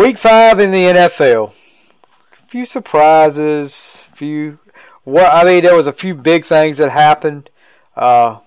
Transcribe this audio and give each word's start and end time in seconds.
Week 0.00 0.16
five 0.16 0.60
in 0.60 0.70
the 0.70 0.84
NFL. 0.84 1.52
A 2.42 2.46
few 2.48 2.64
surprises. 2.64 3.98
a 4.10 4.16
Few. 4.16 4.58
What 5.04 5.30
I 5.30 5.44
mean, 5.44 5.62
there 5.62 5.76
was 5.76 5.86
a 5.86 5.92
few 5.92 6.14
big 6.14 6.46
things 6.46 6.78
that 6.78 6.90
happened. 6.90 7.50
Uh, 7.94 8.38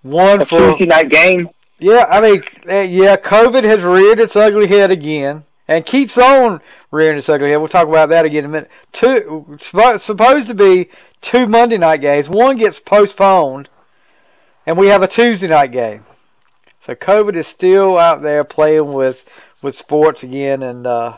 one 0.00 0.40
A 0.40 0.46
for 0.46 0.70
Tuesday 0.70 0.86
night 0.86 1.10
game. 1.10 1.50
yeah, 1.78 2.06
I 2.08 2.22
mean, 2.22 2.44
uh, 2.66 2.76
yeah, 2.80 3.16
COVID 3.16 3.62
has 3.64 3.82
reared 3.82 4.20
its 4.20 4.34
ugly 4.34 4.68
head 4.68 4.90
again 4.90 5.44
and 5.68 5.84
keeps 5.84 6.16
on 6.16 6.62
rearing 6.90 7.18
its 7.18 7.28
ugly 7.28 7.50
head. 7.50 7.58
We'll 7.58 7.68
talk 7.68 7.88
about 7.88 8.08
that 8.08 8.24
again 8.24 8.44
in 8.44 8.50
a 8.50 8.52
minute. 8.54 8.70
Two 8.92 9.58
supposed 9.60 10.46
to 10.46 10.54
be 10.54 10.88
two 11.20 11.46
Monday 11.46 11.76
night 11.76 12.00
games. 12.00 12.30
One 12.30 12.56
gets 12.56 12.80
postponed, 12.80 13.68
and 14.64 14.78
we 14.78 14.86
have 14.86 15.02
a 15.02 15.08
Tuesday 15.08 15.48
night 15.48 15.72
game. 15.72 16.06
So 16.86 16.94
COVID 16.94 17.36
is 17.36 17.46
still 17.46 17.98
out 17.98 18.22
there 18.22 18.44
playing 18.44 18.94
with 18.94 19.20
with 19.62 19.74
sports 19.74 20.22
again, 20.22 20.62
and 20.62 20.86
uh, 20.86 21.16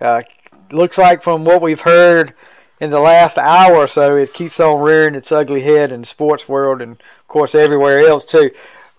uh, 0.00 0.22
looks 0.70 0.96
like 0.96 1.22
from 1.22 1.44
what 1.44 1.60
we've 1.60 1.80
heard 1.80 2.34
in 2.80 2.90
the 2.90 3.00
last 3.00 3.38
hour 3.38 3.76
or 3.76 3.86
so, 3.86 4.16
it 4.16 4.34
keeps 4.34 4.58
on 4.58 4.80
rearing 4.80 5.14
its 5.14 5.30
ugly 5.30 5.62
head 5.62 5.92
in 5.92 6.00
the 6.00 6.06
sports 6.06 6.48
world, 6.48 6.80
and 6.80 6.92
of 6.92 7.28
course 7.28 7.54
everywhere 7.54 8.00
else 8.00 8.24
too. 8.24 8.50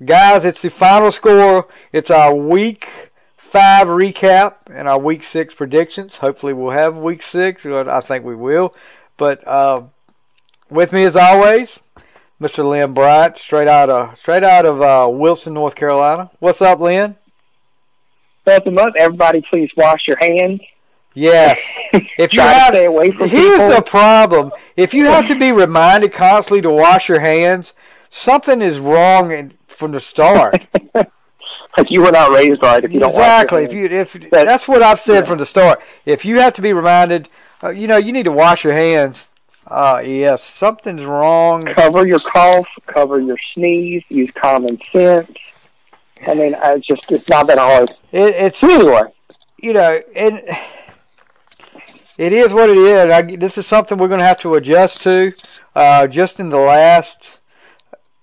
Guys, 0.06 0.46
it's 0.46 0.62
the 0.62 0.70
final 0.70 1.12
score. 1.12 1.68
It's 1.92 2.10
our 2.10 2.34
week 2.34 3.12
five 3.38 3.88
recap 3.88 4.56
and 4.72 4.88
our 4.88 4.98
week 4.98 5.24
six 5.24 5.54
predictions. 5.54 6.16
Hopefully, 6.16 6.54
we'll 6.54 6.72
have 6.72 6.96
week 6.96 7.22
six. 7.22 7.66
I 7.66 8.00
think 8.00 8.26
we 8.26 8.36
will. 8.36 8.74
But 9.18 9.46
uh, 9.48 9.84
with 10.70 10.92
me, 10.94 11.04
as 11.04 11.16
always, 11.16 11.78
Mr. 12.42 12.68
Lin 12.68 12.94
Bright, 12.94 13.38
straight 13.38 13.68
out 13.68 13.90
of 13.90 14.18
straight 14.18 14.44
out 14.44 14.66
of 14.66 14.82
uh, 14.82 15.10
Wilson, 15.10 15.54
North 15.54 15.76
Carolina. 15.76 16.32
What's 16.40 16.62
up, 16.62 16.80
Lin? 16.80 17.16
Nothing 18.46 18.74
much. 18.74 18.94
Everybody, 18.98 19.42
please 19.50 19.70
wash 19.78 20.08
your 20.08 20.18
hands. 20.18 20.62
Yes. 21.14 21.60
If 22.18 22.34
you 22.34 22.40
Try 22.40 22.54
to 22.54 22.60
have, 22.60 22.74
stay 22.74 22.86
away 22.86 23.12
from 23.12 23.30
here's 23.30 23.52
people. 23.60 23.70
the 23.70 23.82
problem: 23.82 24.52
if 24.76 24.94
you 24.94 25.06
have 25.06 25.28
to 25.28 25.36
be 25.38 25.52
reminded 25.52 26.12
constantly 26.14 26.62
to 26.64 26.72
wash 26.72 27.08
your 27.08 27.20
hands, 27.20 27.74
something 28.10 28.62
is 28.62 28.80
wrong 28.80 29.32
in, 29.32 29.54
from 29.68 29.92
the 29.92 30.00
start. 30.00 30.66
like 31.78 31.90
you 31.92 32.02
were 32.02 32.12
not 32.12 32.32
raised 32.32 32.62
right 32.64 32.84
if 32.84 32.92
you 32.92 33.00
don't 33.00 33.12
exactly. 33.12 33.62
wash 33.68 33.70
If 33.70 33.74
you 33.74 33.86
if 33.86 34.30
That- 34.32 34.46
that's 34.46 34.68
what 34.68 34.82
I've 34.82 35.00
said 35.00 35.24
yeah. 35.24 35.30
from 35.30 35.38
the 35.40 35.46
start. 35.46 35.82
If 36.06 36.26
you 36.26 36.40
have 36.40 36.54
to 36.56 36.62
be 36.62 36.74
reminded, 36.74 37.30
uh, 37.64 37.70
you 37.70 37.88
know, 37.88 37.98
you 37.98 38.12
need 38.12 38.26
to 38.26 38.32
wash 38.32 38.64
your 38.64 38.74
hands. 38.74 39.18
Uh, 39.68 40.02
yes, 40.04 40.44
something's 40.56 41.06
wrong. 41.06 41.62
Cover 41.62 42.06
your 42.06 42.20
cough. 42.20 42.68
Cover 42.88 43.20
your 43.20 43.38
sneeze. 43.54 44.04
Use 44.10 44.30
common 44.36 44.80
sense. 44.92 45.32
I 46.28 46.34
mean, 46.34 46.56
I 46.56 46.78
just 46.78 47.12
it's 47.12 47.30
not 47.30 47.48
that 47.48 47.58
hard. 47.58 47.92
It, 48.12 48.36
it's 48.36 48.64
Anyway, 48.64 49.04
you 49.58 49.74
know, 49.74 50.02
and 50.16 50.42
it 52.18 52.34
is 52.34 52.54
what 52.54 52.70
it 52.70 52.78
is. 52.78 53.12
I, 53.12 53.36
this 53.36 53.58
is 53.58 53.66
something 53.66 53.98
we're 53.98 54.08
going 54.08 54.20
to 54.20 54.26
have 54.26 54.40
to 54.42 54.56
adjust 54.56 55.02
to. 55.04 55.32
Uh, 55.76 56.08
just 56.08 56.40
in 56.40 56.50
the 56.50 56.58
last, 56.58 57.40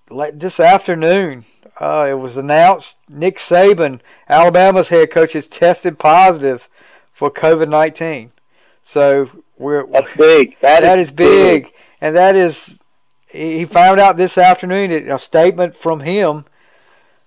like 0.09 0.39
this 0.39 0.61
afternoon, 0.61 1.45
uh, 1.81 2.07
it 2.09 2.15
was 2.15 2.37
announced 2.37 2.95
Nick 3.09 3.39
Saban, 3.39 4.01
Alabama's 4.29 4.89
head 4.89 5.11
coach, 5.11 5.33
has 5.33 5.47
tested 5.47 5.99
positive 5.99 6.69
for 7.13 7.31
COVID 7.31 7.69
nineteen. 7.69 8.33
So 8.85 9.29
we're 9.59 9.87
that's 9.87 10.17
big. 10.17 10.57
That, 10.61 10.83
that 10.83 10.99
is 10.99 11.11
big, 11.11 11.73
and 12.01 12.15
that 12.17 12.37
is 12.37 12.79
he 13.29 13.59
he 13.59 13.65
found 13.65 13.99
out 14.01 14.17
this 14.17 14.39
afternoon. 14.39 15.11
A 15.11 15.19
statement 15.19 15.77
from 15.77 16.01
him. 16.01 16.45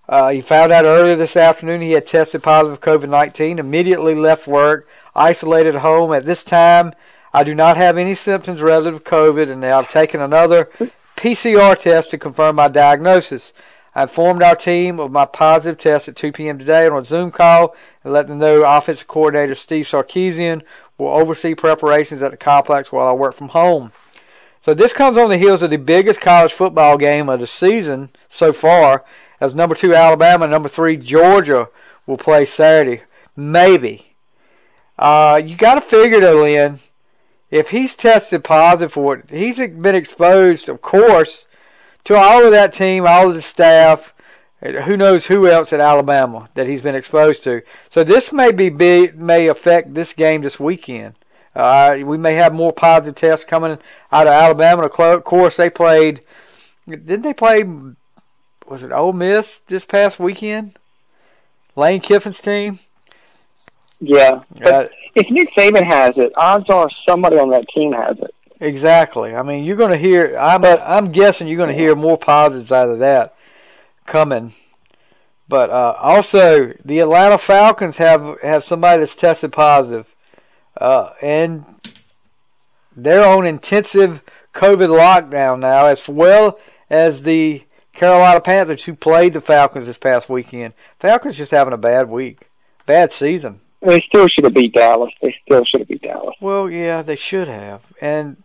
Uh, 0.08 0.30
he 0.30 0.42
found 0.42 0.72
out 0.72 0.86
earlier 0.86 1.16
this 1.16 1.38
afternoon 1.38 1.82
he 1.82 1.92
had 1.92 2.06
tested 2.06 2.44
positive 2.44 2.80
for 2.80 3.00
COVID 3.00 3.10
nineteen. 3.10 3.60
Immediately 3.60 4.16
left 4.16 4.48
work, 4.48 4.88
isolated 5.16 5.76
at 5.76 5.82
home. 5.82 6.14
At 6.14 6.26
this 6.26 6.44
time, 6.44 6.94
I 7.34 7.44
do 7.44 7.56
not 7.56 7.78
have 7.78 7.98
any 7.98 8.14
symptoms 8.14 8.62
relative 8.62 9.04
to 9.04 9.10
COVID, 9.10 9.50
and 9.50 9.66
I've 9.66 9.90
taken 9.90 10.22
another 10.22 10.70
PCR 11.16 11.80
test 11.80 12.12
to 12.12 12.18
confirm 12.18 12.58
my 12.58 12.68
diagnosis. 12.68 13.54
I 13.96 14.04
informed 14.04 14.44
our 14.44 14.56
team 14.56 15.00
of 15.00 15.12
my 15.12 15.26
positive 15.26 15.78
test 15.78 16.08
at 16.08 16.16
2 16.16 16.32
p.m. 16.32 16.58
today 16.58 16.88
on 16.88 17.04
a 17.04 17.06
Zoom 17.06 17.32
call 17.32 17.76
and 18.04 18.12
let 18.12 18.28
them 18.28 18.40
know 18.40 18.64
offensive 18.64 19.08
coordinator 19.08 19.56
Steve 19.56 19.86
Sarkisian 19.86 20.64
will 20.98 21.10
oversee 21.10 21.54
preparations 21.56 22.22
at 22.24 22.32
the 22.32 22.38
complex 22.38 22.92
while 22.92 23.08
I 23.08 23.14
work 23.14 23.36
from 23.36 23.50
home. 23.50 23.92
So 24.62 24.74
this 24.74 24.94
comes 24.94 25.18
on 25.18 25.30
the 25.30 25.38
heels 25.38 25.62
of 25.62 25.70
the 25.70 25.78
biggest 25.78 26.22
college 26.22 26.54
football 26.54 26.98
game 26.98 27.30
of 27.30 27.40
the 27.40 27.48
season 27.48 28.10
so 28.30 28.52
far, 28.52 29.04
as 29.44 29.54
number 29.54 29.76
two 29.76 29.94
Alabama 29.94 30.48
number 30.48 30.70
three 30.70 30.96
Georgia 30.96 31.68
will 32.08 32.18
play 32.18 32.46
Saturday. 32.46 33.04
Maybe. 33.36 34.16
Uh, 34.98 35.42
you 35.44 35.58
got 35.58 35.76
to 35.76 35.82
figure 35.82 36.20
though, 36.20 36.44
Lin, 36.44 36.80
if 37.52 37.70
he's 37.70 37.96
tested 37.96 38.44
positive 38.44 38.94
for 38.94 39.18
it, 39.18 39.30
he's 39.30 39.58
been 39.58 39.96
exposed, 39.96 40.70
of 40.70 40.82
course, 40.82 41.46
to 42.06 42.16
all 42.16 42.46
of 42.46 42.52
that 42.52 42.74
team, 42.74 43.06
all 43.06 43.30
of 43.30 43.36
the 43.36 43.42
staff, 43.42 44.14
who 44.62 44.96
knows 44.96 45.26
who 45.26 45.48
else 45.48 45.74
at 45.74 45.82
Alabama 45.82 46.50
that 46.56 46.68
he's 46.68 46.82
been 46.82 46.96
exposed 46.96 47.44
to. 47.44 47.62
So 47.92 48.04
this 48.04 48.32
may 48.32 48.52
be 48.52 48.70
big, 48.70 49.20
may 49.20 49.48
affect 49.48 49.94
this 49.94 50.14
game 50.14 50.42
this 50.42 50.60
weekend. 50.60 51.16
Uh, 51.54 51.98
we 52.04 52.18
may 52.18 52.34
have 52.34 52.54
more 52.54 52.74
positive 52.74 53.16
tests 53.16 53.46
coming 53.46 53.78
out 54.12 54.28
of 54.28 54.34
Alabama. 54.34 54.84
Of 54.84 55.24
course, 55.24 55.58
they 55.58 55.70
played. 55.70 56.22
Didn't 56.88 57.22
they 57.22 57.34
play? 57.34 57.64
Was 58.74 58.82
it 58.82 58.92
Ole 58.92 59.14
Miss 59.14 59.60
this 59.68 59.86
past 59.86 60.20
weekend? 60.20 60.80
Lane 61.76 62.02
Kiffin's 62.02 62.42
team. 62.42 62.80
Yeah. 64.00 64.42
But 64.58 64.86
Uh, 64.86 64.88
if 65.14 65.30
Nick 65.30 65.54
Saban 65.56 65.86
has 65.86 66.18
it, 66.18 66.34
odds 66.36 66.68
are 66.72 66.90
somebody 67.08 67.38
on 67.38 67.52
that 67.52 67.68
team 67.68 67.94
has 67.94 68.18
it. 68.18 68.34
Exactly. 68.60 69.36
I 69.36 69.44
mean, 69.44 69.64
you're 69.64 69.76
going 69.76 69.92
to 69.92 69.98
hear. 69.98 70.36
I'm 70.40 70.62
But- 70.62 70.82
I'm 70.82 71.12
guessing 71.12 71.48
you're 71.48 71.58
going 71.58 71.70
to 71.70 71.76
hear 71.76 71.94
more 71.96 72.18
positives 72.18 72.72
out 72.72 72.90
of 72.90 72.98
that 72.98 73.36
coming. 74.08 74.56
But 75.48 75.70
uh, 75.70 75.94
also, 76.00 76.74
the 76.84 76.98
Atlanta 76.98 77.38
Falcons 77.38 77.98
have 77.98 78.40
have 78.42 78.64
somebody 78.64 79.02
that's 79.02 79.16
tested 79.16 79.52
positive, 79.54 80.08
uh, 80.82 81.12
and 81.22 81.64
they're 82.98 83.24
on 83.28 83.46
intensive 83.46 84.24
COVID 84.56 84.90
lockdown 84.90 85.60
now, 85.60 85.86
as 85.86 86.08
well 86.08 86.58
as 86.90 87.22
the 87.22 87.66
Carolina 87.94 88.42
Panthers 88.42 88.84
who 88.84 88.96
played 88.96 89.34
the 89.34 89.42
Falcons 89.42 89.86
this 89.86 89.98
past 89.98 90.30
weekend. 90.30 90.74
Falcons 91.00 91.38
just 91.38 91.52
having 91.52 91.74
a 91.74 91.78
bad 91.78 92.10
week, 92.10 92.50
bad 92.86 93.14
season. 93.14 93.62
They 93.82 94.02
still 94.02 94.28
should 94.28 94.46
have 94.46 94.54
beat 94.54 94.74
Dallas. 94.74 95.14
They 95.22 95.36
still 95.46 95.64
should 95.66 95.82
have 95.82 95.88
beat 95.88 96.02
Dallas. 96.02 96.36
Well, 96.42 96.70
yeah, 96.70 97.02
they 97.02 97.16
should 97.16 97.48
have. 97.48 97.82
And 98.02 98.38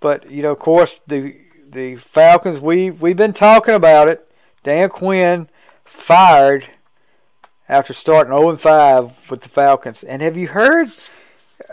but 0.00 0.30
you 0.30 0.42
know, 0.42 0.52
of 0.52 0.58
course, 0.58 1.00
the 1.06 1.36
the 1.68 1.96
Falcons. 1.96 2.60
We 2.60 2.90
we've 2.90 3.16
been 3.16 3.32
talking 3.32 3.74
about 3.74 4.08
it. 4.08 4.28
Dan 4.64 4.90
Quinn 4.90 5.48
fired 5.84 6.68
after 7.68 7.92
starting 7.92 8.36
0 8.36 8.50
and 8.50 8.60
5 8.60 9.30
with 9.30 9.40
the 9.40 9.48
Falcons. 9.48 10.04
And 10.06 10.22
have 10.22 10.36
you 10.36 10.48
heard? 10.48 10.90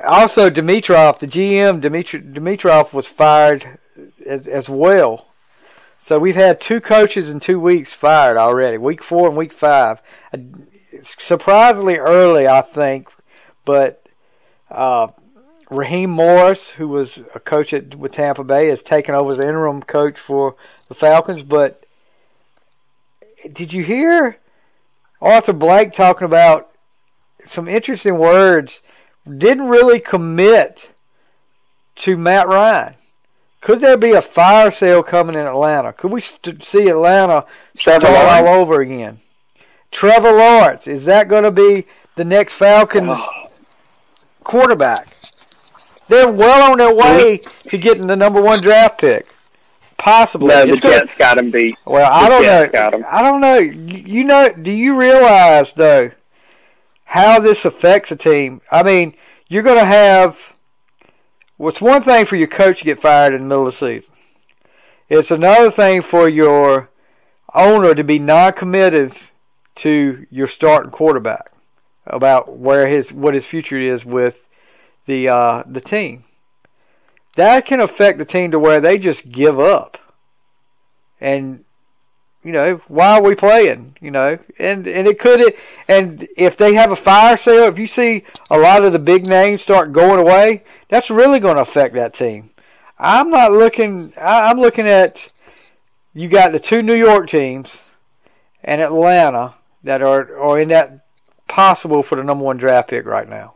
Also, 0.03 0.49
Dimitroff, 0.49 1.19
the 1.19 1.27
GM, 1.27 1.81
Dimitri, 1.81 2.21
Dimitroff 2.21 2.93
was 2.93 3.05
fired 3.05 3.79
as, 4.25 4.47
as 4.47 4.69
well. 4.69 5.27
So 6.01 6.17
we've 6.17 6.35
had 6.35 6.59
two 6.59 6.81
coaches 6.81 7.29
in 7.29 7.39
two 7.39 7.59
weeks 7.59 7.93
fired 7.93 8.37
already. 8.37 8.77
Week 8.77 9.03
four 9.03 9.27
and 9.27 9.37
week 9.37 9.53
five. 9.53 10.01
Uh, 10.33 10.37
Surprisingly 11.17 11.97
early, 11.97 12.47
I 12.47 12.61
think, 12.61 13.09
but 13.63 14.03
uh, 14.69 15.07
Raheem 15.69 16.09
Morris, 16.09 16.69
who 16.69 16.87
was 16.87 17.19
a 17.35 17.39
coach 17.39 17.73
at 17.73 17.95
with 17.95 18.11
Tampa 18.13 18.43
Bay, 18.43 18.69
has 18.69 18.81
taken 18.81 19.15
over 19.15 19.31
as 19.31 19.39
interim 19.39 19.81
coach 19.83 20.19
for 20.19 20.55
the 20.87 20.95
Falcons. 20.95 21.43
But 21.43 21.85
did 23.53 23.71
you 23.71 23.83
hear 23.83 24.39
Arthur 25.21 25.53
Blank 25.53 25.93
talking 25.93 26.25
about 26.25 26.71
some 27.45 27.67
interesting 27.67 28.17
words? 28.17 28.79
Didn't 29.25 29.67
really 29.67 29.99
commit 29.99 30.89
to 31.97 32.17
Matt 32.17 32.47
Ryan. 32.47 32.95
Could 33.61 33.81
there 33.81 33.97
be 33.97 34.11
a 34.13 34.21
fire 34.21 34.71
sale 34.71 35.03
coming 35.03 35.35
in 35.35 35.45
Atlanta? 35.45 35.91
Could 35.93 36.11
we 36.11 36.21
st- 36.21 36.63
see 36.63 36.87
Atlanta 36.87 37.45
start 37.75 38.01
Trevor 38.01 38.17
all 38.47 38.47
over 38.61 38.81
again? 38.81 39.19
Trevor 39.91 40.31
Lawrence 40.31 40.87
is 40.87 41.03
that 41.05 41.27
going 41.27 41.43
to 41.43 41.51
be 41.51 41.85
the 42.15 42.23
next 42.23 42.53
Falcons 42.53 43.11
Oh, 43.13 43.47
quarterback? 44.43 45.15
They're 46.07 46.29
well 46.31 46.71
on 46.71 46.77
their 46.77 46.93
way 46.93 47.41
to 47.69 47.77
getting 47.77 48.07
the 48.07 48.15
number 48.15 48.41
one 48.41 48.61
draft 48.61 48.99
pick. 48.99 49.27
Possibly. 49.97 50.47
no, 50.47 50.65
the 50.65 50.71
It's 50.73 50.81
gonna- 50.81 50.95
Jets 51.05 51.11
got 51.17 51.37
him 51.37 51.51
beat. 51.51 51.75
well, 51.85 52.09
I 52.11 52.29
don't 52.29 52.41
Jets 52.43 52.73
know. 52.73 52.79
got 52.79 52.93
'em. 52.93 53.05
I 53.09 53.21
don't 53.21 53.41
know. 53.41 53.57
You 53.57 54.03
you 54.05 54.23
know? 54.23 54.49
Do 54.49 54.71
you 54.71 54.95
realize 54.95 55.73
though 55.75 56.11
how 57.03 57.39
this 57.39 57.65
affects 57.65 58.09
a 58.11 58.15
team? 58.15 58.61
I 58.71 58.81
mean, 58.83 59.13
you're 59.49 59.61
going 59.63 59.77
to 59.77 59.85
have. 59.85 60.37
What's 61.59 61.81
one 61.81 62.03
thing 62.03 62.25
for 62.25 62.37
your 62.37 62.47
coach 62.47 62.79
to 62.79 62.85
get 62.85 63.01
fired 63.01 63.33
in 63.33 63.41
the 63.41 63.47
middle 63.47 63.67
of 63.67 63.73
the 63.73 63.85
season? 63.85 64.13
It's 65.09 65.29
another 65.29 65.69
thing 65.69 66.01
for 66.01 66.29
your 66.29 66.89
owner 67.53 67.93
to 67.93 68.03
be 68.05 68.17
non-committed 68.17 69.13
to 69.75 70.25
your 70.31 70.47
starting 70.47 70.89
quarterback. 70.89 71.51
about 72.05 72.57
where 72.57 72.87
his 72.87 73.11
what 73.11 73.33
his 73.33 73.45
future 73.45 73.77
is 73.77 74.05
with 74.05 74.37
the 75.05 75.27
uh, 75.27 75.63
the 75.67 75.81
team. 75.81 76.23
That 77.35 77.65
can 77.65 77.81
affect 77.81 78.19
the 78.19 78.25
team 78.25 78.51
to 78.51 78.59
where 78.59 78.79
they 78.79 78.97
just 78.97 79.29
give 79.29 79.59
up. 79.59 79.97
And 81.19 81.65
you 82.41 82.53
know, 82.53 82.81
why 82.87 83.17
are 83.17 83.21
we 83.21 83.35
playing? 83.35 83.97
You 83.99 84.11
know, 84.11 84.39
and 84.57 84.87
and 84.87 85.09
it 85.09 85.19
could 85.19 85.41
it, 85.41 85.57
and 85.89 86.25
if 86.37 86.55
they 86.55 86.75
have 86.75 86.91
a 86.93 86.95
fire 86.95 87.35
sale, 87.35 87.65
if 87.65 87.77
you 87.77 87.85
see 87.85 88.23
a 88.49 88.57
lot 88.57 88.85
of 88.85 88.93
the 88.93 88.99
big 88.99 89.27
names 89.27 89.61
start 89.61 89.91
going 89.91 90.21
away, 90.21 90.63
that's 90.89 91.09
really 91.09 91.39
going 91.39 91.55
to 91.55 91.61
affect 91.61 91.95
that 91.95 92.13
team. 92.13 92.51
I'm 92.97 93.29
not 93.29 93.51
looking. 93.53 94.13
I'm 94.19 94.59
looking 94.59 94.87
at 94.87 95.31
you 96.13 96.27
got 96.27 96.51
the 96.51 96.59
two 96.59 96.81
New 96.83 96.95
York 96.95 97.29
teams 97.29 97.79
and 98.63 98.81
Atlanta 98.81 99.53
that 99.83 100.01
are 100.01 100.37
are 100.37 100.59
in 100.59 100.67
that 100.69 101.05
possible 101.47 102.03
for 102.03 102.15
the 102.17 102.23
number 102.23 102.43
one 102.43 102.57
draft 102.57 102.89
pick 102.89 103.05
right 103.05 103.27
now. 103.29 103.53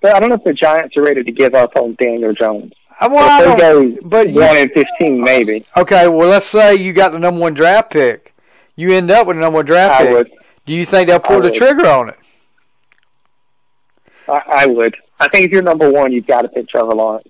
But 0.00 0.14
I 0.14 0.20
don't 0.20 0.28
know 0.28 0.36
if 0.36 0.44
the 0.44 0.52
Giants 0.54 0.96
are 0.96 1.02
ready 1.02 1.22
to 1.24 1.32
give 1.32 1.54
up 1.54 1.76
on 1.76 1.94
Daniel 1.98 2.32
Jones. 2.32 2.72
Uh, 3.00 3.08
Well, 3.10 3.40
if 3.40 3.44
they 3.44 3.52
I 3.52 3.58
go 3.58 3.82
don't, 3.82 4.08
but 4.10 4.28
one 4.30 4.56
in 4.56 4.68
fifteen, 4.70 5.20
maybe 5.20 5.66
okay. 5.76 6.08
Well, 6.08 6.28
let's 6.28 6.46
say 6.46 6.76
you 6.76 6.92
got 6.92 7.12
the 7.12 7.18
number 7.18 7.40
one 7.40 7.54
draft 7.54 7.90
pick. 7.90 8.34
You 8.76 8.92
end 8.92 9.10
up 9.10 9.26
with 9.26 9.36
the 9.36 9.40
number 9.40 9.56
one 9.56 9.66
draft 9.66 10.00
I 10.00 10.06
pick. 10.06 10.14
would. 10.14 10.30
Do 10.66 10.72
you 10.72 10.84
think 10.84 11.08
they'll 11.08 11.18
pull 11.20 11.36
I 11.38 11.40
the 11.40 11.50
would. 11.50 11.54
trigger 11.58 11.86
on 11.86 12.08
it? 12.10 12.16
I, 14.28 14.42
I 14.48 14.66
would. 14.66 14.96
I 15.20 15.28
think 15.28 15.46
if 15.46 15.52
you're 15.52 15.62
number 15.62 15.90
one, 15.90 16.12
you've 16.12 16.26
got 16.26 16.42
to 16.42 16.48
pick 16.48 16.68
Trevor 16.68 16.94
Lawrence. 16.94 17.28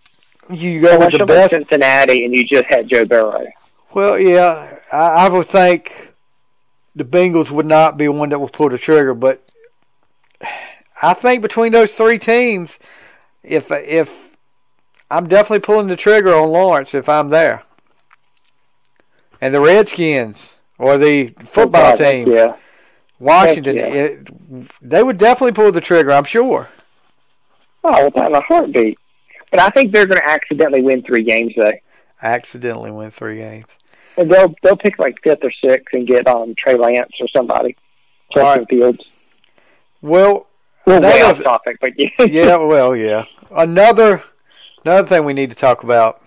You 0.50 0.80
go 0.80 0.98
with 0.98 1.08
Unless 1.08 1.12
the 1.12 1.18
you're 1.18 1.26
best. 1.26 1.52
in 1.52 1.62
Cincinnati 1.68 2.24
and 2.24 2.34
you 2.34 2.44
just 2.46 2.66
had 2.66 2.88
Joe 2.88 3.04
Burrow. 3.04 3.46
Well, 3.94 4.18
yeah, 4.18 4.78
I, 4.92 4.96
I 4.96 5.28
would 5.28 5.46
think 5.48 6.12
the 6.96 7.04
Bengals 7.04 7.50
would 7.50 7.66
not 7.66 7.96
be 7.96 8.08
one 8.08 8.30
that 8.30 8.38
will 8.38 8.48
pull 8.48 8.68
the 8.70 8.78
trigger, 8.78 9.14
but 9.14 9.42
I 11.02 11.14
think 11.14 11.42
between 11.42 11.72
those 11.72 11.92
three 11.92 12.18
teams, 12.18 12.78
if 13.42 13.70
if 13.70 14.10
I'm 15.10 15.28
definitely 15.28 15.60
pulling 15.60 15.86
the 15.88 15.96
trigger 15.96 16.34
on 16.34 16.48
Lawrence 16.50 16.94
if 16.94 17.08
I'm 17.08 17.28
there, 17.28 17.62
and 19.40 19.54
the 19.54 19.60
Redskins 19.60 20.50
or 20.78 20.96
the 20.98 21.34
football 21.52 21.96
Heck 21.96 21.98
team, 21.98 22.30
Yeah. 22.32 22.56
Washington, 23.18 23.76
yeah. 23.76 23.84
it, 23.86 24.28
they 24.80 25.02
would 25.02 25.18
definitely 25.18 25.52
pull 25.52 25.72
the 25.72 25.80
trigger. 25.80 26.12
I'm 26.12 26.24
sure. 26.24 26.68
Oh, 27.88 28.10
well, 28.14 28.26
in 28.26 28.34
a 28.34 28.40
heartbeat. 28.40 28.98
But 29.50 29.60
I 29.60 29.70
think 29.70 29.92
they're 29.92 30.06
going 30.06 30.20
to 30.20 30.28
accidentally 30.28 30.82
win 30.82 31.02
three 31.02 31.24
games 31.24 31.54
though. 31.56 31.72
Accidentally 32.22 32.90
win 32.90 33.10
three 33.10 33.36
games. 33.36 33.66
And 34.16 34.30
they'll 34.30 34.54
they'll 34.62 34.76
pick 34.76 34.98
like 34.98 35.16
fifth 35.22 35.42
or 35.42 35.52
sixth 35.64 35.94
and 35.94 36.06
get 36.06 36.26
um 36.26 36.54
Trey 36.58 36.76
Lance 36.76 37.12
or 37.20 37.28
somebody. 37.28 37.76
Justin 38.34 38.60
right. 38.60 38.68
Fields. 38.68 39.04
Well, 40.02 40.46
We're 40.86 41.00
way 41.00 41.20
That 41.20 41.36
off 41.36 41.42
topic, 41.42 41.78
but 41.80 41.92
yeah. 41.96 42.08
yeah, 42.24 42.56
well, 42.56 42.94
yeah. 42.94 43.24
Another 43.50 44.22
another 44.84 45.08
thing 45.08 45.24
we 45.24 45.32
need 45.32 45.50
to 45.50 45.56
talk 45.56 45.82
about. 45.82 46.22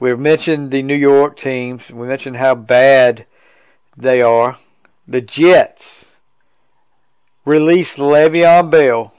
We've 0.00 0.18
mentioned 0.18 0.70
the 0.70 0.82
New 0.82 0.94
York 0.94 1.38
teams. 1.38 1.90
We 1.90 2.06
mentioned 2.06 2.36
how 2.36 2.54
bad 2.54 3.26
they 3.96 4.20
are. 4.20 4.58
The 5.06 5.20
Jets 5.20 6.04
released 7.44 7.96
Le'Veon 7.96 8.70
Bell 8.70 9.12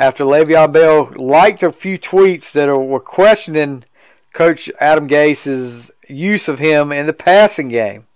after 0.00 0.24
Le'Veon 0.24 0.72
Bell 0.72 1.12
liked 1.16 1.62
a 1.62 1.70
few 1.70 1.98
tweets 1.98 2.50
that 2.52 2.74
were 2.74 3.00
questioning 3.00 3.84
Coach 4.32 4.70
Adam 4.80 5.06
Gase's 5.06 5.90
use 6.08 6.48
of 6.48 6.58
him 6.58 6.90
in 6.90 7.04
the 7.04 7.12
passing 7.12 7.68
game. 7.68 8.06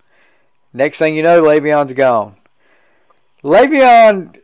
Next 0.72 0.96
thing 0.96 1.14
you 1.14 1.22
know, 1.22 1.42
Le'Veon's 1.42 1.92
gone. 1.92 2.36
Le'Veon 3.42 4.34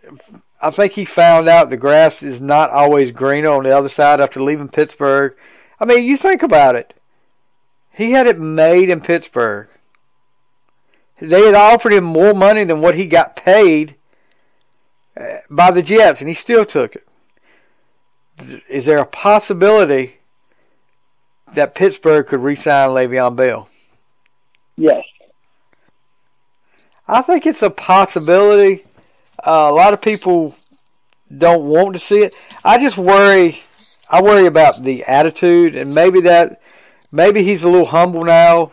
I 0.61 0.71
think 0.71 0.93
he 0.93 1.07
found 1.07 1.49
out 1.49 1.71
the 1.71 1.79
grass 1.79 2.23
is 2.23 2.43
not 2.43 2.69
always 2.69 3.11
greener 3.11 3.49
on 3.49 3.63
the 3.63 3.75
other 3.75 3.89
side 3.89 4.21
after 4.21 4.43
leaving 4.43 4.69
Pittsburgh. 4.69 5.35
I 5.81 5.87
mean, 5.87 6.05
you 6.05 6.19
think 6.19 6.43
about 6.43 6.77
it. 6.77 6.93
He 7.91 8.11
had 8.11 8.27
it 8.27 8.39
made 8.39 8.91
in 8.91 9.01
Pittsburgh. 9.01 9.69
They 11.19 11.47
had 11.47 11.55
offered 11.55 11.95
him 11.95 12.05
more 12.05 12.35
money 12.35 12.65
than 12.65 12.83
what 12.83 12.97
he 12.97 13.07
got 13.07 13.35
paid 13.35 13.95
uh, 15.19 15.39
by 15.49 15.71
the 15.71 15.81
Jets, 15.81 16.21
and 16.21 16.29
he 16.29 16.35
still 16.35 16.67
took 16.67 16.95
it. 16.95 17.07
Is 18.69 18.85
there 18.85 18.99
a 18.99 19.07
possibility 19.07 20.19
that 21.55 21.75
Pittsburgh 21.75 22.27
could 22.27 22.41
re-sign 22.41 22.91
Le'Veon 22.91 23.37
Bell? 23.37 23.69
yes. 24.77 25.05
I 27.07 27.23
think 27.23 27.45
it's 27.45 27.63
a 27.63 27.71
possibility. 27.71 28.85
Uh, 29.45 29.69
a 29.69 29.75
lot 29.75 29.93
of 29.93 30.01
people 30.01 30.55
don't 31.37 31.65
want 31.65 31.95
to 31.95 32.01
see 32.01 32.21
it. 32.21 32.37
I 32.65 32.79
just 32.79 32.97
worry. 32.97 33.65
I 34.09 34.23
worry 34.23 34.47
about 34.47 34.83
the 34.83 35.05
attitude, 35.05 35.75
and 35.75 35.93
maybe 35.93 36.21
that, 36.21 36.61
maybe 37.11 37.43
he's 37.43 37.63
a 37.63 37.69
little 37.69 37.87
humble 37.87 38.25
now. 38.25 38.73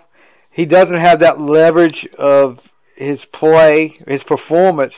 He 0.51 0.65
doesn't 0.65 0.99
have 0.99 1.19
that 1.19 1.39
leverage 1.41 2.05
of 2.15 2.59
his 2.95 3.25
play, 3.25 3.95
his 4.07 4.23
performance 4.23 4.95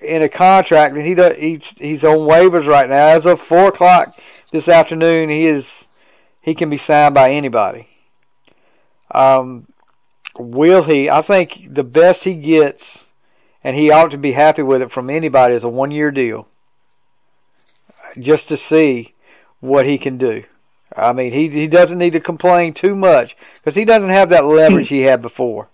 in 0.00 0.22
a 0.22 0.28
contract, 0.28 0.96
and 0.96 1.06
he 1.06 1.14
does, 1.14 1.36
he's 1.36 1.62
he's 1.76 2.04
on 2.04 2.18
waivers 2.18 2.66
right 2.66 2.88
now. 2.88 3.06
As 3.06 3.26
of 3.26 3.40
four 3.40 3.68
o'clock 3.68 4.16
this 4.52 4.68
afternoon, 4.68 5.28
he 5.28 5.46
is 5.46 5.66
he 6.40 6.54
can 6.54 6.70
be 6.70 6.76
signed 6.76 7.14
by 7.14 7.30
anybody. 7.30 7.88
Um, 9.10 9.68
will 10.38 10.82
he? 10.82 11.08
I 11.10 11.22
think 11.22 11.68
the 11.70 11.84
best 11.84 12.24
he 12.24 12.34
gets, 12.34 12.84
and 13.62 13.76
he 13.76 13.90
ought 13.90 14.10
to 14.10 14.18
be 14.18 14.32
happy 14.32 14.62
with 14.62 14.82
it 14.82 14.92
from 14.92 15.10
anybody, 15.10 15.54
is 15.54 15.64
a 15.64 15.68
one 15.68 15.90
year 15.90 16.10
deal. 16.10 16.48
Just 18.18 18.48
to 18.48 18.56
see 18.56 19.14
what 19.60 19.86
he 19.86 19.98
can 19.98 20.18
do. 20.18 20.44
I 20.96 21.12
mean, 21.12 21.32
he 21.32 21.48
he 21.50 21.68
doesn't 21.68 21.98
need 21.98 22.14
to 22.14 22.20
complain 22.20 22.74
too 22.74 22.96
much 22.96 23.36
because 23.62 23.76
he 23.76 23.84
doesn't 23.84 24.08
have 24.08 24.30
that 24.30 24.46
leverage 24.46 24.88
he 24.88 25.02
had 25.02 25.22
before. 25.22 25.68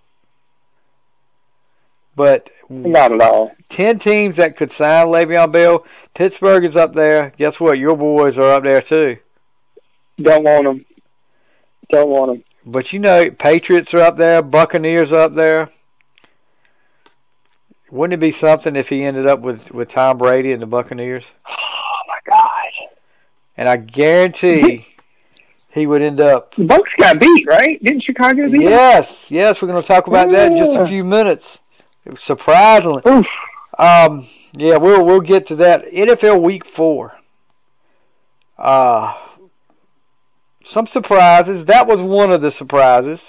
But 2.16 2.50
Hmm. 2.82 2.90
Not 2.90 3.12
at 3.12 3.20
all. 3.20 3.52
ten 3.70 3.98
teams 3.98 4.36
that 4.36 4.56
could 4.56 4.72
sign 4.72 5.06
Le'Veon 5.06 5.52
Bell, 5.52 5.84
Pittsburgh 6.14 6.64
is 6.64 6.76
up 6.76 6.94
there. 6.94 7.32
Guess 7.36 7.60
what? 7.60 7.78
Your 7.78 7.96
boys 7.96 8.36
are 8.38 8.54
up 8.54 8.64
there 8.64 8.82
too. 8.82 9.18
Don't 10.20 10.44
want 10.44 10.64
them. 10.64 10.84
Don't 11.90 12.08
want 12.08 12.32
them. 12.32 12.44
But 12.66 12.92
you 12.92 12.98
know, 12.98 13.30
Patriots 13.30 13.92
are 13.94 14.00
up 14.00 14.16
there, 14.16 14.42
Buccaneers 14.42 15.12
are 15.12 15.22
up 15.24 15.34
there. 15.34 15.70
Wouldn't 17.90 18.14
it 18.14 18.20
be 18.20 18.32
something 18.32 18.74
if 18.74 18.88
he 18.88 19.04
ended 19.04 19.26
up 19.26 19.40
with, 19.40 19.70
with 19.70 19.88
Tom 19.90 20.18
Brady 20.18 20.52
and 20.52 20.60
the 20.62 20.66
Buccaneers? 20.66 21.24
Oh 21.46 22.06
my 22.08 22.32
God. 22.32 22.88
And 23.56 23.68
I 23.68 23.76
guarantee 23.76 24.86
he 25.70 25.86
would 25.86 26.02
end 26.02 26.20
up. 26.20 26.54
The 26.54 26.64
Bucs 26.64 26.96
got 26.98 27.18
beat, 27.18 27.46
right? 27.46 27.82
Didn't 27.82 28.02
Chicago 28.02 28.48
beat 28.48 28.60
them? 28.60 28.62
Yes, 28.62 29.26
yes, 29.28 29.60
we're 29.60 29.68
going 29.68 29.80
to 29.80 29.86
talk 29.86 30.06
about 30.06 30.30
that 30.30 30.52
in 30.52 30.58
just 30.58 30.78
a 30.78 30.86
few 30.86 31.04
minutes. 31.04 31.58
Surprisingly, 32.16 33.02
Oof. 33.06 33.26
um, 33.78 34.28
yeah, 34.52 34.76
we'll 34.76 35.04
we'll 35.04 35.20
get 35.20 35.46
to 35.48 35.56
that. 35.56 35.90
NFL 35.90 36.42
Week 36.42 36.64
Four. 36.64 37.18
Uh 38.56 39.14
some 40.64 40.86
surprises. 40.86 41.66
That 41.66 41.86
was 41.86 42.00
one 42.00 42.32
of 42.32 42.40
the 42.40 42.50
surprises. 42.50 43.20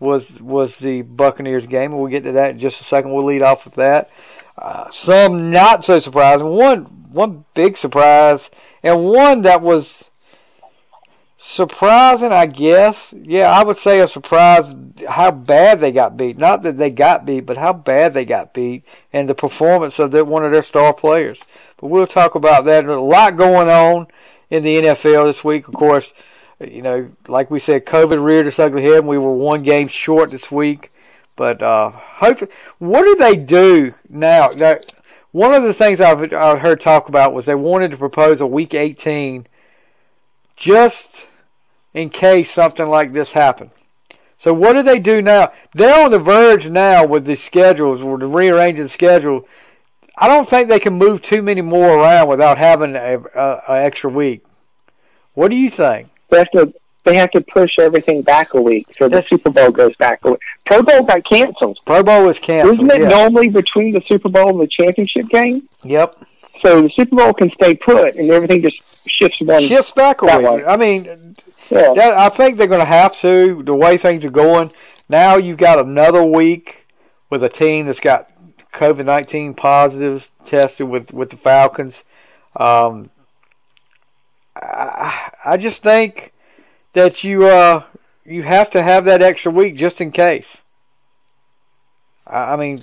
Was 0.00 0.28
was 0.40 0.76
the 0.76 1.02
Buccaneers 1.02 1.66
game, 1.66 1.96
we'll 1.96 2.08
get 2.08 2.24
to 2.24 2.32
that 2.32 2.50
in 2.50 2.58
just 2.58 2.80
a 2.80 2.84
second. 2.84 3.12
We'll 3.12 3.26
lead 3.26 3.42
off 3.42 3.64
with 3.64 3.74
that. 3.74 4.10
Uh, 4.56 4.90
some 4.92 5.50
not 5.50 5.84
so 5.84 5.98
surprising. 6.00 6.46
One 6.46 6.84
one 7.10 7.44
big 7.54 7.76
surprise, 7.76 8.48
and 8.82 9.04
one 9.04 9.42
that 9.42 9.60
was 9.60 10.04
surprising, 11.38 12.32
I 12.32 12.46
guess. 12.46 12.96
Yeah, 13.12 13.50
I 13.50 13.62
would 13.62 13.78
say 13.78 14.00
a 14.00 14.08
surprise 14.08 14.74
how 15.08 15.30
bad 15.30 15.80
they 15.80 15.92
got 15.92 16.16
beat. 16.16 16.36
Not 16.36 16.62
that 16.64 16.76
they 16.76 16.90
got 16.90 17.24
beat, 17.24 17.46
but 17.46 17.56
how 17.56 17.72
bad 17.72 18.12
they 18.12 18.24
got 18.24 18.52
beat, 18.52 18.84
and 19.12 19.28
the 19.28 19.34
performance 19.34 19.98
of 19.98 20.10
their, 20.10 20.24
one 20.24 20.44
of 20.44 20.52
their 20.52 20.62
star 20.62 20.92
players. 20.92 21.38
But 21.78 21.88
we'll 21.88 22.06
talk 22.06 22.34
about 22.34 22.64
that. 22.64 22.84
There's 22.84 22.98
a 22.98 23.00
lot 23.00 23.36
going 23.36 23.68
on 23.68 24.08
in 24.50 24.64
the 24.64 24.82
NFL 24.82 25.26
this 25.26 25.44
week. 25.44 25.68
Of 25.68 25.74
course, 25.74 26.12
you 26.60 26.82
know, 26.82 27.08
like 27.28 27.50
we 27.50 27.60
said, 27.60 27.86
COVID 27.86 28.22
reared 28.22 28.48
its 28.48 28.58
ugly 28.58 28.82
head. 28.82 28.98
And 28.98 29.08
we 29.08 29.18
were 29.18 29.32
one 29.32 29.62
game 29.62 29.88
short 29.88 30.30
this 30.30 30.50
week, 30.50 30.92
but 31.36 31.62
uh, 31.62 31.90
hopefully, 31.90 32.50
what 32.78 33.04
do 33.04 33.14
they 33.14 33.36
do 33.36 33.94
now? 34.08 34.50
now 34.56 34.78
one 35.30 35.54
of 35.54 35.62
the 35.62 35.74
things 35.74 36.00
I've, 36.00 36.32
I've 36.32 36.58
heard 36.58 36.80
talk 36.80 37.08
about 37.08 37.32
was 37.32 37.46
they 37.46 37.54
wanted 37.54 37.92
to 37.92 37.96
propose 37.96 38.40
a 38.40 38.46
Week 38.46 38.74
18 38.74 39.46
just 40.56 41.27
in 41.94 42.10
case 42.10 42.50
something 42.50 42.88
like 42.88 43.12
this 43.12 43.32
happened. 43.32 43.70
So 44.36 44.54
what 44.54 44.74
do 44.74 44.82
they 44.82 45.00
do 45.00 45.20
now? 45.20 45.52
They're 45.74 46.04
on 46.04 46.12
the 46.12 46.18
verge 46.18 46.68
now 46.68 47.04
with 47.04 47.24
the 47.24 47.34
schedules, 47.34 48.02
with 48.02 48.20
the 48.20 48.26
rearranging 48.26 48.88
schedule. 48.88 49.48
I 50.16 50.28
don't 50.28 50.48
think 50.48 50.68
they 50.68 50.80
can 50.80 50.94
move 50.94 51.22
too 51.22 51.42
many 51.42 51.60
more 51.60 51.98
around 51.98 52.28
without 52.28 52.58
having 52.58 52.94
a, 52.94 53.18
a, 53.18 53.62
a 53.68 53.80
extra 53.82 54.10
week. 54.10 54.44
What 55.34 55.48
do 55.48 55.56
you 55.56 55.70
think? 55.70 56.08
They 56.30 56.38
have 56.38 56.50
to 56.52 56.74
they 57.04 57.16
have 57.16 57.30
to 57.30 57.40
push 57.40 57.78
everything 57.78 58.22
back 58.22 58.52
a 58.54 58.60
week, 58.60 58.86
so 58.98 59.04
the 59.04 59.10
That's- 59.10 59.30
Super 59.30 59.50
Bowl 59.50 59.70
goes 59.70 59.94
back 59.96 60.20
a 60.24 60.32
week. 60.32 60.40
Pro 60.66 60.82
Bowl 60.82 61.02
got 61.02 61.24
canceled. 61.24 61.78
Pro 61.86 62.02
Bowl 62.02 62.24
was 62.24 62.38
canceled. 62.38 62.74
Isn't 62.74 62.90
it 62.90 63.00
yeah. 63.02 63.08
normally 63.08 63.48
between 63.48 63.92
the 63.92 64.02
Super 64.06 64.28
Bowl 64.28 64.50
and 64.50 64.60
the 64.60 64.66
championship 64.66 65.28
game? 65.30 65.68
Yep. 65.84 66.22
So 66.62 66.82
the 66.82 66.90
Super 66.90 67.16
Bowl 67.16 67.32
can 67.32 67.50
stay 67.52 67.74
put, 67.76 68.16
and 68.16 68.30
everything 68.30 68.62
just 68.62 68.76
shifts 69.08 69.40
one. 69.40 69.66
Shifts 69.66 69.90
back 69.90 70.22
a 70.22 70.26
that 70.26 70.38
week. 70.38 70.50
way. 70.50 70.64
I 70.64 70.76
mean, 70.76 71.36
Yeah. 71.70 71.92
that, 71.94 72.18
I 72.18 72.28
think 72.28 72.58
they're 72.58 72.66
going 72.66 72.80
to 72.80 72.84
have 72.86 73.18
to. 73.20 73.62
The 73.64 73.74
way 73.74 73.96
things 73.98 74.24
are 74.24 74.30
going 74.30 74.70
now, 75.08 75.36
you've 75.36 75.56
got 75.58 75.78
another 75.78 76.22
week 76.22 76.86
with 77.30 77.42
a 77.42 77.48
team 77.48 77.86
that's 77.86 78.00
got 78.00 78.30
COVID 78.74 79.04
nineteen 79.04 79.54
positives 79.54 80.28
tested 80.46 80.88
with 80.88 81.12
with 81.12 81.30
the 81.30 81.36
Falcons. 81.36 81.94
Um, 82.56 83.10
I, 84.56 85.30
I 85.44 85.56
just 85.56 85.82
think 85.82 86.32
that 86.92 87.22
you 87.24 87.46
uh 87.46 87.84
you 88.24 88.42
have 88.42 88.70
to 88.70 88.82
have 88.82 89.04
that 89.06 89.22
extra 89.22 89.50
week 89.52 89.76
just 89.76 90.00
in 90.00 90.10
case. 90.12 90.46
I, 92.26 92.52
I 92.52 92.56
mean, 92.56 92.80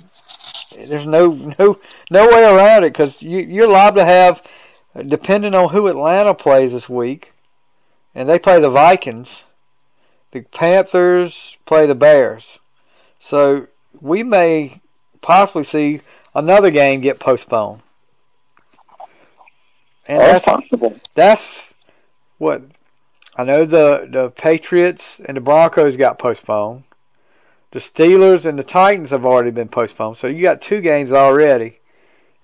there's 0.76 1.06
no 1.06 1.28
no 1.58 1.78
no 2.10 2.28
way 2.28 2.44
around 2.44 2.84
it 2.84 2.92
because 2.92 3.20
you 3.20 3.38
you're 3.40 3.68
liable 3.68 3.98
to 4.00 4.04
have, 4.04 4.42
depending 5.02 5.54
on 5.54 5.70
who 5.70 5.88
Atlanta 5.88 6.34
plays 6.34 6.72
this 6.72 6.88
week, 6.88 7.32
and 8.14 8.28
they 8.28 8.38
play 8.38 8.60
the 8.60 8.70
Vikings. 8.70 9.28
The 10.32 10.42
Panthers 10.42 11.56
play 11.66 11.86
the 11.86 11.94
Bears, 11.94 12.44
so 13.20 13.68
we 14.00 14.22
may 14.22 14.80
possibly 15.22 15.64
see 15.64 16.02
another 16.34 16.70
game 16.70 17.00
get 17.00 17.18
postponed. 17.18 17.82
And 20.06 20.20
that's 20.20 20.44
that's 20.44 20.44
possible. 20.44 21.00
that's 21.14 21.72
what 22.38 22.62
I 23.36 23.44
know. 23.44 23.64
The 23.64 24.08
the 24.10 24.30
Patriots 24.30 25.04
and 25.24 25.36
the 25.36 25.40
Broncos 25.40 25.96
got 25.96 26.18
postponed. 26.18 26.84
The 27.72 27.80
Steelers 27.80 28.44
and 28.44 28.58
the 28.58 28.62
Titans 28.64 29.10
have 29.10 29.26
already 29.26 29.50
been 29.50 29.68
postponed. 29.68 30.16
So 30.16 30.28
you 30.28 30.42
got 30.42 30.60
two 30.60 30.80
games 30.80 31.12
already. 31.12 31.80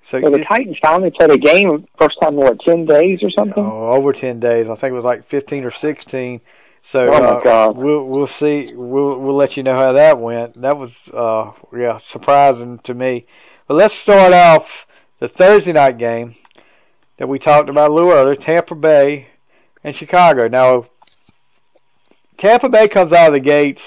So 0.09 0.21
Well, 0.21 0.31
the 0.33 0.45
Titans 0.45 0.77
finally 0.83 1.11
played 1.11 1.31
a 1.31 1.39
game 1.39 1.87
first 1.99 2.19
time 2.21 2.35
in 2.35 2.41
what 2.41 2.61
ten 2.61 2.85
days 2.85 3.21
or 3.23 3.31
something. 3.31 3.65
oh, 3.65 3.91
over 3.93 4.13
ten 4.13 4.41
days. 4.41 4.69
I 4.69 4.75
think 4.75 4.93
it 4.93 4.97
was 4.97 5.05
like 5.05 5.27
fifteen 5.27 5.65
or 5.65 5.71
sixteen. 5.71 6.41
So 6.85 7.13
Oh, 7.13 7.21
my 7.21 7.27
uh, 7.29 7.39
God. 7.41 7.77
we'll 7.77 8.05
we'll 8.05 8.27
see. 8.27 8.73
We'll 8.75 9.19
we'll 9.19 9.37
let 9.37 9.57
you 9.57 9.63
know 9.63 9.75
how 9.77 9.93
that 9.93 10.19
went. 10.19 10.61
That 10.61 10.77
was 10.77 10.93
uh 11.15 11.53
yeah 11.77 11.99
surprising 11.99 12.79
to 12.81 12.95
me. 12.95 13.27
But 13.69 13.75
let's 13.75 13.95
start 13.95 14.33
off 14.33 14.87
the 15.21 15.29
Thursday 15.29 15.73
night 15.73 15.99
game 15.99 16.35
that 17.19 17.29
we 17.29 17.39
talked 17.39 17.69
about 17.69 17.91
a 17.91 17.95
little 17.95 18.11
earlier. 18.11 18.35
Tampa 18.35 18.75
Bay 18.75 19.29
and 19.85 19.95
Chicago. 19.95 20.49
Now 20.49 20.87
Tampa 22.37 22.69
Bay 22.69 22.89
comes 22.89 23.13
out 23.13 23.29
of 23.29 23.35
the 23.35 23.41
gates 23.41 23.83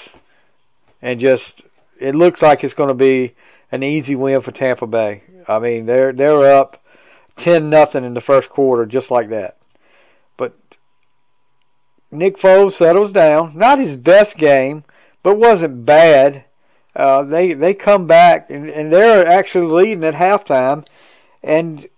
and 1.02 1.20
just 1.20 1.62
it 2.00 2.14
looks 2.14 2.40
like 2.40 2.64
it's 2.64 2.74
going 2.74 2.88
to 2.88 2.94
be 2.94 3.34
an 3.70 3.82
easy 3.82 4.14
win 4.14 4.40
for 4.40 4.52
Tampa 4.52 4.86
Bay. 4.86 5.22
I 5.48 5.58
mean 5.58 5.86
they're 5.86 6.12
they're 6.12 6.52
up 6.52 6.82
ten 7.36 7.70
nothing 7.70 8.04
in 8.04 8.14
the 8.14 8.20
first 8.20 8.48
quarter 8.48 8.86
just 8.86 9.10
like 9.10 9.28
that. 9.30 9.56
But 10.36 10.56
Nick 12.10 12.38
Foles 12.38 12.72
settles 12.72 13.12
down. 13.12 13.56
Not 13.56 13.78
his 13.78 13.96
best 13.96 14.36
game, 14.36 14.84
but 15.22 15.38
wasn't 15.38 15.84
bad. 15.84 16.44
Uh, 16.94 17.22
they 17.22 17.52
they 17.52 17.74
come 17.74 18.06
back 18.06 18.48
and, 18.50 18.68
and 18.70 18.90
they're 18.90 19.26
actually 19.26 19.66
leading 19.66 20.04
at 20.04 20.14
halftime, 20.14 20.86
and 21.42 21.88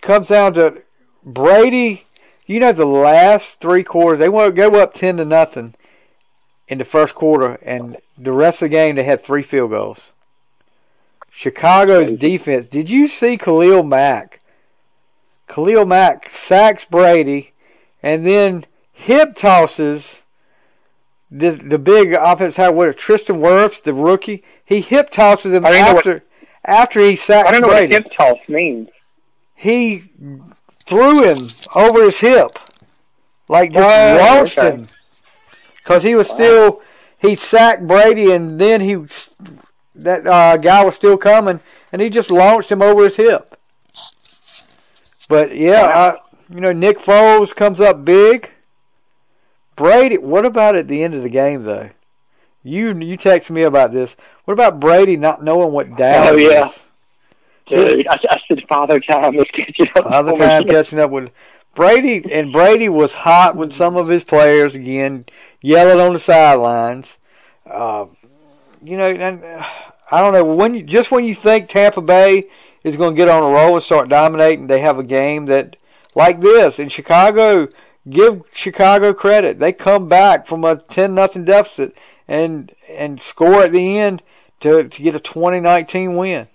comes 0.00 0.28
down 0.28 0.54
to 0.54 0.82
Brady. 1.24 2.04
You 2.46 2.60
know 2.60 2.72
the 2.72 2.86
last 2.86 3.60
three 3.60 3.84
quarters 3.84 4.18
they 4.18 4.30
want 4.30 4.54
to 4.54 4.70
go 4.70 4.80
up 4.80 4.94
ten 4.94 5.18
to 5.18 5.24
nothing 5.24 5.74
in 6.66 6.78
the 6.78 6.84
first 6.84 7.14
quarter, 7.14 7.58
and 7.62 7.98
the 8.16 8.32
rest 8.32 8.56
of 8.56 8.70
the 8.70 8.74
game 8.74 8.96
they 8.96 9.02
had 9.02 9.22
three 9.22 9.42
field 9.42 9.70
goals. 9.70 10.12
Chicago's 11.38 12.10
defense. 12.18 12.66
Did 12.68 12.90
you 12.90 13.06
see 13.06 13.36
Khalil 13.36 13.84
Mack? 13.84 14.40
Khalil 15.46 15.86
Mack 15.86 16.28
sacks 16.30 16.84
Brady, 16.84 17.52
and 18.02 18.26
then 18.26 18.64
hip 18.90 19.36
tosses 19.36 20.16
the 21.30 21.50
the 21.52 21.78
big 21.78 22.12
offense 22.12 22.56
had 22.56 22.70
what 22.70 22.96
Tristan 22.98 23.36
Wirfs, 23.36 23.80
the 23.80 23.94
rookie. 23.94 24.42
He 24.64 24.80
hip 24.80 25.10
tosses 25.10 25.52
him 25.56 25.64
I 25.64 25.70
what- 25.70 25.98
after 25.98 26.24
after 26.64 27.00
he 27.00 27.14
sacked 27.14 27.48
I 27.48 27.52
don't 27.52 27.60
know 27.60 27.68
Brady. 27.68 27.94
what 27.94 28.02
hip 28.02 28.12
toss 28.18 28.38
means. 28.48 28.88
he 29.54 30.10
threw 30.86 31.22
him 31.22 31.38
over 31.72 32.02
his 32.02 32.18
hip, 32.18 32.58
like 33.48 33.70
just 33.72 33.88
Oh, 33.88 34.16
launched 34.34 34.58
okay. 34.58 34.70
him, 34.72 34.86
because 35.76 36.02
he 36.02 36.16
was 36.16 36.28
Wow. 36.30 36.34
still 36.34 36.82
he 37.20 37.36
sacked 37.36 37.86
Brady, 37.86 38.32
and 38.32 38.60
then 38.60 38.80
he 38.80 38.96
that 39.98 40.26
uh, 40.26 40.56
guy 40.56 40.84
was 40.84 40.94
still 40.94 41.16
coming, 41.16 41.60
and 41.92 42.02
he 42.02 42.10
just 42.10 42.30
launched 42.30 42.70
him 42.70 42.82
over 42.82 43.04
his 43.04 43.16
hip. 43.16 43.58
But 45.28 45.56
yeah. 45.56 46.16
I, 46.16 46.28
you 46.52 46.60
know 46.60 46.72
Nick 46.72 46.98
Foles 46.98 47.54
comes 47.54 47.80
up 47.80 48.04
big. 48.04 48.50
Brady, 49.76 50.18
what 50.18 50.44
about 50.44 50.76
at 50.76 50.88
the 50.88 51.02
end 51.02 51.14
of 51.14 51.22
the 51.22 51.28
game 51.28 51.62
though? 51.62 51.90
You 52.62 52.96
you 52.98 53.16
text 53.16 53.50
me 53.50 53.62
about 53.62 53.92
this. 53.92 54.14
What 54.44 54.54
about 54.54 54.80
Brady 54.80 55.16
not 55.16 55.44
knowing 55.44 55.72
what 55.72 55.96
down? 55.96 56.28
Oh, 56.28 56.36
is? 56.36 56.50
yeah. 56.50 56.72
Dude, 57.66 58.08
I, 58.08 58.18
I 58.30 58.40
said 58.48 58.64
father 58.68 58.98
time 58.98 59.34
is 59.34 59.44
catching 59.52 59.88
up. 59.94 60.26
Me. 60.26 60.38
time 60.38 60.64
catching 60.64 60.98
up 60.98 61.10
with 61.10 61.30
Brady, 61.74 62.24
and 62.32 62.52
Brady 62.52 62.88
was 62.88 63.14
hot 63.14 63.56
with 63.56 63.72
some 63.72 63.96
of 63.96 64.08
his 64.08 64.24
players 64.24 64.74
again, 64.74 65.26
yelling 65.60 66.00
on 66.00 66.14
the 66.14 66.18
sidelines. 66.18 67.06
Uh, 67.66 68.06
you 68.82 68.96
know, 68.96 69.10
and 69.10 69.44
uh, 69.44 69.66
I 70.10 70.20
don't 70.20 70.32
know 70.32 70.44
when 70.44 70.74
you, 70.74 70.82
just 70.82 71.10
when 71.10 71.24
you 71.24 71.34
think 71.34 71.68
Tampa 71.68 72.00
Bay 72.00 72.44
is 72.82 72.96
going 72.96 73.14
to 73.14 73.16
get 73.16 73.28
on 73.28 73.42
a 73.42 73.54
roll 73.54 73.74
and 73.74 73.82
start 73.82 74.08
dominating, 74.08 74.66
they 74.66 74.80
have 74.80 74.98
a 74.98 75.02
game 75.02 75.46
that 75.46 75.76
like 76.14 76.40
this 76.40 76.78
in 76.78 76.88
Chicago. 76.88 77.68
Give 78.08 78.42
Chicago 78.54 79.12
credit; 79.12 79.58
they 79.58 79.72
come 79.72 80.08
back 80.08 80.46
from 80.46 80.64
a 80.64 80.76
ten 80.76 81.14
nothing 81.14 81.44
deficit 81.44 81.96
and 82.26 82.72
and 82.88 83.20
score 83.20 83.64
at 83.64 83.72
the 83.72 83.98
end 83.98 84.22
to 84.60 84.88
to 84.88 85.02
get 85.02 85.14
a 85.14 85.20
2019 85.20 86.16
win. 86.16 86.48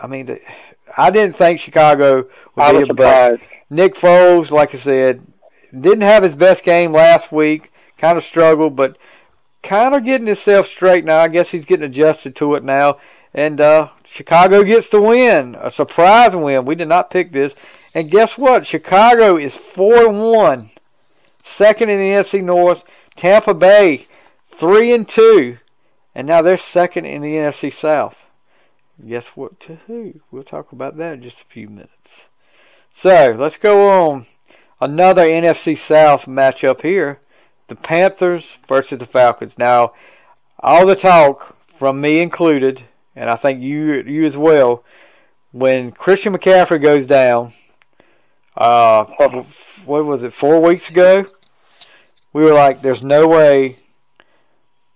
I 0.00 0.06
mean, 0.06 0.38
I 0.96 1.10
didn't 1.10 1.36
think 1.36 1.60
Chicago 1.60 2.26
would 2.54 2.80
be 2.80 2.86
surprised. 2.86 3.42
Nick 3.68 3.94
Foles, 3.94 4.50
like 4.50 4.74
I 4.74 4.78
said, 4.78 5.26
didn't 5.78 6.02
have 6.02 6.22
his 6.22 6.34
best 6.34 6.62
game 6.62 6.92
last 6.92 7.32
week. 7.32 7.72
Kind 7.98 8.18
of 8.18 8.24
struggled, 8.24 8.76
but 8.76 8.98
kind 9.66 9.94
of 9.94 10.04
getting 10.04 10.26
himself 10.26 10.66
straight 10.66 11.04
now. 11.04 11.20
I 11.20 11.28
guess 11.28 11.50
he's 11.50 11.64
getting 11.64 11.86
adjusted 11.86 12.36
to 12.36 12.54
it 12.54 12.64
now. 12.64 12.98
And 13.34 13.60
uh, 13.60 13.90
Chicago 14.04 14.62
gets 14.62 14.88
the 14.88 15.02
win, 15.02 15.56
a 15.60 15.70
surprise 15.70 16.34
win. 16.34 16.64
We 16.64 16.74
did 16.74 16.88
not 16.88 17.10
pick 17.10 17.32
this. 17.32 17.52
And 17.94 18.10
guess 18.10 18.38
what? 18.38 18.66
Chicago 18.66 19.36
is 19.36 19.56
four 19.56 20.08
and 20.08 20.20
one, 20.20 20.70
second 21.42 21.90
in 21.90 21.98
the 21.98 22.22
NFC 22.22 22.42
North. 22.42 22.84
Tampa 23.16 23.54
Bay 23.54 24.06
three 24.48 24.92
and 24.92 25.08
two, 25.08 25.58
and 26.14 26.26
now 26.26 26.42
they're 26.42 26.56
second 26.56 27.04
in 27.04 27.22
the 27.22 27.34
NFC 27.34 27.72
South. 27.72 28.16
Guess 29.06 29.28
what? 29.28 29.60
To 29.60 29.76
who? 29.86 30.20
We'll 30.30 30.44
talk 30.44 30.72
about 30.72 30.96
that 30.96 31.14
in 31.14 31.22
just 31.22 31.40
a 31.40 31.46
few 31.46 31.68
minutes. 31.68 32.26
So 32.94 33.36
let's 33.38 33.58
go 33.58 33.88
on. 33.88 34.26
Another 34.80 35.26
NFC 35.26 35.76
South 35.76 36.24
matchup 36.24 36.82
here: 36.82 37.20
the 37.68 37.76
Panthers 37.76 38.46
versus 38.68 38.98
the 38.98 39.06
Falcons. 39.06 39.54
Now, 39.58 39.92
all 40.60 40.86
the 40.86 40.96
talk 40.96 41.56
from 41.78 42.00
me 42.00 42.20
included, 42.20 42.82
and 43.14 43.28
I 43.28 43.36
think 43.36 43.60
you 43.60 44.02
you 44.02 44.24
as 44.24 44.36
well. 44.36 44.84
When 45.52 45.92
Christian 45.92 46.34
McCaffrey 46.34 46.82
goes 46.82 47.06
down, 47.06 47.54
uh, 48.56 49.04
what 49.84 50.04
was 50.04 50.22
it? 50.22 50.32
Four 50.32 50.60
weeks 50.60 50.90
ago, 50.90 51.24
we 52.32 52.42
were 52.42 52.52
like, 52.52 52.82
"There's 52.82 53.02
no 53.02 53.26
way, 53.26 53.78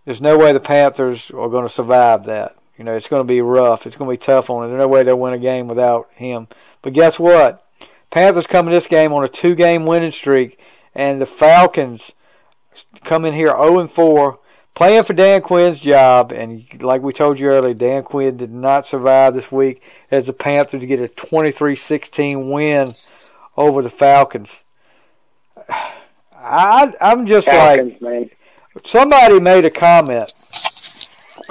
there's 0.04 0.20
no 0.20 0.36
way 0.36 0.52
the 0.52 0.60
Panthers 0.60 1.30
are 1.30 1.48
going 1.48 1.66
to 1.66 1.72
survive 1.72 2.24
that." 2.26 2.56
You 2.76 2.84
know, 2.84 2.96
it's 2.96 3.08
going 3.08 3.20
to 3.20 3.24
be 3.24 3.42
rough. 3.42 3.86
It's 3.86 3.96
going 3.96 4.08
to 4.08 4.18
be 4.18 4.24
tough 4.24 4.48
on 4.48 4.62
them. 4.62 4.70
There's 4.70 4.80
no 4.80 4.88
way 4.88 5.02
they'll 5.02 5.18
win 5.18 5.34
a 5.34 5.38
game 5.38 5.68
without 5.68 6.08
him. 6.14 6.48
But 6.80 6.94
guess 6.94 7.18
what? 7.18 7.66
Panthers 8.10 8.46
come 8.46 8.66
in 8.66 8.72
this 8.72 8.86
game 8.86 9.12
on 9.12 9.22
a 9.22 9.28
two-game 9.28 9.84
winning 9.84 10.12
streak, 10.12 10.58
and 10.94 11.20
the 11.20 11.26
Falcons 11.26 12.10
come 13.04 13.24
in 13.24 13.34
here 13.34 13.48
0 13.48 13.80
and 13.80 13.90
4, 13.90 14.38
playing 14.74 15.04
for 15.04 15.12
Dan 15.12 15.42
Quinn's 15.42 15.80
job. 15.80 16.32
And 16.32 16.64
like 16.82 17.02
we 17.02 17.12
told 17.12 17.38
you 17.38 17.48
earlier, 17.48 17.74
Dan 17.74 18.02
Quinn 18.02 18.36
did 18.36 18.52
not 18.52 18.86
survive 18.86 19.34
this 19.34 19.50
week 19.50 19.82
as 20.10 20.26
the 20.26 20.32
Panthers 20.32 20.84
get 20.84 21.00
a 21.00 21.08
23-16 21.08 22.50
win 22.50 22.94
over 23.56 23.82
the 23.82 23.90
Falcons. 23.90 24.50
I, 26.34 26.92
I'm 27.00 27.26
just 27.26 27.46
like 27.46 28.00
man. 28.00 28.30
somebody 28.84 29.40
made 29.40 29.66
a 29.66 29.70
comment 29.70 30.32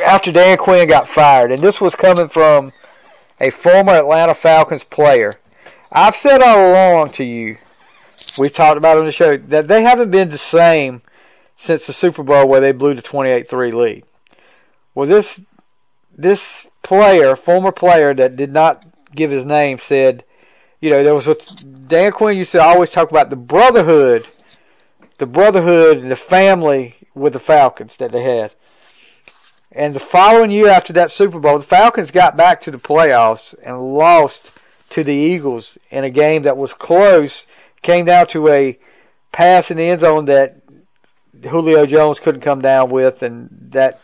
after 0.04 0.32
Dan 0.32 0.58
Quinn 0.58 0.88
got 0.88 1.08
fired, 1.08 1.52
and 1.52 1.62
this 1.62 1.80
was 1.80 1.94
coming 1.96 2.30
from 2.30 2.72
a 3.40 3.50
former 3.52 3.94
Atlanta 3.94 4.34
Falcons 4.34 4.84
player. 4.84 5.34
I've 5.92 6.16
said 6.16 6.42
all 6.42 6.72
along 6.72 7.14
to 7.14 7.24
you 7.24 7.58
we 8.38 8.50
talked 8.50 8.78
about 8.78 8.98
on 8.98 9.06
the 9.06 9.12
show 9.12 9.38
that 9.38 9.68
they 9.68 9.82
haven't 9.82 10.12
been 10.12 10.30
the 10.30 10.38
same 10.38 11.02
since 11.60 11.86
the 11.86 11.94
Super 11.94 12.24
Bowl 12.24 12.48
where 12.48 12.62
they 12.62 12.72
blew 12.72 12.94
the 12.94 13.02
28-3 13.02 13.74
lead. 13.74 14.04
Well, 14.96 15.08
this 15.08 15.40
this 16.18 16.68
player, 16.84 17.36
former 17.36 17.72
player 17.72 18.14
that 18.14 18.36
did 18.36 18.52
not 18.52 18.86
give 19.16 19.32
his 19.32 19.46
name, 19.46 19.80
said, 19.80 20.24
you 20.82 20.90
know, 20.90 21.04
there 21.04 21.16
was 21.16 21.28
a 21.28 21.36
Dan 21.88 22.12
Quinn 22.12 22.38
used 22.38 22.52
to 22.52 22.62
always 22.62 22.90
talk 22.90 23.10
about 23.10 23.30
the 23.30 23.36
brotherhood, 23.36 24.28
the 25.18 25.26
brotherhood 25.26 25.98
and 25.98 26.12
the 26.12 26.16
family 26.16 26.96
with 27.14 27.34
the 27.34 27.40
Falcons 27.40 27.94
that 28.00 28.12
they 28.12 28.24
had. 28.24 28.54
And 29.72 29.94
the 29.94 30.00
following 30.00 30.52
year 30.52 30.70
after 30.70 30.94
that 30.94 31.12
Super 31.12 31.40
Bowl, 31.40 31.60
the 31.60 31.66
Falcons 31.66 32.12
got 32.12 32.36
back 32.36 32.62
to 32.62 32.72
the 32.72 32.80
playoffs 32.80 33.54
and 33.64 33.94
lost 33.94 34.52
to 34.92 35.04
the 35.04 35.14
Eagles 35.14 35.78
in 35.92 36.04
a 36.04 36.10
game 36.10 36.44
that 36.44 36.58
was 36.58 36.74
close. 36.74 37.46
Came 37.82 38.06
down 38.06 38.28
to 38.28 38.50
a 38.50 38.78
pass 39.32 39.70
in 39.70 39.78
the 39.78 39.84
end 39.84 40.02
zone 40.02 40.26
that 40.26 40.60
Julio 41.44 41.86
Jones 41.86 42.20
couldn't 42.20 42.42
come 42.42 42.62
down 42.62 42.90
with, 42.90 43.22
and 43.22 43.50
that 43.72 44.02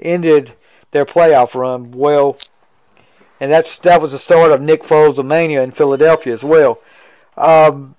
ended 0.00 0.52
their 0.92 1.04
playoff 1.04 1.54
run. 1.54 1.90
Well, 1.90 2.36
and 3.40 3.50
that's 3.50 3.78
that 3.78 4.00
was 4.00 4.12
the 4.12 4.18
start 4.18 4.52
of 4.52 4.60
Nick 4.60 4.82
Foles' 4.82 5.24
mania 5.24 5.62
in 5.62 5.70
Philadelphia 5.70 6.32
as 6.32 6.44
well. 6.44 6.78
Um, 7.36 7.94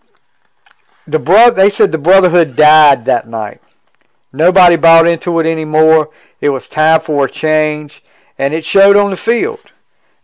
the 1.08 1.20
bro- 1.20 1.52
they 1.52 1.70
said 1.70 1.92
the 1.92 1.98
brotherhood 1.98 2.56
died 2.56 3.06
that 3.06 3.28
night. 3.28 3.62
Nobody 4.34 4.76
bought 4.76 5.08
into 5.08 5.40
it 5.40 5.46
anymore. 5.46 6.10
It 6.40 6.50
was 6.50 6.68
time 6.68 7.02
for 7.02 7.26
a 7.26 7.32
change, 7.32 8.04
and 8.38 8.54
it 8.54 8.66
showed 8.66 8.96
on 8.96 9.12
the 9.12 9.18
field. 9.18 9.60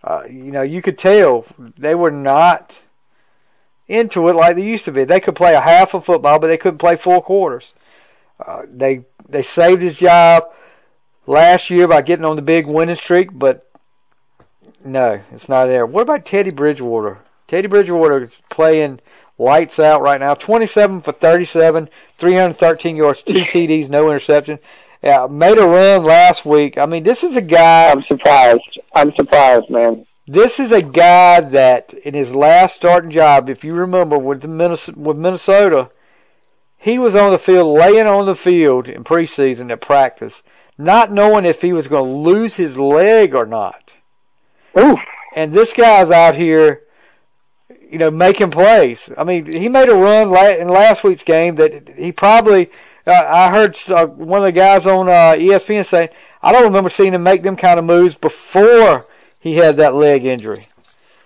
Uh, 0.04 0.24
you 0.30 0.52
know, 0.52 0.62
you 0.62 0.82
could 0.82 0.98
tell 0.98 1.46
they 1.78 1.96
were 1.96 2.12
not 2.12 2.78
into 3.88 4.28
it 4.30 4.34
like 4.34 4.56
they 4.56 4.64
used 4.64 4.86
to 4.86 4.92
be. 4.92 5.04
They 5.04 5.20
could 5.20 5.36
play 5.36 5.54
a 5.56 5.62
half 5.62 5.94
of 5.94 6.06
football, 6.06 6.40
but 6.40 6.48
they 6.48 6.58
couldn't 6.58 6.78
play 6.78 6.96
four 6.96 7.22
quarters. 7.22 7.74
Uh, 8.46 8.64
they 8.72 9.04
they 9.30 9.44
saved 9.44 9.82
his 9.82 9.98
job 9.98 10.44
last 11.26 11.70
year 11.70 11.88
by 11.88 12.02
getting 12.02 12.26
on 12.26 12.36
the 12.36 12.42
big 12.42 12.68
winning 12.68 12.96
streak, 12.96 13.30
but 13.34 13.70
no, 14.84 15.20
it's 15.32 15.50
not 15.50 15.66
there. 15.66 15.86
What 15.86 16.02
about 16.02 16.26
Teddy 16.26 16.52
Bridgewater? 16.52 17.20
Teddy 17.48 17.68
Bridgewater 17.68 18.24
is 18.24 18.42
playing 18.50 19.00
lights 19.38 19.80
out 19.80 20.02
right 20.02 20.20
now. 20.20 20.34
27 20.34 21.02
for 21.02 21.12
37, 21.12 21.90
313 22.18 22.96
yards, 22.96 23.22
two 23.24 23.34
TDs, 23.34 23.90
no 23.90 24.08
interception. 24.08 24.60
Yeah, 25.04 25.28
made 25.30 25.58
a 25.58 25.66
run 25.66 26.04
last 26.04 26.46
week. 26.46 26.78
I 26.78 26.86
mean, 26.86 27.04
this 27.04 27.24
is 27.24 27.36
a 27.36 27.42
guy. 27.42 27.92
I'm 27.92 28.04
surprised. 28.04 28.80
I'm 28.94 29.14
surprised, 29.16 29.70
man. 29.70 30.06
This 30.28 30.60
is 30.60 30.72
a 30.72 30.82
guy 30.82 31.40
that 31.42 31.94
in 31.94 32.14
his 32.14 32.32
last 32.32 32.76
starting 32.76 33.12
job, 33.12 33.50
if 33.50 33.64
you 33.64 33.74
remember, 33.74 34.18
with 34.18 34.42
the 34.42 34.48
Minnesota, 34.48 35.00
with 35.00 35.18
Minnesota, 35.18 35.90
he 36.78 37.00
was 37.00 37.16
on 37.16 37.32
the 37.32 37.40
field, 37.40 37.78
laying 37.78 38.08
on 38.08 38.26
the 38.26 38.36
field 38.36 38.88
in 38.88 39.04
preseason 39.04 39.72
at 39.72 39.82
practice, 39.82 40.34
not 40.78 41.12
knowing 41.12 41.46
if 41.46 41.62
he 41.62 41.74
was 41.74 41.88
going 41.88 42.06
to 42.06 42.30
lose 42.30 42.54
his 42.54 42.78
leg 42.78 43.34
or 43.34 43.46
not. 43.46 43.92
Oof. 44.78 45.00
And 45.36 45.54
this 45.54 45.74
guy's 45.74 46.12
out 46.12 46.36
here, 46.36 46.84
you 47.90 47.98
know, 47.98 48.12
making 48.12 48.52
plays. 48.52 49.00
I 49.18 49.24
mean, 49.24 49.52
he 49.60 49.70
made 49.70 49.90
a 49.90 49.96
run 49.96 50.34
in 50.60 50.68
last 50.68 51.04
week's 51.04 51.24
game 51.24 51.56
that 51.56 51.90
he 51.96 52.12
probably. 52.12 52.70
Uh, 53.06 53.24
I 53.26 53.50
heard 53.52 53.78
uh, 53.90 54.06
one 54.06 54.42
of 54.42 54.46
the 54.46 54.52
guys 54.52 54.86
on 54.86 55.08
uh, 55.08 55.36
ESPN 55.38 55.88
say, 55.88 56.10
I 56.42 56.52
don't 56.52 56.64
remember 56.64 56.90
seeing 56.90 57.14
him 57.14 57.24
make 57.24 57.42
them 57.42 57.56
kind 57.56 57.80
of 57.80 57.86
moves 57.86 58.16
before 58.16 59.08
he 59.40 59.56
had 59.56 59.78
that 59.78 59.96
leg 59.96 60.26
injury. 60.26 60.66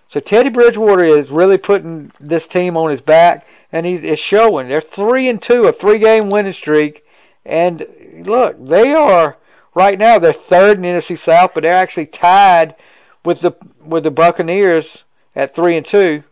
So 0.10 0.20
Teddy 0.20 0.50
Bridgewater 0.50 1.06
is 1.06 1.30
really 1.30 1.58
putting 1.58 2.12
this 2.20 2.46
team 2.46 2.78
on 2.78 2.92
his 2.92 3.02
back, 3.02 3.48
and 3.72 3.86
it's 3.86 4.22
showing. 4.22 4.68
They're 4.68 4.82
three 4.82 5.30
and 5.30 5.42
two, 5.42 5.64
a 5.64 5.72
three-game 5.72 6.30
winning 6.30 6.54
streak, 6.54 7.06
and 7.46 7.86
look, 8.26 8.56
they 8.64 8.94
are 8.94 9.38
right 9.74 9.98
now. 9.98 10.20
They're 10.20 10.34
third 10.34 10.78
in 10.78 10.84
the 10.84 10.90
NFC 10.90 11.18
South, 11.18 11.52
but 11.54 11.64
they're 11.64 11.76
actually 11.76 12.08
tied 12.08 12.76
with 13.24 13.42
the 13.42 13.54
with 13.84 14.04
the 14.04 14.12
Buccaneers 14.12 15.04
at 15.36 15.56
three 15.56 15.78
and 15.78 15.86
two, 15.86 16.24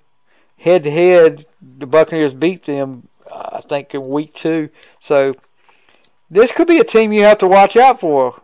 head 0.58 0.84
to 0.84 0.92
head. 0.92 1.46
The 1.78 1.86
Buccaneers 1.86 2.34
beat 2.34 2.66
them, 2.66 3.08
uh, 3.30 3.50
I 3.54 3.62
think, 3.62 3.94
in 3.94 4.10
week 4.10 4.34
two. 4.34 4.70
So 5.02 5.36
this 6.30 6.52
could 6.52 6.68
be 6.68 6.80
a 6.80 6.84
team 6.84 7.12
you 7.14 7.24
have 7.24 7.40
to 7.40 7.48
watch 7.48 7.76
out 7.76 8.00
for. 8.00 8.42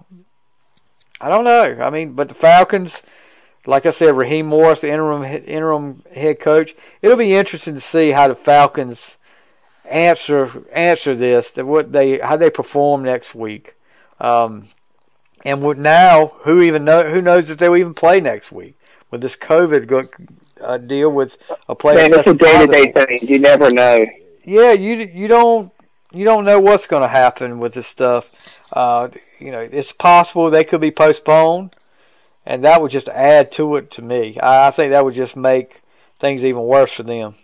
I 1.21 1.29
don't 1.29 1.45
know. 1.45 1.77
I 1.81 1.89
mean, 1.89 2.13
but 2.13 2.27
the 2.27 2.33
Falcons, 2.33 2.93
like 3.65 3.85
I 3.85 3.91
said, 3.91 4.15
Raheem 4.15 4.47
Morris, 4.47 4.81
the 4.81 4.91
interim 4.91 5.23
interim 5.23 6.03
head 6.13 6.39
coach. 6.39 6.75
It'll 7.01 7.17
be 7.17 7.35
interesting 7.35 7.75
to 7.75 7.81
see 7.81 8.11
how 8.11 8.27
the 8.27 8.35
Falcons 8.35 8.99
answer 9.89 10.63
answer 10.71 11.15
this. 11.15 11.51
That 11.51 11.65
what 11.65 11.91
they 11.91 12.19
how 12.19 12.37
they 12.37 12.49
perform 12.49 13.03
next 13.03 13.35
week. 13.35 13.75
Um, 14.19 14.69
and 15.43 15.61
now, 15.77 16.33
who 16.39 16.63
even 16.63 16.85
know? 16.85 17.09
Who 17.09 17.21
knows 17.21 17.49
if 17.49 17.59
they'll 17.59 17.75
even 17.75 17.93
play 17.93 18.19
next 18.19 18.51
week 18.51 18.77
with 19.11 19.21
this 19.21 19.35
COVID 19.35 19.87
go, 19.87 20.07
uh, 20.59 20.77
deal 20.79 21.11
with 21.11 21.37
a 21.69 21.75
player? 21.75 22.09
Man, 22.09 22.19
it's 22.19 22.27
a 22.27 22.33
day-to-day 22.33 22.91
thing. 22.91 23.19
You 23.21 23.37
never 23.37 23.69
know. 23.69 24.05
Yeah, 24.43 24.71
you 24.71 24.95
you 24.95 25.27
don't 25.27 25.71
you 26.11 26.25
don't 26.25 26.45
know 26.45 26.59
what's 26.59 26.87
going 26.87 27.03
to 27.03 27.07
happen 27.07 27.59
with 27.59 27.73
this 27.75 27.87
stuff. 27.87 28.61
Uh, 28.73 29.09
you 29.39 29.51
know, 29.51 29.59
it's 29.59 29.91
possible 29.91 30.49
they 30.49 30.63
could 30.63 30.81
be 30.81 30.91
postponed, 30.91 31.75
and 32.45 32.63
that 32.63 32.81
would 32.81 32.91
just 32.91 33.09
add 33.09 33.51
to 33.53 33.75
it 33.75 33.91
to 33.91 34.01
me. 34.01 34.37
I, 34.39 34.67
I 34.67 34.71
think 34.71 34.91
that 34.91 35.03
would 35.03 35.15
just 35.15 35.35
make 35.35 35.81
things 36.19 36.43
even 36.43 36.63
worse 36.63 36.91
for 36.91 37.03
them. 37.03 37.35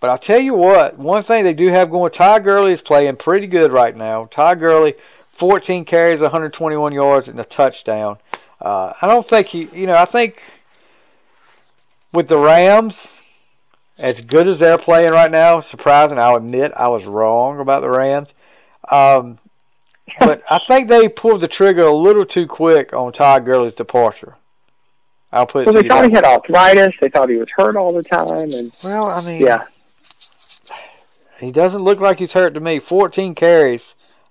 But 0.00 0.10
I'll 0.10 0.18
tell 0.18 0.40
you 0.40 0.54
what, 0.54 0.98
one 0.98 1.22
thing 1.22 1.44
they 1.44 1.54
do 1.54 1.68
have 1.68 1.90
going, 1.90 2.12
Ty 2.12 2.40
Gurley 2.40 2.72
is 2.72 2.82
playing 2.82 3.16
pretty 3.16 3.46
good 3.46 3.72
right 3.72 3.96
now. 3.96 4.26
Ty 4.30 4.56
Gurley 4.56 4.94
14 5.38 5.84
carries, 5.84 6.20
121 6.20 6.92
yards, 6.92 7.28
and 7.28 7.40
a 7.40 7.44
touchdown. 7.44 8.18
Uh, 8.60 8.92
I 9.00 9.06
don't 9.06 9.28
think 9.28 9.48
he, 9.48 9.68
you 9.72 9.86
know, 9.86 9.96
I 9.96 10.04
think 10.04 10.42
with 12.12 12.28
the 12.28 12.38
Rams, 12.38 13.08
as 13.98 14.20
good 14.20 14.48
as 14.48 14.58
they're 14.58 14.78
playing 14.78 15.12
right 15.12 15.30
now, 15.30 15.60
surprising, 15.60 16.18
I'll 16.18 16.36
admit 16.36 16.72
I 16.76 16.88
was 16.88 17.04
wrong 17.04 17.60
about 17.60 17.82
the 17.82 17.90
Rams. 17.90 18.28
Um, 18.90 19.38
but 20.18 20.42
I 20.50 20.58
think 20.58 20.88
they 20.88 21.08
pulled 21.08 21.40
the 21.40 21.48
trigger 21.48 21.82
a 21.82 21.94
little 21.94 22.24
too 22.24 22.46
quick 22.46 22.92
on 22.92 23.12
Todd 23.12 23.44
Gurley's 23.44 23.74
departure. 23.74 24.36
I'll 25.32 25.46
put. 25.46 25.66
Well, 25.66 25.74
they 25.74 25.88
thought 25.88 26.06
he 26.06 26.12
had 26.12 26.24
arthritis. 26.24 26.94
They 27.00 27.08
thought 27.08 27.28
he 27.28 27.36
was 27.36 27.48
hurt 27.56 27.76
all 27.76 27.92
the 27.92 28.02
time, 28.02 28.52
and 28.52 28.72
well, 28.82 29.08
I 29.08 29.20
mean, 29.22 29.42
yeah, 29.42 29.64
he 31.38 31.50
doesn't 31.50 31.82
look 31.82 32.00
like 32.00 32.18
he's 32.18 32.32
hurt 32.32 32.54
to 32.54 32.60
me. 32.60 32.78
14 32.78 33.34
carries, 33.34 33.82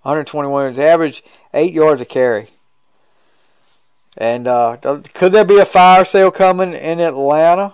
121 0.01 0.63
yards, 0.63 0.79
average 0.79 1.23
eight 1.53 1.73
yards 1.73 2.01
a 2.01 2.05
carry. 2.05 2.51
And 4.17 4.47
uh, 4.47 4.77
could 5.13 5.33
there 5.33 5.45
be 5.45 5.59
a 5.59 5.65
fire 5.65 6.05
sale 6.05 6.31
coming 6.31 6.73
in 6.73 6.99
Atlanta? 7.01 7.73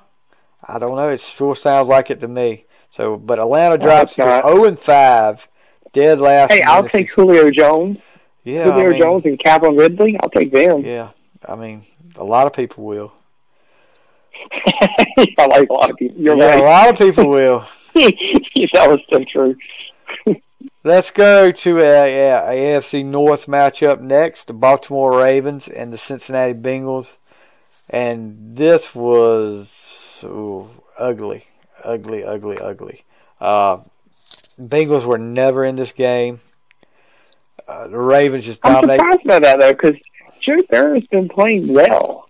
I 0.63 0.79
don't 0.79 0.95
know. 0.95 1.09
It 1.09 1.21
sure 1.21 1.55
sounds 1.55 1.87
like 1.87 2.09
it 2.09 2.19
to 2.21 2.27
me. 2.27 2.65
So, 2.95 3.15
but 3.15 3.39
Atlanta 3.39 3.77
drops 3.77 4.15
to 4.15 4.23
0 4.23 4.65
and 4.65 4.79
5, 4.79 5.47
dead 5.93 6.19
last. 6.19 6.51
Hey, 6.51 6.62
I'll 6.62 6.88
take 6.88 7.10
Julio 7.12 7.51
Jones. 7.51 7.97
Yeah, 8.43 8.63
Julio 8.63 8.88
I 8.88 8.89
mean, 8.89 9.01
Jones 9.01 9.25
and 9.25 9.39
Calvin 9.39 9.75
Ridley. 9.75 10.17
I'll 10.21 10.30
take 10.30 10.51
them. 10.51 10.84
Yeah, 10.84 11.12
I 11.47 11.56
mean, 11.56 11.86
a 12.15 12.23
lot 12.23 12.47
of 12.47 12.54
people 12.54 12.84
will. 12.84 13.13
I 14.65 15.45
like 15.47 15.69
a 15.69 15.73
lot 15.73 15.89
of 15.91 15.97
people. 15.97 16.21
You're 16.21 16.38
yeah, 16.38 16.56
right. 16.56 16.60
a 16.60 16.63
lot 16.63 16.89
of 16.89 16.97
people 16.97 17.30
will. 17.30 17.67
that 17.93 18.88
was 18.88 18.99
so 19.12 19.23
true. 19.23 19.56
Let's 20.84 21.12
go 21.12 21.51
to 21.51 21.80
a, 21.80 21.84
a, 21.84 22.32
a 22.32 22.80
AFC 22.80 23.06
North 23.06 23.45
matchup 23.45 24.01
next: 24.01 24.47
the 24.47 24.54
Baltimore 24.54 25.17
Ravens 25.17 25.67
and 25.67 25.93
the 25.93 25.97
Cincinnati 25.97 26.54
Bengals. 26.54 27.17
And 27.89 28.56
this 28.56 28.95
was 28.95 29.67
ooh, 30.23 30.69
ugly, 30.97 31.45
ugly, 31.84 32.23
ugly, 32.23 32.58
ugly. 32.58 33.04
Uh, 33.39 33.80
Bengals 34.69 35.04
were 35.04 35.17
never 35.17 35.65
in 35.65 35.76
this 35.76 35.91
game. 35.91 36.39
Uh, 37.67 37.88
the 37.88 37.97
Ravens 37.97 38.45
just 38.45 38.60
I'm 38.63 38.88
surprised 38.88 39.24
by 39.26 39.39
that 39.39 39.60
though, 39.60 39.74
because 39.74 39.95
Joe 40.41 40.62
Burrow's 40.69 41.06
been 41.08 41.30
playing 41.30 41.74
well. 41.74 42.28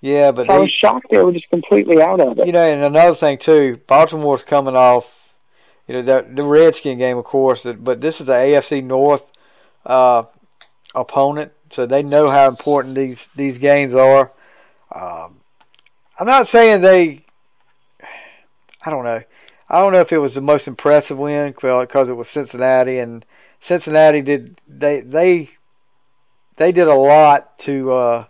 Yeah, 0.00 0.32
but 0.32 0.48
So 0.48 0.54
I 0.54 0.58
was 0.58 0.70
shocked 0.70 1.06
they 1.10 1.22
were 1.22 1.32
just 1.32 1.48
completely 1.48 2.02
out 2.02 2.20
of 2.20 2.38
it. 2.38 2.46
You 2.46 2.52
know, 2.52 2.62
and 2.62 2.84
another 2.84 3.14
thing 3.14 3.38
too, 3.38 3.80
Baltimore's 3.86 4.42
coming 4.42 4.74
off, 4.74 5.06
you 5.86 5.94
know, 5.94 6.02
the, 6.02 6.28
the 6.34 6.44
Redskin 6.44 6.98
game, 6.98 7.18
of 7.18 7.24
course, 7.24 7.64
but 7.78 8.00
this 8.00 8.20
is 8.20 8.26
the 8.26 8.32
AFC 8.32 8.82
North 8.82 9.22
uh, 9.86 10.24
opponent, 10.94 11.52
so 11.70 11.86
they 11.86 12.02
know 12.02 12.28
how 12.28 12.48
important 12.48 12.94
these 12.94 13.18
these 13.36 13.58
games 13.58 13.94
are. 13.94 14.32
Um, 14.90 15.36
I'm 16.18 16.26
not 16.26 16.48
saying 16.48 16.80
they. 16.80 17.24
I 18.84 18.90
don't 18.90 19.04
know. 19.04 19.22
I 19.72 19.80
don't 19.80 19.94
know 19.94 20.00
if 20.00 20.12
it 20.12 20.18
was 20.18 20.34
the 20.34 20.42
most 20.42 20.68
impressive 20.68 21.16
win 21.16 21.50
because 21.50 22.10
it 22.10 22.12
was 22.12 22.28
Cincinnati, 22.28 22.98
and 22.98 23.24
Cincinnati 23.62 24.20
did 24.20 24.60
they 24.68 25.00
they 25.00 25.48
they 26.56 26.72
did 26.72 26.88
a 26.88 26.94
lot 26.94 27.58
to 27.60 27.90
uh, 27.90 28.24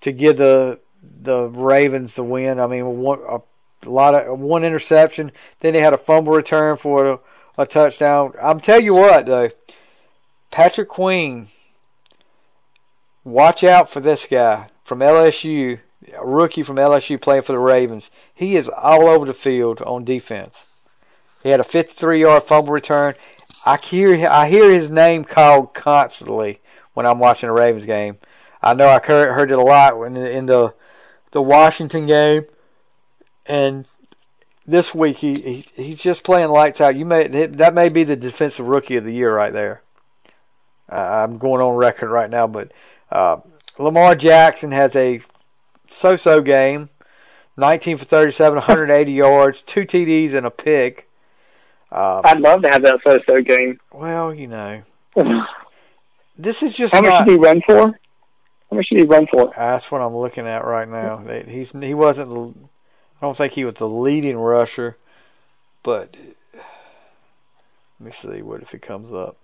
to 0.00 0.12
give 0.12 0.38
the 0.38 0.80
the 1.22 1.42
Ravens 1.42 2.14
the 2.14 2.24
win. 2.24 2.58
I 2.58 2.66
mean, 2.66 2.98
one, 3.00 3.20
a 3.20 3.40
lot 3.88 4.14
of 4.14 4.38
one 4.38 4.64
interception. 4.64 5.32
Then 5.60 5.74
they 5.74 5.82
had 5.82 5.92
a 5.92 5.98
fumble 5.98 6.32
return 6.32 6.78
for 6.78 7.06
a, 7.06 7.18
a 7.58 7.66
touchdown. 7.66 8.32
I'm 8.40 8.58
tell 8.58 8.80
you 8.80 8.94
what 8.94 9.26
though, 9.26 9.50
Patrick 10.50 10.88
Queen. 10.88 11.48
Watch 13.24 13.62
out 13.62 13.90
for 13.90 14.00
this 14.00 14.26
guy 14.28 14.68
from 14.84 15.00
LSU, 15.00 15.80
rookie 16.22 16.62
from 16.62 16.76
LSU 16.76 17.20
playing 17.20 17.42
for 17.42 17.52
the 17.52 17.58
Ravens. 17.58 18.10
He 18.34 18.56
is 18.56 18.68
all 18.68 19.08
over 19.08 19.26
the 19.26 19.34
field 19.34 19.80
on 19.82 20.04
defense. 20.04 20.56
He 21.42 21.48
had 21.48 21.60
a 21.60 21.64
53-yard 21.64 22.44
fumble 22.44 22.72
return. 22.72 23.14
I 23.64 23.76
hear 23.76 24.26
I 24.28 24.48
hear 24.48 24.70
his 24.70 24.90
name 24.90 25.24
called 25.24 25.74
constantly 25.74 26.60
when 26.94 27.06
I'm 27.06 27.18
watching 27.18 27.48
a 27.48 27.52
Ravens 27.52 27.86
game. 27.86 28.18
I 28.62 28.74
know 28.74 28.88
I 28.88 29.00
heard 29.04 29.50
it 29.50 29.58
a 29.58 29.62
lot 29.62 30.00
in 30.04 30.14
the, 30.14 30.30
in 30.30 30.46
the 30.46 30.74
the 31.32 31.42
Washington 31.42 32.06
game, 32.06 32.44
and 33.46 33.86
this 34.66 34.94
week 34.94 35.16
he, 35.16 35.34
he 35.34 35.66
he's 35.74 36.00
just 36.00 36.22
playing 36.22 36.50
lights 36.50 36.80
out. 36.80 36.96
You 36.96 37.04
may 37.04 37.26
that 37.28 37.74
may 37.74 37.88
be 37.88 38.04
the 38.04 38.16
defensive 38.16 38.66
rookie 38.66 38.96
of 38.96 39.04
the 39.04 39.12
year 39.12 39.34
right 39.34 39.52
there. 39.52 39.82
Uh, 40.90 40.96
I'm 40.96 41.38
going 41.38 41.62
on 41.62 41.76
record 41.76 42.10
right 42.10 42.30
now, 42.30 42.46
but 42.46 42.72
uh, 43.10 43.38
Lamar 43.78 44.14
Jackson 44.14 44.72
has 44.72 44.94
a 44.94 45.20
so-so 45.92 46.40
game. 46.40 46.88
19 47.56 47.98
for 47.98 48.04
37, 48.04 48.56
180 48.56 49.12
yards, 49.12 49.62
two 49.62 49.82
TDs 49.82 50.34
and 50.34 50.46
a 50.46 50.50
pick. 50.50 51.08
Uh, 51.90 52.22
I'd 52.24 52.40
love 52.40 52.62
to 52.62 52.70
have 52.70 52.82
that 52.82 53.00
so-so 53.04 53.42
game. 53.42 53.78
Well, 53.92 54.32
you 54.32 54.46
know, 54.46 54.82
this 56.38 56.62
is 56.62 56.72
just 56.72 56.94
how 56.94 57.02
much 57.02 57.26
did 57.26 57.32
he 57.32 57.36
run 57.38 57.60
for? 57.66 57.98
How 58.70 58.76
much 58.76 58.88
did 58.88 59.00
he 59.00 59.04
run 59.04 59.26
for? 59.26 59.52
That's 59.54 59.90
what 59.90 60.00
I'm 60.00 60.16
looking 60.16 60.46
at 60.46 60.64
right 60.64 60.88
now. 60.88 61.18
He's 61.46 61.72
he 61.72 61.92
wasn't. 61.92 62.56
I 63.20 63.26
don't 63.26 63.36
think 63.36 63.52
he 63.52 63.66
was 63.66 63.74
the 63.74 63.88
leading 63.88 64.38
rusher, 64.38 64.96
but 65.82 66.16
let 68.00 68.06
me 68.06 68.12
see 68.12 68.40
what 68.40 68.62
if 68.62 68.72
it 68.72 68.80
comes 68.80 69.12
up. 69.12 69.36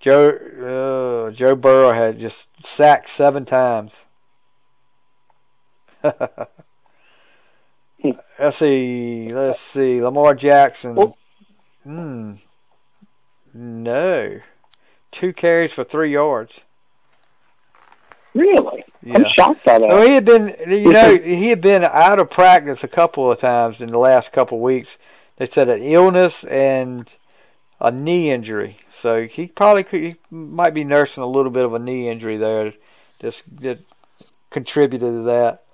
Joe 0.00 1.28
uh, 1.28 1.30
Joe 1.32 1.54
Burrow 1.54 1.92
had 1.92 2.18
just 2.18 2.46
sacked 2.64 3.10
seven 3.10 3.44
times. 3.44 3.96
let's 8.38 8.58
see. 8.58 9.28
Let's 9.30 9.60
see. 9.60 10.00
Lamar 10.02 10.34
Jackson. 10.34 11.14
Hmm. 11.84 12.34
No. 13.54 14.40
Two 15.10 15.32
carries 15.32 15.72
for 15.72 15.84
three 15.84 16.12
yards. 16.12 16.60
Really? 18.34 18.84
Yeah. 19.02 19.16
I'm 19.16 19.24
shocked 19.36 19.64
by 19.64 19.78
that. 19.78 19.88
Well, 19.88 20.06
he 20.06 20.14
had 20.14 20.24
been, 20.24 20.56
you 20.66 20.92
know, 20.92 21.16
he 21.16 21.48
had 21.48 21.60
been 21.60 21.84
out 21.84 22.18
of 22.18 22.30
practice 22.30 22.82
a 22.82 22.88
couple 22.88 23.30
of 23.30 23.38
times 23.38 23.80
in 23.80 23.88
the 23.88 23.98
last 23.98 24.32
couple 24.32 24.58
of 24.58 24.62
weeks. 24.62 24.96
They 25.36 25.46
said 25.46 25.68
an 25.68 25.82
illness 25.82 26.44
and 26.44 27.10
a 27.80 27.90
knee 27.90 28.30
injury. 28.30 28.78
So 29.00 29.26
he 29.26 29.48
probably 29.48 29.84
could, 29.84 30.00
he 30.00 30.16
might 30.30 30.72
be 30.72 30.84
nursing 30.84 31.22
a 31.22 31.26
little 31.26 31.50
bit 31.50 31.64
of 31.64 31.74
a 31.74 31.78
knee 31.78 32.08
injury 32.08 32.38
there. 32.38 32.72
Just 33.20 33.42
that 33.60 33.80
contributed 34.50 35.12
to 35.12 35.22
that. 35.24 35.64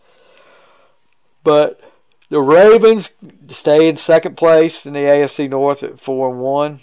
But 1.49 1.81
the 2.29 2.41
Ravens 2.43 3.09
stay 3.49 3.89
in 3.89 3.97
second 3.97 4.37
place 4.37 4.85
in 4.85 4.93
the 4.93 4.99
AFC 4.99 5.49
North 5.49 5.83
at 5.83 5.99
four 5.99 6.29
and 6.29 6.41
one, 6.41 6.81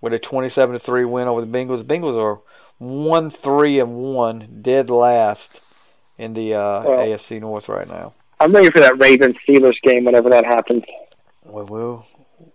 with 0.00 0.12
a 0.12 0.18
twenty-seven 0.18 0.72
to 0.72 0.80
three 0.80 1.04
win 1.04 1.28
over 1.28 1.40
the 1.40 1.46
Bengals. 1.46 1.86
The 1.86 1.94
Bengals 1.94 2.18
are 2.18 2.40
one 2.78 3.30
three 3.30 3.78
and 3.78 3.94
one, 3.94 4.58
dead 4.60 4.90
last 4.90 5.48
in 6.18 6.34
the 6.34 6.54
uh, 6.54 6.82
well, 6.82 6.98
AFC 6.98 7.40
North 7.40 7.68
right 7.68 7.86
now. 7.86 8.12
I'm 8.40 8.50
ready 8.50 8.72
for 8.72 8.80
that 8.80 8.98
Ravens 8.98 9.36
Steelers 9.48 9.80
game 9.84 10.04
whenever 10.04 10.30
that 10.30 10.46
happens. 10.46 10.82
Well, 11.44 11.66
we'll 11.66 12.06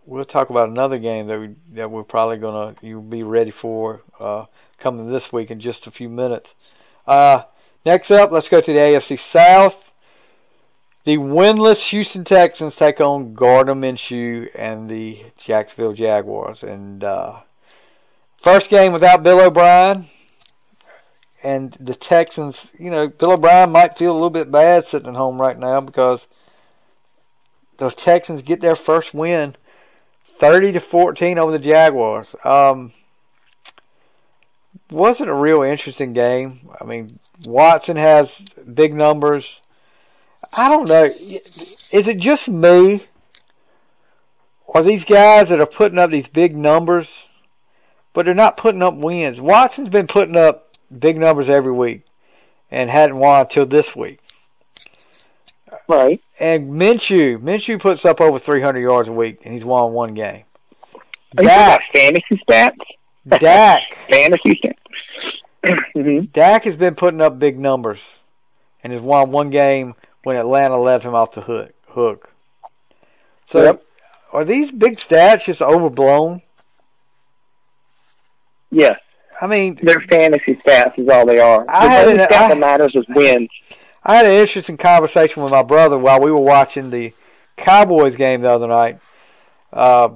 we'll 0.05 0.25
talk 0.25 0.49
about 0.49 0.67
another 0.67 0.97
game 0.97 1.27
that 1.27 1.39
we 1.39 1.55
that 1.75 1.89
we're 1.89 2.03
probably 2.03 2.39
gonna 2.39 2.75
you'll 2.81 3.01
be 3.01 3.23
ready 3.23 3.51
for 3.51 4.01
uh, 4.19 4.47
coming 4.79 5.09
this 5.09 5.31
week 5.31 5.49
in 5.49 5.61
just 5.61 5.87
a 5.87 5.91
few 5.91 6.09
minutes. 6.09 6.53
Uh, 7.07 7.43
next 7.85 8.11
up, 8.11 8.33
let's 8.33 8.49
go 8.49 8.59
to 8.59 8.73
the 8.73 8.79
AFC 8.79 9.17
South. 9.17 9.81
The 11.07 11.17
winless 11.17 11.91
Houston 11.91 12.25
Texans 12.25 12.75
take 12.75 12.99
on 12.99 13.33
Gardner 13.33 13.75
Minshew 13.75 14.49
and 14.53 14.89
the 14.89 15.23
Jacksonville 15.37 15.93
Jaguars. 15.93 16.63
And 16.63 17.01
uh, 17.01 17.43
first 18.43 18.69
game 18.69 18.91
without 18.91 19.23
Bill 19.23 19.39
O'Brien. 19.39 20.09
And 21.41 21.77
the 21.79 21.95
Texans, 21.95 22.67
you 22.77 22.91
know, 22.91 23.07
Bill 23.07 23.31
O'Brien 23.31 23.71
might 23.71 23.97
feel 23.97 24.11
a 24.11 24.15
little 24.15 24.29
bit 24.29 24.51
bad 24.51 24.85
sitting 24.85 25.07
at 25.07 25.15
home 25.15 25.39
right 25.39 25.57
now 25.57 25.79
because 25.79 26.27
the 27.77 27.89
Texans 27.89 28.41
get 28.41 28.59
their 28.59 28.75
first 28.75 29.13
win 29.13 29.55
30 30.39 30.73
to 30.73 30.81
14 30.81 31.39
over 31.39 31.53
the 31.53 31.59
Jaguars. 31.59 32.35
Um, 32.43 32.91
wasn't 34.91 35.29
a 35.29 35.33
real 35.33 35.61
interesting 35.61 36.11
game. 36.11 36.69
I 36.81 36.83
mean, 36.83 37.17
Watson 37.45 37.95
has 37.95 38.29
big 38.73 38.93
numbers. 38.93 39.61
I 40.53 40.69
don't 40.69 40.87
know. 40.87 41.05
Is 41.05 42.07
it 42.07 42.17
just 42.17 42.47
me? 42.47 43.05
Or 44.65 44.83
these 44.83 45.05
guys 45.05 45.49
that 45.49 45.59
are 45.61 45.65
putting 45.65 45.97
up 45.97 46.11
these 46.11 46.27
big 46.27 46.55
numbers, 46.55 47.07
but 48.13 48.25
they're 48.25 48.35
not 48.35 48.57
putting 48.57 48.83
up 48.83 48.95
wins? 48.95 49.39
Watson's 49.39 49.89
been 49.89 50.07
putting 50.07 50.35
up 50.35 50.75
big 50.97 51.17
numbers 51.17 51.49
every 51.49 51.71
week 51.71 52.03
and 52.69 52.89
hadn't 52.89 53.17
won 53.17 53.41
until 53.41 53.65
this 53.65 53.95
week. 53.95 54.19
Right. 55.87 56.21
And 56.39 56.71
Minshew, 56.71 57.41
Minshew 57.41 57.79
puts 57.79 58.03
up 58.05 58.19
over 58.19 58.39
300 58.39 58.81
yards 58.81 59.09
a 59.09 59.13
week, 59.13 59.39
and 59.43 59.53
he's 59.53 59.65
won 59.65 59.93
one 59.93 60.13
game. 60.13 60.43
Are 61.37 61.43
Dak, 61.43 61.81
fantasy 61.91 62.41
stats? 62.47 62.75
Dak. 63.27 63.81
fantasy 64.09 64.59
stats. 64.63 64.73
mm-hmm. 65.95 66.25
Dak 66.33 66.65
has 66.65 66.77
been 66.77 66.95
putting 66.95 67.21
up 67.21 67.39
big 67.39 67.57
numbers, 67.57 67.99
and 68.83 68.91
has 68.91 69.01
won 69.01 69.31
one 69.31 69.49
game 69.49 69.95
when 70.27 70.35
Atlanta 70.35 70.77
let 70.77 71.03
him 71.03 71.15
off 71.15 71.31
the 71.31 71.39
hook. 71.39 71.71
Hook. 71.87 72.33
So, 73.45 73.63
yep. 73.63 73.83
are 74.33 74.43
these 74.43 74.73
big 74.73 74.97
stats 74.97 75.45
just 75.45 75.61
overblown? 75.61 76.41
Yes. 78.69 78.99
I 79.39 79.47
mean, 79.47 79.79
their 79.81 80.01
fantasy 80.01 80.55
stats 80.55 80.99
is 80.99 81.07
all 81.07 81.25
they 81.25 81.39
are. 81.39 81.65
I 81.69 81.85
the 81.85 81.89
had 81.89 82.07
an, 82.09 82.15
stat 82.15 82.33
I, 82.33 82.47
that 82.49 82.57
matters 82.57 82.91
is 82.93 83.05
wins. 83.07 83.47
I 84.03 84.17
had 84.17 84.25
an 84.25 84.33
interesting 84.33 84.75
conversation 84.75 85.43
with 85.43 85.51
my 85.53 85.63
brother 85.63 85.97
while 85.97 86.19
we 86.19 86.29
were 86.29 86.41
watching 86.41 86.89
the 86.89 87.13
Cowboys 87.55 88.17
game 88.17 88.41
the 88.41 88.51
other 88.51 88.67
night. 88.67 88.99
Uh, 89.71 90.09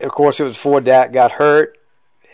of 0.00 0.10
course, 0.12 0.40
it 0.40 0.44
was 0.44 0.56
before 0.56 0.80
Dak 0.80 1.12
got 1.12 1.32
hurt, 1.32 1.76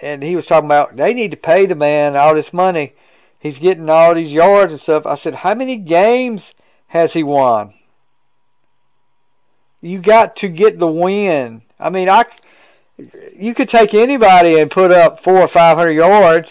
and 0.00 0.22
he 0.22 0.36
was 0.36 0.46
talking 0.46 0.68
about 0.68 0.94
they 0.94 1.14
need 1.14 1.32
to 1.32 1.36
pay 1.36 1.66
the 1.66 1.74
man 1.74 2.16
all 2.16 2.36
this 2.36 2.52
money 2.52 2.92
he's 3.38 3.58
getting 3.58 3.88
all 3.88 4.14
these 4.14 4.32
yards 4.32 4.72
and 4.72 4.80
stuff. 4.80 5.06
I 5.06 5.16
said, 5.16 5.34
how 5.34 5.54
many 5.54 5.76
games 5.76 6.54
has 6.88 7.12
he 7.12 7.22
won? 7.22 7.74
You 9.80 10.00
got 10.00 10.36
to 10.36 10.48
get 10.48 10.78
the 10.78 10.88
win. 10.88 11.62
I 11.78 11.90
mean, 11.90 12.08
I, 12.08 12.24
you 13.36 13.54
could 13.54 13.68
take 13.68 13.94
anybody 13.94 14.58
and 14.58 14.70
put 14.70 14.90
up 14.90 15.22
four 15.22 15.38
or 15.38 15.48
five 15.48 15.78
hundred 15.78 15.92
yards, 15.92 16.50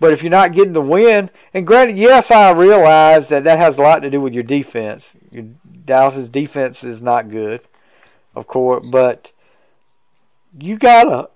but 0.00 0.12
if 0.12 0.22
you're 0.22 0.30
not 0.30 0.54
getting 0.54 0.72
the 0.72 0.80
win, 0.80 1.30
and 1.52 1.66
granted, 1.66 1.98
yes, 1.98 2.30
I 2.30 2.52
realize 2.52 3.28
that 3.28 3.44
that 3.44 3.58
has 3.58 3.76
a 3.76 3.82
lot 3.82 4.00
to 4.00 4.10
do 4.10 4.20
with 4.20 4.32
your 4.32 4.42
defense. 4.42 5.04
Your 5.30 5.44
Dallas's 5.84 6.28
defense 6.30 6.82
is 6.82 7.02
not 7.02 7.30
good, 7.30 7.60
of 8.34 8.46
course, 8.46 8.88
but 8.88 9.30
you 10.58 10.78
gotta 10.78 11.28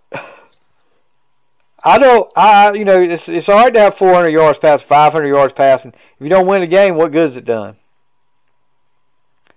I 1.83 1.99
don't. 1.99 2.31
I 2.37 2.73
you 2.73 2.85
know 2.85 3.01
it's 3.01 3.29
it's 3.29 3.49
all 3.49 3.57
right 3.57 3.73
to 3.73 3.81
have 3.81 3.97
400 3.97 4.29
yards 4.29 4.59
passing, 4.59 4.87
500 4.87 5.27
yards 5.27 5.53
passing. 5.55 5.93
If 5.93 6.21
you 6.21 6.29
don't 6.29 6.47
win 6.47 6.61
the 6.61 6.67
game, 6.67 6.97
what 6.97 7.13
good 7.13 7.31
is 7.31 7.37
it 7.37 7.45
done? 7.45 7.77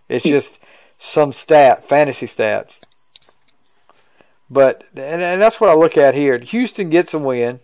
It's 0.08 0.24
just 0.24 0.60
some 1.00 1.34
stat, 1.34 1.88
fantasy 1.88 2.28
stats. 2.28 2.72
But 4.50 4.84
and, 4.96 5.22
and 5.22 5.42
that's 5.42 5.60
what 5.60 5.70
I 5.70 5.74
look 5.74 5.98
at 5.98 6.16
here. 6.16 6.38
Houston 6.38 6.90
gets 6.90 7.14
a 7.14 7.20
win, 7.20 7.60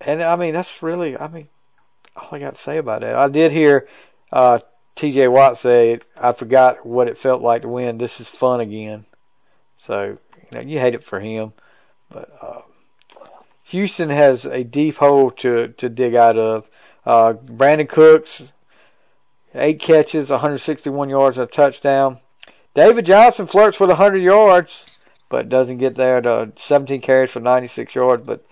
and 0.00 0.22
I 0.22 0.36
mean 0.36 0.54
that's 0.54 0.82
really 0.82 1.16
I 1.16 1.28
mean 1.28 1.48
all 2.16 2.28
I 2.32 2.38
got 2.38 2.54
to 2.54 2.62
say 2.62 2.78
about 2.78 3.02
that. 3.02 3.14
I 3.14 3.28
did 3.28 3.52
hear 3.52 3.88
uh, 4.32 4.60
T.J. 4.96 5.28
Watt 5.28 5.58
say, 5.58 5.98
"I 6.16 6.32
forgot 6.32 6.86
what 6.86 7.08
it 7.08 7.18
felt 7.18 7.42
like 7.42 7.62
to 7.62 7.68
win. 7.68 7.98
This 7.98 8.20
is 8.20 8.28
fun 8.28 8.60
again." 8.60 9.04
So 9.86 10.16
you 10.36 10.48
know 10.52 10.60
you 10.60 10.78
hate 10.78 10.94
it 10.94 11.04
for 11.04 11.20
him. 11.20 11.52
But 12.14 12.30
uh, 12.40 12.60
Houston 13.64 14.08
has 14.08 14.44
a 14.44 14.62
deep 14.62 14.96
hole 14.96 15.32
to, 15.32 15.68
to 15.76 15.88
dig 15.88 16.14
out 16.14 16.38
of. 16.38 16.70
Uh, 17.04 17.32
Brandin 17.32 17.88
Cooks, 17.88 18.40
eight 19.52 19.80
catches, 19.80 20.30
161 20.30 21.08
yards, 21.08 21.38
and 21.38 21.48
a 21.48 21.50
touchdown. 21.50 22.20
David 22.74 23.04
Johnson 23.04 23.48
flirts 23.48 23.80
with 23.80 23.88
100 23.88 24.18
yards, 24.18 25.00
but 25.28 25.48
doesn't 25.48 25.78
get 25.78 25.96
there 25.96 26.20
to 26.20 26.52
17 26.56 27.00
carries 27.00 27.32
for 27.32 27.40
96 27.40 27.92
yards. 27.96 28.24
But 28.24 28.46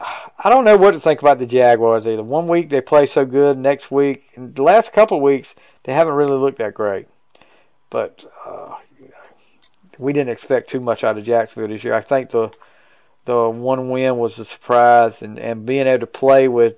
I 0.00 0.48
don't 0.48 0.64
know 0.64 0.78
what 0.78 0.92
to 0.92 1.00
think 1.00 1.20
about 1.20 1.38
the 1.38 1.46
Jaguars 1.46 2.06
either. 2.06 2.22
One 2.22 2.48
week 2.48 2.70
they 2.70 2.80
play 2.80 3.04
so 3.04 3.26
good, 3.26 3.58
next 3.58 3.90
week, 3.90 4.30
in 4.34 4.54
the 4.54 4.62
last 4.62 4.94
couple 4.94 5.18
of 5.18 5.22
weeks, 5.22 5.54
they 5.84 5.92
haven't 5.92 6.14
really 6.14 6.38
looked 6.38 6.58
that 6.58 6.72
great. 6.72 7.08
But 7.90 8.24
uh, 8.46 8.76
we 9.98 10.14
didn't 10.14 10.32
expect 10.32 10.70
too 10.70 10.80
much 10.80 11.04
out 11.04 11.18
of 11.18 11.24
Jacksonville 11.24 11.68
this 11.68 11.84
year. 11.84 11.92
I 11.92 12.00
think 12.00 12.30
the 12.30 12.50
the 13.24 13.48
one 13.48 13.90
win 13.90 14.16
was 14.16 14.38
a 14.38 14.44
surprise, 14.44 15.22
and 15.22 15.38
and 15.38 15.66
being 15.66 15.86
able 15.86 16.00
to 16.00 16.06
play 16.06 16.48
with 16.48 16.76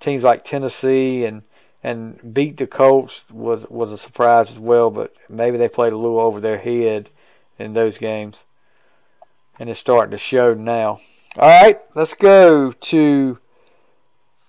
teams 0.00 0.22
like 0.22 0.44
Tennessee 0.44 1.24
and 1.24 1.42
and 1.82 2.34
beat 2.34 2.56
the 2.56 2.66
Colts 2.66 3.22
was 3.30 3.66
was 3.68 3.92
a 3.92 3.98
surprise 3.98 4.50
as 4.50 4.58
well. 4.58 4.90
But 4.90 5.14
maybe 5.28 5.58
they 5.58 5.68
played 5.68 5.92
a 5.92 5.98
little 5.98 6.20
over 6.20 6.40
their 6.40 6.58
head 6.58 7.10
in 7.58 7.74
those 7.74 7.98
games, 7.98 8.44
and 9.58 9.70
it's 9.70 9.80
starting 9.80 10.10
to 10.10 10.18
show 10.18 10.54
now. 10.54 11.00
All 11.36 11.62
right, 11.62 11.80
let's 11.94 12.14
go 12.14 12.72
to 12.72 13.38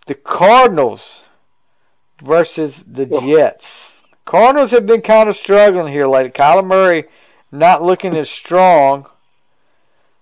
the 0.07 0.15
Cardinals 0.15 1.23
versus 2.21 2.83
the 2.85 3.07
oh. 3.11 3.21
Jets. 3.21 3.65
Cardinals 4.25 4.71
have 4.71 4.85
been 4.85 5.01
kind 5.01 5.29
of 5.29 5.35
struggling 5.35 5.91
here 5.91 6.07
lately. 6.07 6.31
Kyler 6.31 6.65
Murray 6.65 7.05
not 7.51 7.83
looking 7.83 8.15
as 8.15 8.29
strong. 8.29 9.07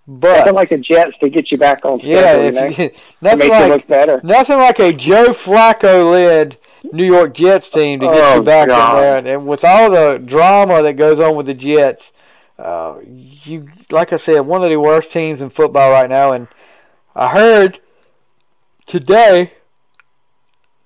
But 0.05 0.39
nothing 0.39 0.55
like 0.55 0.69
the 0.69 0.77
Jets 0.79 1.17
to 1.21 1.29
get 1.29 1.49
you 1.51 1.57
back 1.57 1.85
on 1.85 1.97
schedule. 1.99 2.13
yeah, 2.21 2.35
you 2.35 2.41
if 2.47 2.53
know? 2.55 2.65
you, 2.65 2.89
to 2.89 3.03
nothing 3.21 3.49
like 3.49 3.69
look 3.69 3.87
better. 3.87 4.19
nothing 4.23 4.57
like 4.57 4.79
a 4.79 4.91
Joe 4.91 5.27
Flacco 5.29 6.11
led 6.11 6.57
New 6.91 7.05
York 7.05 7.33
Jets 7.33 7.69
team 7.69 8.01
to 8.01 8.07
get 8.07 8.15
Oh, 8.17 8.35
you 8.35 8.43
back 8.43 8.67
God. 8.67 8.97
in 8.97 9.01
there. 9.01 9.17
And, 9.17 9.27
and 9.27 9.47
with 9.47 9.63
all 9.63 9.89
the 9.89 10.17
drama 10.23 10.83
that 10.83 10.93
goes 10.93 11.19
on 11.19 11.35
with 11.37 11.45
the 11.45 11.53
Jets, 11.53 12.11
uh, 12.59 12.95
you 13.05 13.69
like 13.91 14.11
I 14.11 14.17
said, 14.17 14.41
one 14.41 14.61
of 14.63 14.69
the 14.69 14.77
worst 14.79 15.11
teams 15.11 15.41
in 15.41 15.49
football 15.49 15.91
right 15.91 16.09
now. 16.09 16.33
And 16.33 16.47
I 17.15 17.29
heard 17.29 17.79
today 18.85 19.53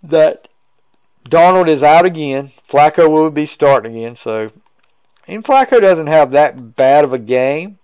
that 0.03 0.47
Darnold 1.27 1.67
is 1.69 1.81
out 1.83 2.05
again. 2.05 2.51
Flacco 2.69 3.09
will 3.09 3.31
be 3.31 3.45
starting 3.47 3.97
again. 3.97 4.15
So, 4.15 4.51
and 5.27 5.43
Flacco 5.43 5.81
doesn't 5.81 6.07
have 6.07 6.31
that 6.31 6.75
bad 6.75 7.03
of 7.03 7.13
a 7.13 7.17
game. 7.19 7.79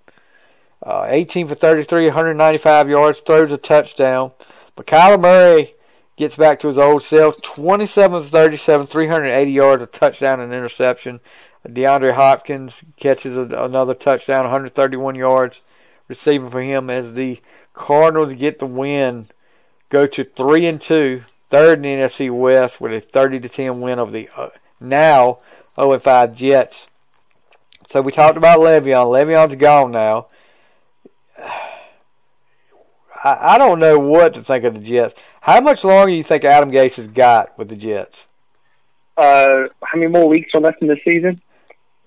Uh, 0.86 1.06
18 1.08 1.48
for 1.48 1.56
33, 1.56 2.06
195 2.08 2.90
yards, 2.90 3.20
throws 3.20 3.52
a 3.52 3.58
touchdown. 3.58 4.32
But 4.76 4.86
Kyler 4.86 5.20
Murray 5.20 5.74
gets 6.18 6.36
back 6.36 6.60
to 6.60 6.68
his 6.68 6.78
old 6.78 7.04
self. 7.04 7.42
27 7.42 8.24
for 8.24 8.30
37, 8.30 8.88
380 8.88 9.52
yards, 9.52 9.84
a 9.84 9.86
touchdown 9.86 10.42
and 10.42 10.54
interception. 10.54 11.22
DeAndre 11.68 12.14
Hopkins 12.14 12.74
catches 12.98 13.38
a, 13.38 13.64
another 13.64 13.94
touchdown, 13.94 14.44
131 14.44 15.16
yards 15.16 15.62
receiving 16.08 16.50
for 16.50 16.62
him 16.62 16.90
as 16.90 17.14
the 17.14 17.40
Cardinals 17.74 18.34
get 18.34 18.60
the 18.60 18.66
win, 18.66 19.30
go 19.90 20.06
to 20.06 20.24
three 20.24 20.68
and 20.68 20.82
two, 20.82 21.24
third 21.50 21.78
in 21.78 22.00
the 22.00 22.04
NFC 22.04 22.30
West 22.32 22.82
with 22.82 22.94
a 22.94 23.00
30 23.00 23.40
to 23.40 23.50
10 23.50 23.80
win 23.80 24.00
over 24.00 24.12
the 24.12 24.30
uh, 24.36 24.50
now 24.80 25.38
0 25.76 25.94
and 25.94 26.04
5 26.04 26.36
Jets. 26.36 26.88
So 27.90 28.02
we 28.02 28.12
talked 28.12 28.38
about 28.38 28.60
Le'Veon. 28.60 29.08
Le'Veon's 29.08 29.56
gone 29.56 29.92
now. 29.92 30.28
I, 33.24 33.56
I 33.56 33.58
don't 33.58 33.80
know 33.80 33.98
what 34.00 34.34
to 34.36 34.44
think 34.44 34.64
of 34.66 34.74
the 34.74 34.80
Jets. 34.80 35.16
How 35.42 35.62
much 35.62 35.84
longer 35.84 36.12
do 36.12 36.16
you 36.16 36.24
think 36.24 36.44
Adam 36.44 36.72
Gase 36.72 36.94
has 36.96 37.08
got 37.08 37.58
with 37.58 37.70
the 37.70 37.76
Jets? 37.76 38.18
Uh, 39.18 39.68
how 39.84 39.98
many 39.98 40.12
more 40.12 40.28
weeks 40.28 40.52
are 40.54 40.62
left 40.62 40.82
in 40.82 40.88
the 40.88 40.98
season? 41.08 41.42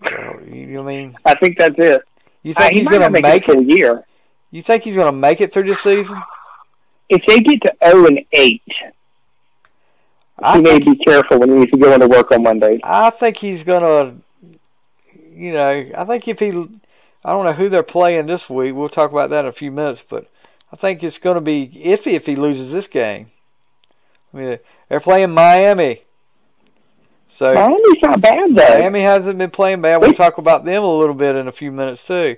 Uh, 0.05 0.39
you, 0.45 0.83
mean 0.83 1.17
I 1.25 1.35
think 1.37 1.57
that's 1.59 1.79
it. 1.79 2.03
you 2.43 2.53
Uh, 2.57 2.61
think 2.61 2.73
he 2.73 2.79
he's 2.81 2.89
going 2.89 3.01
to 3.03 3.11
make, 3.11 3.49
it 3.49 3.49
it? 3.49 3.59
a 3.59 3.63
year. 3.63 4.05
You 4.51 4.63
think 4.63 4.83
he's 4.83 4.95
going 4.95 5.07
to 5.07 5.13
make 5.13 5.41
it 5.41 5.53
through 5.53 5.65
this 5.65 5.81
season? 5.81 6.21
If 7.09 7.25
they 7.27 7.41
get 7.41 7.63
to 7.63 7.73
zero 7.85 8.07
and 8.07 8.21
eight, 8.33 8.63
I 10.39 10.57
he 10.57 10.63
may 10.63 10.79
be 10.79 10.97
careful 10.97 11.39
when 11.39 11.51
he 11.51 11.55
needs 11.61 11.71
to 11.73 11.79
go 11.79 11.93
into 11.95 12.09
work 12.09 12.31
on 12.33 12.43
Monday. 12.43 12.81
I 12.83 13.11
think 13.11 13.37
he's 13.37 13.63
going 13.65 13.83
to. 13.83 14.15
You 15.35 15.53
know, 15.53 15.91
I 15.97 16.05
think 16.07 16.27
if 16.29 16.39
he, 16.39 16.49
I 17.25 17.31
don't 17.33 17.45
know 17.45 17.53
who 17.53 17.69
they're 17.69 17.83
playing 17.83 18.27
this 18.27 18.49
week. 18.49 18.75
We'll 18.75 18.89
talk 18.89 19.11
about 19.13 19.31
that 19.31 19.41
in 19.41 19.47
a 19.47 19.53
few 19.53 19.71
minutes, 19.71 20.03
but 20.09 20.27
I 20.73 20.77
think 20.77 21.03
it's 21.03 21.19
going 21.19 21.37
to 21.37 21.41
be 21.41 21.69
iffy 21.85 22.15
if 22.15 22.27
he 22.27 22.37
loses 22.37 22.73
this 22.73 22.89
game. 22.89 23.27
I 24.33 24.37
mean, 24.37 24.59
they're 24.89 25.01
playing 25.01 25.31
Miami, 25.31 26.03
so 27.37 27.53
Miami's 27.55 28.03
not 28.03 28.21
bad 28.21 28.55
though. 28.55 28.79
Miami 28.79 29.03
hasn't 29.03 29.39
been 29.39 29.51
playing 29.51 29.83
bad. 29.83 29.99
We'll 29.99 30.15
talk 30.15 30.39
about 30.39 30.65
them 30.65 30.83
a 30.83 30.97
little 30.99 31.15
bit 31.15 31.37
in 31.37 31.49
a 31.49 31.53
few 31.53 31.71
minutes 31.71 32.03
too. 32.03 32.37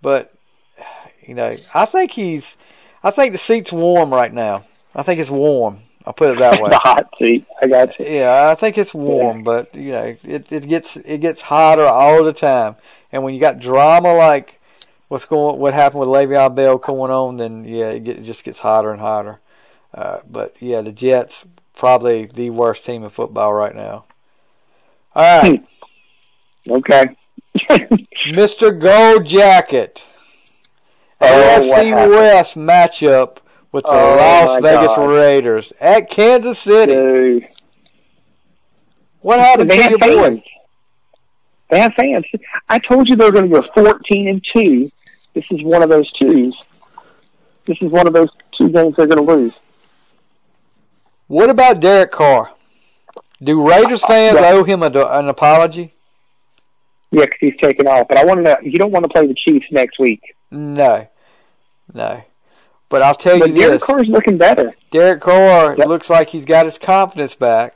But 0.00 0.32
you 1.26 1.34
know, 1.34 1.50
I 1.74 1.84
think 1.86 2.12
he's 2.12 2.44
I 3.02 3.10
think 3.10 3.32
the 3.32 3.38
seat's 3.38 3.72
warm 3.72 4.12
right 4.12 4.32
now. 4.32 4.64
I 4.94 5.02
think 5.02 5.20
it's 5.20 5.30
warm. 5.30 5.80
I'll 6.04 6.12
put 6.12 6.30
it 6.30 6.38
that 6.38 6.60
way. 6.62 6.70
the 6.70 6.78
hot 6.78 7.08
seat. 7.18 7.44
I 7.60 7.66
got 7.66 7.98
you. 7.98 8.06
Yeah, 8.06 8.48
I 8.48 8.54
think 8.54 8.78
it's 8.78 8.94
warm, 8.94 9.42
but 9.42 9.74
you 9.74 9.92
know, 9.92 10.16
it 10.22 10.46
it 10.50 10.68
gets 10.68 10.96
it 10.96 11.18
gets 11.18 11.40
hotter 11.40 11.84
all 11.86 12.24
the 12.24 12.32
time. 12.32 12.76
And 13.10 13.22
when 13.22 13.34
you 13.34 13.40
got 13.40 13.58
drama 13.58 14.14
like 14.14 14.60
what's 15.08 15.24
going 15.24 15.58
what 15.58 15.74
happened 15.74 16.00
with 16.00 16.08
Le'Veon 16.08 16.54
Bell 16.54 16.78
going 16.78 17.10
on, 17.10 17.36
then 17.36 17.64
yeah, 17.64 17.90
it, 17.90 18.04
get, 18.04 18.18
it 18.18 18.24
just 18.24 18.44
gets 18.44 18.58
hotter 18.58 18.90
and 18.90 19.00
hotter. 19.00 19.40
Uh, 19.94 20.18
but 20.28 20.54
yeah, 20.60 20.80
the 20.82 20.92
Jets 20.92 21.44
probably 21.74 22.26
the 22.26 22.50
worst 22.50 22.84
team 22.84 23.04
in 23.04 23.10
football 23.10 23.52
right 23.52 23.74
now. 23.74 24.04
All 25.14 25.42
right. 25.42 25.64
Okay. 26.68 27.16
Mr. 28.32 28.76
Gold 28.76 29.24
Jacket. 29.24 30.02
Oh, 31.20 31.68
what 31.68 31.84
AFC 31.84 31.88
happened? 31.90 32.10
West 32.10 32.54
matchup 32.56 33.36
with 33.70 33.84
the 33.84 33.90
Oh, 33.90 34.16
Las 34.16 34.60
Vegas 34.60 34.96
God. 34.96 35.08
Raiders 35.08 35.72
at 35.80 36.10
Kansas 36.10 36.58
City. 36.58 36.92
Dude. 36.92 37.46
What 39.20 39.38
happened 39.38 39.70
they 39.70 39.80
to 39.80 39.90
your 39.90 39.98
boy? 40.00 40.06
fans. 40.24 40.42
They 41.70 41.78
have 41.78 41.94
fans. 41.94 42.24
I 42.68 42.80
told 42.80 43.08
you 43.08 43.14
they 43.14 43.24
were 43.24 43.30
going 43.30 43.48
to 43.48 43.60
go 43.60 43.66
14 43.74 44.28
and 44.28 44.44
2. 44.52 44.90
This 45.36 45.50
is 45.52 45.62
one 45.62 45.82
of 45.82 45.90
those 45.90 46.10
twos. 46.12 46.56
This 47.66 47.76
is 47.82 47.90
one 47.92 48.06
of 48.06 48.14
those 48.14 48.30
two 48.56 48.70
games 48.70 48.94
they're 48.96 49.06
going 49.06 49.24
to 49.26 49.34
lose. 49.34 49.52
What 51.26 51.50
about 51.50 51.80
Derek 51.80 52.10
Carr? 52.10 52.52
Do 53.42 53.68
Raiders 53.68 54.00
fans 54.02 54.38
Yeah. 54.40 54.52
owe 54.52 54.64
him 54.64 54.82
a, 54.82 54.86
an 54.86 55.28
apology? 55.28 55.92
Yeah, 57.10 57.26
'cause 57.26 57.36
he's 57.38 57.56
taken 57.58 57.86
off. 57.86 58.08
But 58.08 58.16
I 58.16 58.24
want 58.24 58.38
to 58.38 58.42
know, 58.44 58.56
you 58.62 58.78
don't 58.78 58.92
want 58.92 59.04
to 59.04 59.10
play 59.10 59.26
the 59.26 59.34
Chiefs 59.34 59.66
next 59.70 59.98
week. 59.98 60.34
No, 60.50 61.06
no. 61.92 62.22
But 62.88 63.02
I'll 63.02 63.14
tell 63.14 63.38
But 63.38 63.50
you 63.50 63.58
Derek 63.58 63.80
this: 63.80 63.86
Carr's 63.86 64.08
looking 64.08 64.38
better. 64.38 64.74
Derek 64.90 65.20
Carr 65.20 65.74
Yep. 65.76 65.86
looks 65.86 66.08
like 66.08 66.30
he's 66.30 66.46
got 66.46 66.64
his 66.64 66.78
confidence 66.78 67.34
back. 67.34 67.74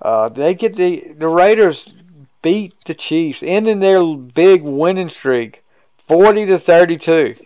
Uh, 0.00 0.30
they 0.30 0.54
get 0.54 0.74
the 0.76 1.12
the 1.18 1.28
Raiders 1.28 1.86
beat 2.40 2.72
the 2.86 2.94
Chiefs, 2.94 3.42
ending 3.44 3.80
their 3.80 4.02
big 4.14 4.62
winning 4.62 5.10
streak, 5.10 5.61
forty 6.12 6.44
to 6.46 6.58
thirty-two. 6.58 7.36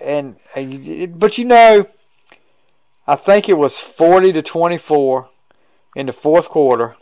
And, 0.00 0.36
and 0.56 1.18
but 1.18 1.36
you 1.38 1.44
know, 1.44 1.86
I 3.06 3.16
think 3.16 3.48
it 3.48 3.54
was 3.58 3.78
forty 3.78 4.32
to 4.32 4.42
twenty-four 4.42 5.28
in 5.94 6.06
the 6.06 6.12
fourth 6.12 6.48
quarter, 6.48 6.96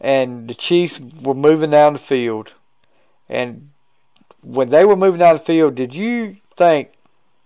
and 0.00 0.48
the 0.48 0.54
Chiefs 0.54 0.98
were 1.22 1.34
moving 1.34 1.70
down 1.70 1.92
the 1.94 1.98
field. 1.98 2.52
And 3.28 3.70
when 4.42 4.70
they 4.70 4.84
were 4.84 4.96
moving 4.96 5.20
down 5.20 5.36
the 5.36 5.42
field, 5.42 5.74
did 5.74 5.94
you 5.94 6.36
think, 6.56 6.90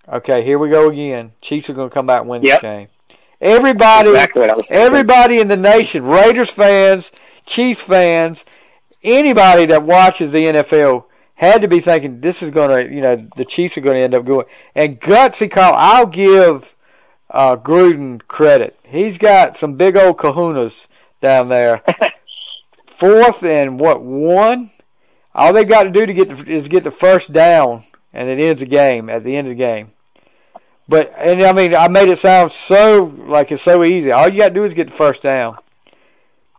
okay, 0.08 0.44
here 0.44 0.58
we 0.58 0.70
go 0.70 0.88
again. 0.90 1.32
Chiefs 1.40 1.68
are 1.70 1.74
going 1.74 1.90
to 1.90 1.94
come 1.94 2.06
back 2.06 2.20
and 2.20 2.30
win 2.30 2.42
Yep. 2.42 2.60
this 2.60 2.62
game. 2.62 2.88
Everybody, 3.40 4.10
Exactly 4.10 4.40
what 4.40 4.50
I 4.50 4.54
was 4.54 4.62
thinking. 4.66 4.76
everybody 4.86 5.40
in 5.40 5.48
the 5.48 5.56
nation, 5.58 6.04
Raiders 6.04 6.50
fans, 6.50 7.10
Chiefs 7.46 7.82
fans, 7.82 8.44
anybody 9.02 9.66
that 9.66 9.82
watches 9.82 10.32
the 10.32 10.44
NFL 10.46 11.04
had 11.36 11.60
to 11.60 11.68
be 11.68 11.80
thinking 11.80 12.20
this 12.20 12.42
is 12.42 12.50
going 12.50 12.70
to, 12.70 12.92
you 12.92 13.00
know, 13.00 13.28
the 13.36 13.44
Chiefs 13.44 13.76
are 13.78 13.82
going 13.82 13.96
to 13.96 14.02
end 14.02 14.14
up 14.14 14.24
going. 14.24 14.46
And 14.74 15.00
gutsy 15.00 15.50
call, 15.50 15.74
I'll 15.74 16.06
give 16.06 16.74
uh, 17.30 17.56
Gruden 17.56 18.20
credit. 18.26 18.78
He's 18.82 19.18
got 19.18 19.56
some 19.56 19.74
big 19.74 19.96
old 19.96 20.16
kahunas 20.16 20.86
down 21.20 21.48
there. 21.48 21.82
Fourth 22.86 23.42
and 23.42 23.78
what 23.78 24.02
one? 24.02 24.70
All 25.34 25.52
they 25.52 25.64
got 25.64 25.84
to 25.84 25.90
do 25.90 26.06
to 26.06 26.14
get 26.14 26.30
the, 26.30 26.50
is 26.50 26.68
get 26.68 26.84
the 26.84 26.90
first 26.90 27.30
down, 27.30 27.84
and 28.14 28.30
it 28.30 28.42
ends 28.42 28.60
the 28.60 28.66
game 28.66 29.10
at 29.10 29.22
the 29.22 29.36
end 29.36 29.46
of 29.46 29.50
the 29.50 29.62
game. 29.62 29.92
But 30.88 31.12
and 31.18 31.42
I 31.42 31.52
mean, 31.52 31.74
I 31.74 31.88
made 31.88 32.08
it 32.08 32.18
sound 32.18 32.52
so 32.52 33.14
like 33.26 33.52
it's 33.52 33.62
so 33.62 33.84
easy. 33.84 34.10
All 34.10 34.28
you 34.30 34.38
got 34.38 34.48
to 34.48 34.54
do 34.54 34.64
is 34.64 34.72
get 34.72 34.88
the 34.88 34.96
first 34.96 35.20
down. 35.20 35.58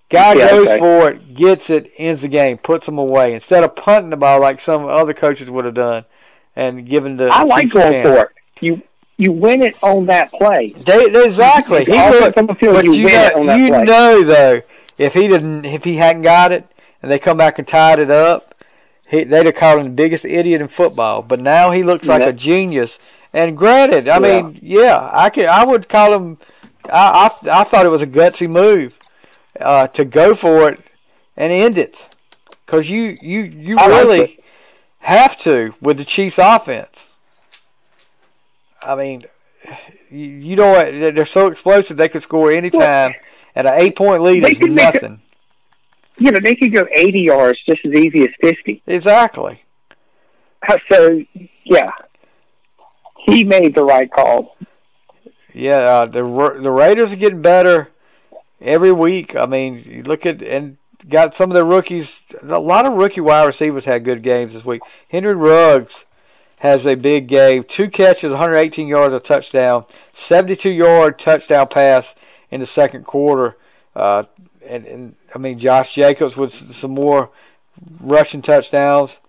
Guy 0.10 0.34
Yeah, 0.36 0.50
goes 0.52 0.68
okay. 0.70 0.80
for 0.80 1.10
it, 1.12 1.34
gets 1.34 1.70
it, 1.70 1.92
ends 1.98 2.22
the 2.22 2.28
game, 2.30 2.58
puts 2.58 2.86
them 2.86 2.98
away 2.98 3.34
instead 3.34 3.64
of 3.64 3.76
punting 3.76 4.10
the 4.10 4.16
ball 4.18 4.40
like 4.40 4.62
some 4.62 4.86
other 4.86 5.14
coaches 5.14 5.50
would 5.50 5.66
have 5.66 5.74
done, 5.74 6.06
and 6.56 6.88
giving 6.88 7.18
the. 7.18 7.28
I 7.28 7.44
like 7.44 7.70
going 7.70 8.04
for 8.04 8.24
it. 8.26 8.30
You 8.62 8.82
you 9.18 9.32
win 9.32 9.62
it 9.62 9.76
on 9.82 10.06
that 10.06 10.32
play. 10.32 10.70
They, 10.78 11.10
they- 11.10 11.26
exactly. 11.26 11.84
He 11.84 11.92
He 11.92 11.98
offense 11.98 12.22
looked- 12.22 12.38
on 12.38 12.46
the 12.48 12.56
field, 12.56 12.76
but 12.76 12.86
you 12.86 12.94
you, 12.94 13.06
win 13.06 13.14
it 13.16 13.36
know, 13.36 13.42
on 13.42 13.46
that 13.48 13.60
you 13.60 13.70
know 13.72 14.24
though, 14.24 14.62
if 14.98 15.14
he 15.14 15.28
didn't, 15.28 15.66
if 15.66 15.84
he 15.84 15.96
hadn't 15.98 16.22
got 16.22 16.52
it, 16.52 16.66
and 17.02 17.12
they 17.12 17.20
come 17.20 17.38
back 17.38 17.60
and 17.60 17.68
tied 17.68 18.00
it 18.00 18.10
up, 18.12 18.56
he, 19.10 19.24
they'd 19.26 19.46
have 19.46 19.56
called 19.56 19.80
him 19.82 19.86
the 19.88 19.92
biggest 19.92 20.24
idiot 20.24 20.62
in 20.62 20.68
football. 20.70 21.22
But 21.22 21.42
now 21.42 21.72
he 21.72 21.84
looks 21.84 22.06
like 22.08 22.22
Yeah. 22.22 22.30
a 22.30 22.34
genius. 22.34 22.98
And 23.34 23.58
granted, 23.58 24.08
I 24.08 24.20
Yeah. 24.20 24.42
mean, 24.42 24.60
yeah, 24.62 25.10
I 25.12 25.30
could, 25.30 25.46
I 25.46 25.66
would 25.66 25.90
call 25.90 26.14
him. 26.14 26.38
I, 26.86 27.30
I, 27.44 27.60
I 27.60 27.64
thought 27.66 27.86
it 27.86 27.90
was 27.90 28.02
a 28.02 28.08
gutsy 28.08 28.50
move, 28.50 28.98
uh, 29.60 29.88
to 29.88 30.06
go 30.06 30.36
for 30.36 30.70
it 30.70 30.80
and 31.36 31.52
end 31.54 31.78
it 31.78 32.06
because 32.66 32.90
you 32.90 33.16
you 33.22 33.42
you 33.42 33.78
I 33.78 33.88
really 33.88 34.40
have 35.00 35.38
to 35.40 35.74
with 35.82 35.98
the 35.98 36.06
Chiefs' 36.06 36.38
offense. 36.38 36.90
I 38.82 38.96
mean, 38.96 39.26
you, 40.10 40.26
you 40.26 40.56
know 40.56 40.72
what? 40.72 40.86
They're 41.16 41.26
so 41.26 41.48
explosive 41.48 41.98
they 41.98 42.10
could 42.10 42.22
score 42.24 42.50
any 42.52 42.58
anytime, 42.58 43.16
and 43.56 43.68
an 43.68 43.74
eight-point 43.78 44.22
lead 44.22 44.44
is 44.44 44.60
make 44.60 44.62
a- 44.62 44.68
nothing. 44.68 45.22
You 46.20 46.32
know, 46.32 46.40
they 46.40 46.56
could 46.56 46.74
go 46.74 46.88
80 46.92 47.22
yards 47.22 47.60
just 47.68 47.86
as 47.86 47.94
easy 47.94 48.24
as 48.24 48.30
50. 48.42 48.82
Exactly. 48.88 49.62
Uh, 50.68 50.78
So, 50.92 51.22
yeah, 51.64 51.92
he 53.18 53.44
made 53.44 53.76
the 53.76 53.84
right 53.84 54.12
call. 54.12 54.58
Yeah, 55.54 55.78
uh, 55.78 56.06
the 56.06 56.22
the 56.62 56.72
Raiders 56.72 57.14
are 57.14 57.18
getting 57.18 57.42
better 57.42 57.90
every 58.62 58.92
week. 58.92 59.36
I 59.36 59.46
mean, 59.46 59.84
you 59.86 60.04
look 60.04 60.26
at 60.26 60.42
and 60.42 60.78
got 61.08 61.36
some 61.36 61.50
of 61.50 61.56
the 61.56 61.66
rookies. 61.66 62.12
A 62.42 62.60
lot 62.60 62.86
of 62.86 62.94
rookie 62.94 63.22
wide 63.22 63.46
receivers 63.46 63.86
had 63.86 64.04
good 64.04 64.24
games 64.24 64.54
this 64.54 64.66
week. 64.66 64.82
Henry 65.10 65.36
Ruggs 65.36 66.06
has 66.58 66.86
a 66.86 66.96
big 66.96 67.28
game. 67.28 67.64
Two 67.64 67.90
catches, 67.90 68.32
118 68.32 68.88
yards, 68.88 69.14
a 69.14 69.20
touchdown, 69.20 69.86
72 70.16 70.70
yard 70.70 71.20
touchdown 71.20 71.68
pass 71.68 72.06
in 72.50 72.60
the 72.60 72.66
second 72.66 73.06
quarter. 73.06 73.58
Uh, 73.96 74.24
and, 74.66 74.86
and 74.86 75.16
I 75.34 75.38
mean, 75.38 75.60
Josh 75.60 75.94
Jacobs 75.94 76.36
with 76.36 76.74
some 76.74 76.92
more 76.92 77.30
rushing 78.00 78.42
touchdowns. 78.42 79.20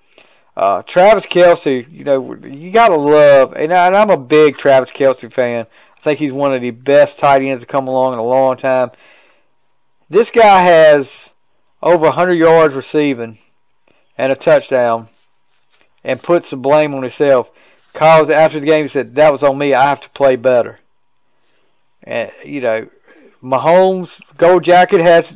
Uh, 0.57 0.83
Travis 0.83 1.27
Kelce, 1.27 1.91
you 1.93 2.03
know, 2.03 2.35
you 2.35 2.73
gotta 2.73 2.97
love, 2.97 3.53
and, 3.53 3.73
I, 3.73 3.87
and 3.87 3.97
I'm 3.97 4.11
a 4.11 4.17
big 4.17 4.59
Travis 4.59 4.91
Kelce 4.91 5.33
fan. 5.33 5.67
I 5.97 6.01
think 6.03 6.19
he's 6.19 6.33
one 6.33 6.53
of 6.53 6.61
the 6.61 6.73
best 6.73 7.19
tight 7.19 7.43
ends 7.43 7.63
to 7.63 7.67
come 7.67 7.87
along 7.87 8.15
in 8.15 8.19
a 8.19 8.25
long 8.25 8.57
time. 8.57 8.91
This 10.11 10.31
guy 10.31 10.63
has 10.63 11.11
over 11.83 12.07
100 12.07 12.35
yards 12.35 12.75
receiving 12.75 13.39
and 14.17 14.33
a 14.33 14.37
touchdown, 14.37 15.09
and 16.03 16.23
puts 16.23 16.49
some 16.49 16.63
blame 16.63 16.95
on 16.95 17.03
himself. 17.03 17.51
Calls 17.93 18.31
after 18.31 18.59
the 18.61 18.67
game, 18.67 18.85
he 18.85 18.89
said, 18.89 19.15
"That 19.15 19.33
was 19.33 19.43
on 19.43 19.59
me. 19.59 19.75
I 19.75 19.89
have 19.89 20.01
to 20.01 20.11
play 20.11 20.37
better." 20.37 20.79
And 22.03 22.31
you 22.45 22.61
know, 22.61 22.89
Mahomes, 23.43 24.21
Gold 24.37 24.65
Jacket 24.65 25.01
has 25.01 25.29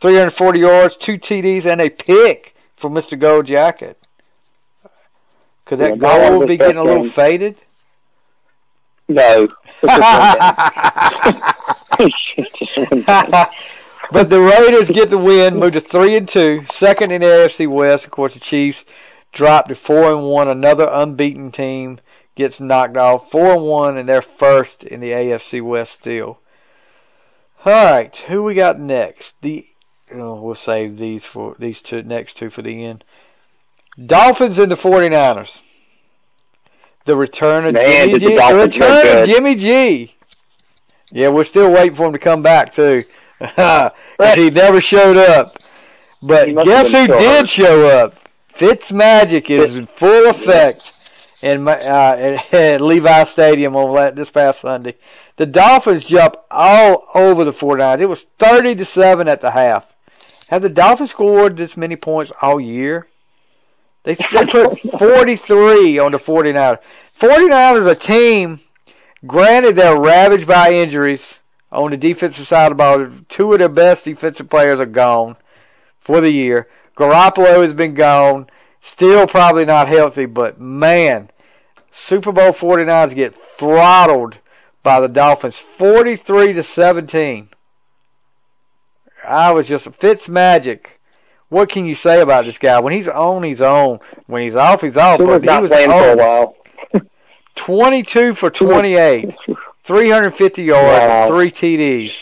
340 0.00 0.60
yards, 0.60 0.96
two 0.96 1.18
TDs, 1.18 1.64
and 1.64 1.80
a 1.80 1.88
pick 1.88 2.54
for 2.76 2.90
Mr. 2.90 3.18
Gold 3.18 3.46
Jacket. 3.46 3.98
Could 5.64 5.78
that 5.80 5.96
Yeah, 5.96 5.96
gold 5.96 6.46
be 6.46 6.56
getting 6.56 6.78
a 6.78 6.84
little 6.84 7.02
game. 7.04 7.04
faded? 7.04 7.56
No. 9.08 9.48
It's 14.12 14.30
just 14.30 14.30
one 14.30 14.30
game. 14.30 14.30
It's 14.30 14.30
just 14.30 14.30
one 14.30 14.30
game. 14.30 14.30
but 14.30 14.30
the 14.30 14.40
Raiders 14.40 14.90
get 14.90 15.10
the 15.10 15.18
win, 15.18 15.56
move 15.56 15.72
to 15.72 15.80
three 15.80 16.16
and 16.16 16.28
two, 16.28 16.64
second 16.72 17.12
in 17.12 17.22
AFC 17.22 17.68
West. 17.68 18.04
Of 18.04 18.10
course, 18.10 18.34
the 18.34 18.40
Chiefs 18.40 18.84
dropped 19.32 19.68
to 19.68 19.74
four 19.74 20.12
and 20.12 20.24
one. 20.24 20.48
Another 20.48 20.88
unbeaten 20.90 21.50
team 21.52 22.00
gets 22.34 22.60
knocked 22.60 22.96
off, 22.96 23.30
four 23.30 23.54
and 23.54 23.62
one, 23.62 23.96
and 23.96 24.08
they're 24.08 24.22
first 24.22 24.84
in 24.84 25.00
the 25.00 25.10
AFC 25.10 25.62
West 25.62 25.92
still. 26.00 26.38
All 27.64 27.72
right, 27.72 28.14
who 28.14 28.44
we 28.44 28.54
got 28.54 28.78
next? 28.78 29.32
The 29.42 29.66
oh, 30.14 30.40
we'll 30.40 30.54
save 30.54 30.98
these 30.98 31.24
for 31.24 31.56
these 31.58 31.80
two 31.80 32.02
next 32.02 32.36
two 32.36 32.50
for 32.50 32.62
the 32.62 32.84
end. 32.84 33.04
Dolphins 34.04 34.58
and 34.58 34.70
the 34.70 34.76
49ers. 34.76 35.58
The 37.06 37.16
return 37.16 37.66
of 37.66 37.74
Man, 37.74 38.08
Jimmy 38.08 38.18
did 38.18 38.32
the 38.32 38.48
The 38.48 38.54
return 38.54 39.18
of. 39.22 39.28
Jimmy 39.28 39.54
G. 39.54 40.14
Yeah, 41.12 41.28
we're 41.28 41.44
still 41.44 41.70
waiting 41.70 41.96
for 41.96 42.06
him 42.06 42.12
to 42.12 42.18
come 42.18 42.42
back 42.42 42.74
too. 42.74 43.04
he 44.34 44.50
never 44.50 44.80
showed 44.80 45.16
up. 45.16 45.58
But 46.22 46.46
guess 46.64 46.90
who 46.90 47.06
did 47.06 47.48
show 47.48 47.86
up? 47.86 48.14
Fitz 48.48 48.90
Magic 48.90 49.50
is 49.50 49.76
in 49.76 49.86
full 49.86 50.30
effect 50.30 50.92
in 51.42 51.62
my, 51.62 51.78
uh, 51.78 52.38
at, 52.52 52.54
at 52.54 52.80
Levi 52.80 53.24
Stadium 53.24 53.76
on 53.76 54.14
this 54.14 54.30
past 54.30 54.62
Sunday. 54.62 54.96
The 55.36 55.46
Dolphins 55.46 56.04
jumped 56.04 56.38
all 56.50 57.06
over 57.14 57.44
the 57.44 57.52
49ers. 57.52 58.00
It 58.00 58.06
was 58.06 58.24
30 58.38 58.76
to 58.76 58.84
7 58.84 59.28
at 59.28 59.42
the 59.42 59.50
half. 59.50 59.84
Have 60.48 60.62
the 60.62 60.70
Dolphins 60.70 61.10
scored 61.10 61.56
this 61.56 61.76
many 61.76 61.96
points 61.96 62.32
all 62.40 62.58
year? 62.58 63.08
They, 64.04 64.14
they 64.14 64.46
put 64.50 64.80
43 64.98 65.98
on 65.98 66.12
the 66.12 66.18
49ers. 66.18 66.78
49ers, 67.20 67.90
a 67.90 67.94
team, 67.94 68.60
granted 69.26 69.76
they're 69.76 70.00
ravaged 70.00 70.46
by 70.46 70.72
injuries 70.72 71.22
on 71.72 71.90
the 71.90 71.96
defensive 71.96 72.46
side 72.46 72.70
of 72.72 72.76
the 72.78 72.82
ball. 72.82 73.08
Two 73.28 73.52
of 73.52 73.58
their 73.58 73.68
best 73.68 74.04
defensive 74.04 74.48
players 74.48 74.80
are 74.80 74.86
gone 74.86 75.36
for 76.00 76.20
the 76.20 76.32
year. 76.32 76.68
Garoppolo 76.96 77.62
has 77.62 77.74
been 77.74 77.94
gone. 77.94 78.48
Still 78.80 79.26
probably 79.26 79.64
not 79.64 79.88
healthy, 79.88 80.26
but 80.26 80.60
man, 80.60 81.30
Super 81.90 82.32
Bowl 82.32 82.52
49ers 82.52 83.14
get 83.14 83.34
throttled 83.58 84.38
by 84.82 85.00
the 85.00 85.08
Dolphins 85.08 85.58
43 85.58 86.52
to 86.52 86.62
17. 86.62 87.48
I 89.26 89.50
was 89.50 89.66
just 89.66 89.88
Fitz 89.94 90.28
magic. 90.28 91.00
What 91.48 91.68
can 91.68 91.84
you 91.84 91.94
say 91.94 92.20
about 92.20 92.44
this 92.44 92.58
guy? 92.58 92.78
When 92.80 92.92
he's 92.92 93.08
on, 93.08 93.42
he's 93.42 93.60
on. 93.60 94.00
When 94.26 94.42
he's 94.42 94.54
off, 94.54 94.80
he's 94.82 94.96
off. 94.96 95.18
He 95.18 95.24
was 95.26 95.40
But 95.40 95.42
he 95.42 95.46
not 95.46 95.62
was 95.62 95.70
playing 95.70 95.90
for 95.90 96.12
a 96.12 96.16
while. 96.16 96.56
22 97.56 98.34
for 98.34 98.50
28. 98.50 99.34
350 99.86 100.62
yards, 100.64 101.06
Wow. 101.06 101.28
three 101.28 101.50
TDs. 101.50 102.12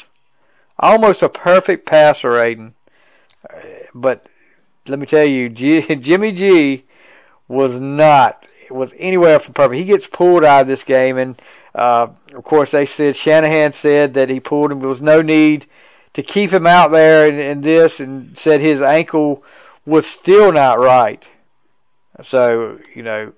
Almost 0.78 1.22
a 1.22 1.28
perfect 1.28 1.86
passer, 1.86 2.32
Aiden. 2.32 2.72
Uh, 3.48 3.56
But 3.94 4.26
let 4.86 4.98
me 4.98 5.06
tell 5.06 5.26
you, 5.26 5.48
G, 5.48 5.80
Jimmy 5.96 6.32
G 6.32 6.84
was 7.48 7.72
not 7.80 8.44
was 8.70 8.92
anywhere 8.98 9.38
from 9.38 9.54
perfect. 9.54 9.78
He 9.78 9.84
gets 9.84 10.06
pulled 10.06 10.44
out 10.44 10.62
of 10.62 10.66
this 10.66 10.82
game, 10.82 11.16
and 11.18 11.40
uh, 11.74 12.08
of 12.34 12.44
course 12.44 12.70
they 12.70 12.86
said 12.86 13.14
Shanahan 13.14 13.72
said 13.72 14.14
that 14.14 14.28
he 14.30 14.40
pulled 14.40 14.72
him. 14.72 14.80
There 14.80 14.88
was 14.88 15.02
no 15.02 15.22
need 15.22 15.66
to 16.14 16.22
keep 16.22 16.50
him 16.50 16.66
out 16.66 16.90
there 16.90 17.26
in, 17.26 17.38
in 17.38 17.60
this, 17.60 18.00
and 18.00 18.36
said 18.38 18.60
his 18.60 18.80
ankle 18.80 19.42
was 19.86 20.06
still 20.06 20.50
not 20.52 20.80
right. 20.80 21.22
So 22.22 22.78
you 22.94 23.02
know, 23.02 23.32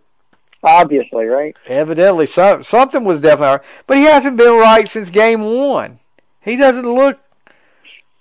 Obviously, 0.62 1.27
right? 1.27 1.57
Evidently, 1.66 2.27
some, 2.27 2.62
something 2.62 3.05
was 3.05 3.21
definitely. 3.21 3.66
But 3.87 3.99
he 3.99 4.05
hasn't 4.05 4.37
been 4.37 4.55
right 4.59 4.88
since 4.88 5.11
game 5.11 5.42
one. 5.42 6.01
He 6.40 6.57
doesn't 6.57 6.87
look 6.87 7.19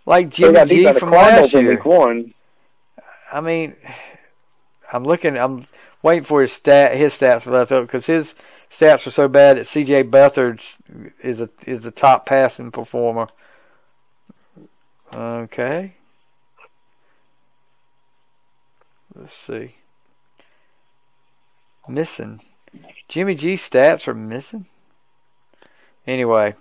like 0.05 0.29
Jimmy 0.29 0.65
G 0.65 0.93
from 0.93 1.11
last 1.11 1.53
year. 1.53 1.79
one. 1.81 2.33
I 3.31 3.41
mean, 3.41 3.75
I'm 4.91 5.03
looking. 5.03 5.37
I'm 5.37 5.67
waiting 6.01 6.23
for 6.23 6.41
his 6.41 6.51
stat, 6.51 6.95
his 6.95 7.13
stats 7.13 7.43
to 7.43 7.51
let 7.51 7.71
up 7.71 7.87
because 7.87 8.05
his 8.05 8.33
stats 8.77 9.07
are 9.07 9.11
so 9.11 9.27
bad 9.27 9.57
that 9.57 9.67
C.J. 9.67 10.03
Beathard 10.03 10.61
is 11.23 11.41
a 11.41 11.49
is 11.65 11.81
the 11.81 11.91
top 11.91 12.25
passing 12.25 12.71
performer. 12.71 13.27
Okay. 15.13 15.95
Let's 19.15 19.33
see. 19.33 19.75
Missing. 21.87 22.41
Jimmy 23.07 23.35
G 23.35 23.55
stats 23.55 24.07
are 24.07 24.13
missing. 24.13 24.65
Anyway, 26.07 26.55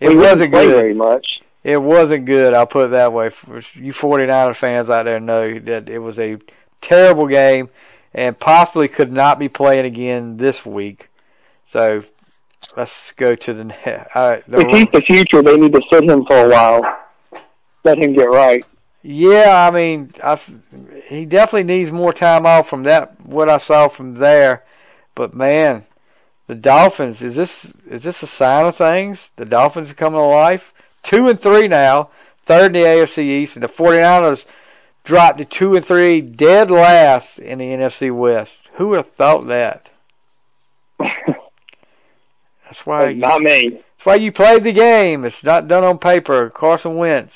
it 0.00 0.16
wasn't 0.16 0.52
good. 0.52 0.68
very 0.68 0.94
much. 0.94 1.40
It 1.62 1.80
wasn't 1.80 2.24
good. 2.24 2.54
I'll 2.54 2.66
put 2.66 2.86
it 2.86 2.90
that 2.92 3.12
way. 3.12 3.30
For 3.30 3.60
you 3.74 3.92
49er 3.92 4.56
fans 4.56 4.88
out 4.88 5.04
there 5.04 5.20
know 5.20 5.58
that 5.58 5.88
it 5.88 5.98
was 5.98 6.18
a 6.18 6.38
terrible 6.80 7.26
game 7.26 7.68
and 8.14 8.38
possibly 8.38 8.88
could 8.88 9.12
not 9.12 9.38
be 9.38 9.48
playing 9.48 9.84
again 9.84 10.36
this 10.38 10.64
week. 10.64 11.10
So 11.66 12.02
let's 12.76 13.12
go 13.16 13.34
to 13.34 13.52
the 13.54 13.64
ne- 13.64 14.04
all 14.14 14.30
right. 14.30 14.44
If 14.48 14.68
he's 14.70 14.86
The, 14.86 15.00
the 15.00 15.02
future, 15.02 15.42
they 15.42 15.56
need 15.56 15.72
to 15.72 15.82
sit 15.92 16.04
him 16.04 16.24
for 16.24 16.46
a 16.46 16.48
while. 16.48 16.98
Let 17.84 17.98
him 17.98 18.12
get 18.14 18.24
right. 18.30 18.64
yeah, 19.02 19.66
I 19.66 19.70
mean, 19.70 20.12
I, 20.22 20.38
he 21.08 21.24
definitely 21.24 21.64
needs 21.64 21.90
more 21.90 22.12
time 22.12 22.44
off 22.44 22.68
from 22.68 22.82
that. 22.84 23.18
What 23.24 23.48
I 23.48 23.56
saw 23.58 23.88
from 23.88 24.14
there, 24.14 24.64
but 25.20 25.34
man, 25.34 25.84
the 26.46 26.54
Dolphins 26.54 27.20
is 27.20 27.36
this 27.36 27.66
is 27.86 28.02
this 28.04 28.22
a 28.22 28.26
sign 28.26 28.64
of 28.64 28.74
things? 28.74 29.18
The 29.36 29.44
Dolphins 29.44 29.90
are 29.90 29.94
coming 29.94 30.18
to 30.18 30.24
life. 30.24 30.72
Two 31.02 31.28
and 31.28 31.38
three 31.38 31.68
now, 31.68 32.08
third 32.46 32.74
in 32.74 32.80
the 32.80 32.88
AFC 32.88 33.18
East, 33.18 33.54
and 33.54 33.62
the 33.62 33.68
49ers 33.68 34.46
dropped 35.04 35.36
to 35.36 35.44
two 35.44 35.76
and 35.76 35.84
three, 35.84 36.22
dead 36.22 36.70
last 36.70 37.38
in 37.38 37.58
the 37.58 37.66
NFC 37.66 38.10
West. 38.10 38.52
Who 38.76 38.88
would 38.88 38.96
have 38.96 39.12
thought 39.12 39.46
that? 39.48 39.90
That's 40.98 42.86
why. 42.86 43.12
Not 43.12 43.42
me. 43.42 43.68
That's 43.68 44.04
why 44.04 44.14
you 44.14 44.32
played 44.32 44.64
the 44.64 44.72
game. 44.72 45.26
It's 45.26 45.44
not 45.44 45.68
done 45.68 45.84
on 45.84 45.98
paper. 45.98 46.48
Carson 46.48 46.96
Wentz, 46.96 47.34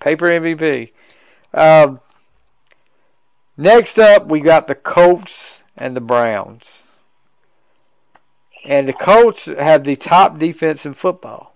paper 0.00 0.24
MVP. 0.28 0.92
Um, 1.52 2.00
next 3.58 3.98
up, 3.98 4.28
we 4.28 4.40
got 4.40 4.66
the 4.66 4.74
Colts 4.74 5.58
and 5.76 5.94
the 5.94 6.00
Browns. 6.00 6.64
And 8.68 8.86
the 8.86 8.92
Colts 8.92 9.46
have 9.46 9.82
the 9.82 9.96
top 9.96 10.38
defense 10.38 10.84
in 10.84 10.92
football. 10.92 11.54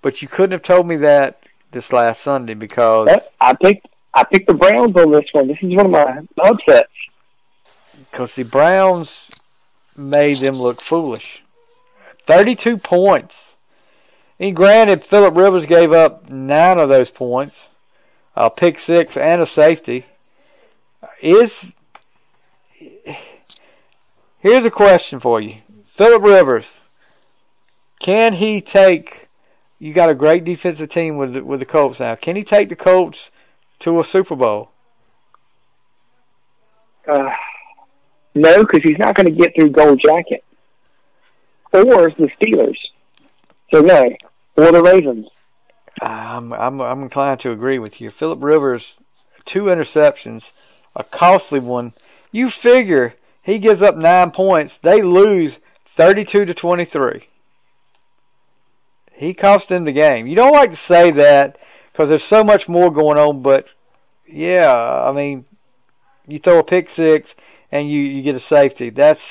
But 0.00 0.22
you 0.22 0.28
couldn't 0.28 0.52
have 0.52 0.62
told 0.62 0.88
me 0.88 0.96
that 0.96 1.42
this 1.70 1.92
last 1.92 2.22
Sunday 2.22 2.54
because 2.54 3.10
I 3.38 3.52
picked 3.54 3.86
I 4.14 4.24
picked 4.24 4.46
the 4.46 4.54
Browns 4.54 4.96
on 4.96 5.10
this 5.12 5.26
one. 5.32 5.48
This 5.48 5.58
is 5.60 5.74
one 5.74 5.86
of 5.86 5.92
my 5.92 6.20
upsets. 6.42 6.90
because 8.10 8.32
the 8.32 8.44
Browns 8.44 9.30
made 9.96 10.38
them 10.38 10.54
look 10.54 10.80
foolish. 10.80 11.42
32 12.26 12.78
points. 12.78 13.56
And 14.40 14.56
granted, 14.56 15.04
Philip 15.04 15.36
Rivers 15.36 15.66
gave 15.66 15.92
up 15.92 16.30
nine 16.30 16.78
of 16.78 16.88
those 16.88 17.10
points, 17.10 17.56
a 18.34 18.48
pick 18.48 18.78
six 18.78 19.14
and 19.18 19.42
a 19.42 19.46
safety. 19.46 20.06
Is 21.20 21.72
here's 24.38 24.64
a 24.64 24.70
question 24.70 25.20
for 25.20 25.40
you, 25.40 25.56
Philip 25.96 26.22
Rivers. 26.22 26.66
Can 27.98 28.34
he 28.34 28.60
take? 28.60 29.28
You 29.78 29.94
got 29.94 30.10
a 30.10 30.14
great 30.14 30.44
defensive 30.44 30.90
team 30.90 31.16
with 31.16 31.32
the, 31.32 31.44
with 31.44 31.60
the 31.60 31.66
Colts 31.66 32.00
now. 32.00 32.14
Can 32.14 32.36
he 32.36 32.44
take 32.44 32.68
the 32.68 32.76
Colts 32.76 33.30
to 33.80 33.98
a 33.98 34.04
Super 34.04 34.36
Bowl? 34.36 34.70
Uh, 37.08 37.30
no, 38.34 38.64
because 38.64 38.82
he's 38.82 38.98
not 38.98 39.14
going 39.14 39.26
to 39.26 39.32
get 39.32 39.54
through 39.54 39.70
Gold 39.70 40.00
Jacket 40.04 40.44
or 41.72 41.82
the 41.82 42.30
Steelers. 42.40 42.76
So 43.72 43.80
no, 43.80 44.10
or 44.56 44.72
the 44.72 44.82
Ravens. 44.82 45.28
I'm 46.02 46.52
I'm 46.52 46.80
I'm 46.80 47.02
inclined 47.02 47.40
to 47.40 47.52
agree 47.52 47.78
with 47.78 48.02
you. 48.02 48.10
Philip 48.10 48.42
Rivers, 48.42 48.96
two 49.46 49.64
interceptions, 49.64 50.50
a 50.94 51.04
costly 51.04 51.60
one. 51.60 51.94
You 52.32 52.50
figure 52.50 53.14
he 53.42 53.58
gives 53.58 53.80
up 53.80 53.96
nine 53.96 54.32
points, 54.32 54.78
they 54.78 55.00
lose 55.00 55.58
thirty-two 55.96 56.44
to 56.44 56.54
twenty-three. 56.54 57.28
He 59.12 59.32
cost 59.34 59.70
them 59.70 59.84
the 59.84 59.92
game. 59.92 60.26
You 60.26 60.36
don't 60.36 60.52
like 60.52 60.70
to 60.70 60.76
say 60.76 61.10
that 61.10 61.58
because 61.90 62.10
there's 62.10 62.22
so 62.22 62.44
much 62.44 62.68
more 62.68 62.90
going 62.90 63.18
on, 63.18 63.40
but 63.40 63.66
yeah, 64.26 64.72
I 64.72 65.12
mean, 65.12 65.46
you 66.28 66.38
throw 66.38 66.58
a 66.58 66.64
pick 66.64 66.90
six 66.90 67.34
and 67.72 67.90
you 67.90 68.00
you 68.00 68.22
get 68.22 68.34
a 68.34 68.40
safety. 68.40 68.90
That's 68.90 69.22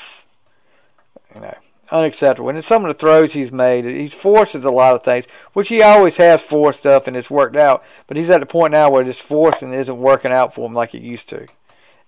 you 1.34 1.40
know 1.40 1.54
unacceptable. 1.90 2.48
And 2.48 2.64
some 2.64 2.84
of 2.84 2.88
the 2.88 2.98
throws 2.98 3.32
he's 3.32 3.52
made, 3.52 3.84
he 3.84 4.08
forces 4.08 4.64
a 4.64 4.70
lot 4.70 4.94
of 4.94 5.04
things, 5.04 5.26
which 5.52 5.68
he 5.68 5.82
always 5.82 6.16
has 6.16 6.42
forced 6.42 6.80
stuff 6.80 7.06
and 7.06 7.16
it's 7.16 7.30
worked 7.30 7.56
out. 7.56 7.84
But 8.06 8.16
he's 8.16 8.30
at 8.30 8.40
the 8.40 8.46
point 8.46 8.72
now 8.72 8.90
where 8.90 9.04
this 9.04 9.20
forcing 9.20 9.72
isn't 9.72 9.96
working 9.96 10.32
out 10.32 10.54
for 10.54 10.66
him 10.66 10.74
like 10.74 10.94
it 10.94 11.02
used 11.02 11.28
to. 11.28 11.46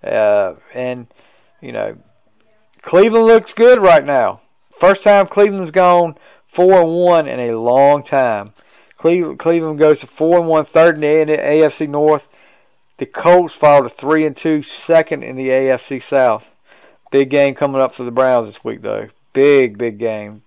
Uh, 0.03 0.55
and 0.75 1.07
you 1.61 1.73
know, 1.73 1.97
Cleveland 2.83 3.27
looks 3.27 3.55
good 3.55 3.81
right 3.81 4.05
now. 4.05 4.41
First 4.79 5.03
time 5.03 5.27
Cleveland's 5.27 5.71
gone 5.71 6.17
four 6.53 6.81
and 6.81 6.95
one 6.95 7.27
in 7.27 7.41
a 7.41 7.59
long 7.59 8.03
time. 8.03 8.53
Cleveland, 8.97 9.79
goes 9.79 10.01
to 10.01 10.07
four 10.07 10.39
and 10.39 10.49
one, 10.49 10.65
third 10.65 10.97
in 10.97 11.29
the 11.29 11.37
AFC 11.37 11.89
North. 11.89 12.29
The 12.99 13.07
Colts 13.07 13.55
fall 13.55 13.85
to 13.85 13.89
three 13.89 14.27
and 14.27 14.37
two, 14.37 14.63
second 14.63 15.23
in 15.23 15.37
the 15.37 15.49
AFC 15.49 16.03
South. 16.03 16.45
Big 17.13 17.31
game 17.31 17.55
coming 17.55 17.81
up 17.81 17.95
for 17.95 18.03
the 18.03 18.11
Browns 18.11 18.47
this 18.47 18.65
week, 18.65 18.83
though. 18.83 19.09
Big, 19.33 19.79
big 19.79 19.99
game. 19.99 20.43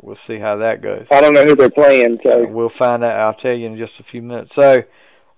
We'll 0.00 0.14
see 0.14 0.38
how 0.38 0.56
that 0.56 0.82
goes. 0.82 1.08
I 1.10 1.20
don't 1.20 1.34
know 1.34 1.44
who 1.44 1.56
they're 1.56 1.68
playing, 1.68 2.20
so 2.22 2.46
We'll 2.46 2.68
find 2.68 3.02
out. 3.02 3.18
I'll 3.18 3.34
tell 3.34 3.52
you 3.52 3.66
in 3.66 3.76
just 3.76 3.98
a 3.98 4.04
few 4.04 4.22
minutes. 4.22 4.54
So 4.54 4.84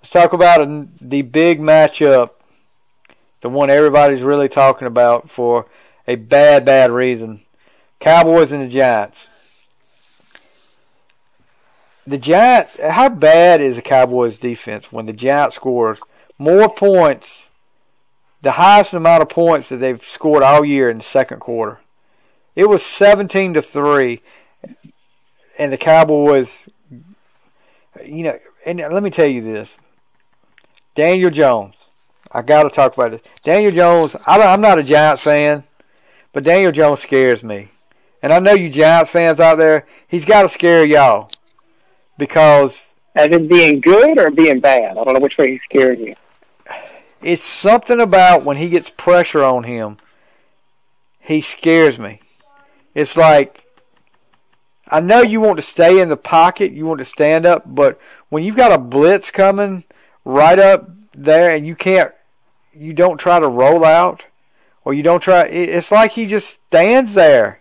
let's 0.02 0.10
talk 0.10 0.34
about 0.34 0.68
the 1.00 1.22
big 1.22 1.58
matchup, 1.58 2.30
the 3.40 3.48
one 3.48 3.70
everybody's 3.70 4.22
really 4.22 4.50
talking 4.50 4.86
about 4.86 5.30
for 5.30 5.66
a 6.06 6.16
bad, 6.16 6.66
bad 6.66 6.90
reason. 6.90 7.40
Cowboys 8.00 8.50
and 8.50 8.62
the 8.62 8.72
Giants. 8.72 9.28
The 12.06 12.18
Giants, 12.18 12.72
how 12.82 13.08
bad 13.08 13.60
is 13.60 13.76
the 13.76 13.82
Cowboys 13.82 14.38
defense 14.38 14.90
when 14.90 15.06
the 15.06 15.12
Giants 15.12 15.56
scores 15.56 15.98
more 16.38 16.68
points, 16.68 17.48
the 18.42 18.52
highest 18.52 18.94
amount 18.94 19.22
of 19.22 19.28
points 19.28 19.68
that 19.68 19.76
they've 19.76 20.04
scored 20.04 20.42
all 20.42 20.64
year 20.64 20.90
in 20.90 20.98
the 20.98 21.04
second 21.04 21.40
quarter? 21.40 21.78
It 22.56 22.68
was 22.68 22.84
17 22.84 23.54
to 23.54 23.62
3 23.62 24.20
and 25.58 25.72
the 25.72 25.76
Cowboys 25.76 26.68
you 28.04 28.24
know, 28.24 28.38
and 28.64 28.78
let 28.78 29.02
me 29.02 29.10
tell 29.10 29.26
you 29.26 29.42
this. 29.42 29.68
Daniel 30.94 31.30
Jones. 31.30 31.74
I 32.32 32.42
got 32.42 32.62
to 32.64 32.70
talk 32.70 32.94
about 32.94 33.10
this. 33.10 33.20
Daniel 33.42 33.72
Jones, 33.72 34.14
I 34.26 34.40
I'm 34.40 34.60
not 34.60 34.78
a 34.78 34.82
Giants 34.82 35.22
fan, 35.22 35.64
but 36.32 36.44
Daniel 36.44 36.72
Jones 36.72 37.00
scares 37.00 37.42
me. 37.42 37.70
And 38.22 38.32
I 38.32 38.38
know 38.38 38.52
you 38.52 38.68
Giants 38.68 39.10
fans 39.10 39.40
out 39.40 39.58
there, 39.58 39.86
he's 40.08 40.24
got 40.24 40.42
to 40.42 40.48
scare 40.48 40.84
y'all. 40.84 41.30
Because 42.18 42.82
as 43.14 43.30
in 43.30 43.48
being 43.48 43.80
good 43.80 44.18
or 44.18 44.30
being 44.30 44.60
bad. 44.60 44.96
I 44.96 45.04
don't 45.04 45.14
know 45.14 45.20
which 45.20 45.38
way 45.38 45.52
he's 45.52 45.62
scaring 45.64 46.00
you. 46.00 46.14
it's 47.22 47.44
something 47.44 48.00
about 48.00 48.44
when 48.44 48.56
he 48.56 48.68
gets 48.68 48.90
pressure 48.90 49.42
on 49.42 49.64
him, 49.64 49.98
he 51.18 51.40
scares 51.40 51.98
me. 51.98 52.20
It's 52.94 53.16
like 53.16 53.64
I 54.90 55.00
know 55.00 55.22
you 55.22 55.40
want 55.40 55.58
to 55.58 55.62
stay 55.64 56.00
in 56.00 56.08
the 56.08 56.16
pocket, 56.16 56.72
you 56.72 56.84
want 56.84 56.98
to 56.98 57.04
stand 57.04 57.46
up, 57.46 57.62
but 57.64 58.00
when 58.28 58.42
you've 58.42 58.56
got 58.56 58.72
a 58.72 58.78
blitz 58.78 59.30
coming 59.30 59.84
right 60.24 60.58
up 60.58 60.90
there 61.14 61.54
and 61.54 61.64
you 61.64 61.76
can't, 61.76 62.12
you 62.72 62.92
don't 62.92 63.18
try 63.18 63.38
to 63.38 63.48
roll 63.48 63.84
out, 63.84 64.24
or 64.84 64.92
you 64.92 65.04
don't 65.04 65.20
try. 65.20 65.42
It's 65.42 65.92
like 65.92 66.12
he 66.12 66.26
just 66.26 66.58
stands 66.66 67.14
there, 67.14 67.59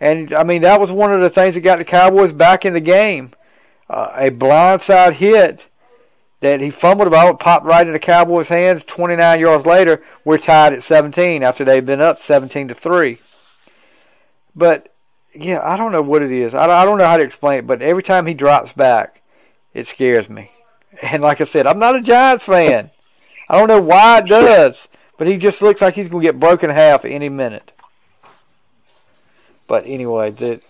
and 0.00 0.32
I 0.32 0.44
mean 0.44 0.62
that 0.62 0.80
was 0.80 0.90
one 0.92 1.12
of 1.12 1.20
the 1.20 1.30
things 1.30 1.54
that 1.54 1.60
got 1.60 1.78
the 1.78 1.84
Cowboys 1.84 2.32
back 2.32 2.64
in 2.64 2.72
the 2.72 2.80
game. 2.80 3.32
Uh, 3.88 4.12
a 4.16 4.30
blindside 4.30 5.14
hit 5.14 5.66
that 6.40 6.60
he 6.60 6.70
fumbled 6.70 7.08
about, 7.08 7.40
popped 7.40 7.64
right 7.64 7.86
in 7.86 7.92
the 7.92 7.98
Cowboys' 7.98 8.48
hands. 8.48 8.84
29 8.84 9.40
yards 9.40 9.66
later, 9.66 10.02
we're 10.24 10.38
tied 10.38 10.72
at 10.72 10.82
17 10.82 11.42
after 11.42 11.64
they've 11.64 11.84
been 11.84 12.00
up 12.00 12.20
17 12.20 12.68
to 12.68 12.74
three. 12.74 13.18
But 14.54 14.94
yeah, 15.34 15.60
I 15.62 15.76
don't 15.76 15.92
know 15.92 16.02
what 16.02 16.22
it 16.22 16.32
is. 16.32 16.54
I 16.54 16.64
I 16.64 16.84
don't 16.84 16.98
know 16.98 17.06
how 17.06 17.16
to 17.16 17.24
explain 17.24 17.60
it, 17.60 17.66
but 17.66 17.82
every 17.82 18.02
time 18.02 18.26
he 18.26 18.34
drops 18.34 18.72
back, 18.72 19.22
it 19.74 19.86
scares 19.88 20.28
me. 20.28 20.50
And 21.00 21.22
like 21.22 21.40
I 21.40 21.44
said, 21.44 21.66
I'm 21.66 21.78
not 21.78 21.94
a 21.94 22.00
Giants 22.00 22.44
fan. 22.44 22.90
I 23.48 23.56
don't 23.56 23.68
know 23.68 23.80
why 23.80 24.18
it 24.18 24.26
does, 24.26 24.76
but 25.16 25.28
he 25.28 25.36
just 25.36 25.62
looks 25.62 25.80
like 25.80 25.94
he's 25.94 26.08
going 26.08 26.24
to 26.24 26.32
get 26.32 26.40
broken 26.40 26.70
half 26.70 27.04
any 27.04 27.28
minute. 27.28 27.70
But 29.68 29.84
anyway, 29.86 30.32
the, 30.32 30.60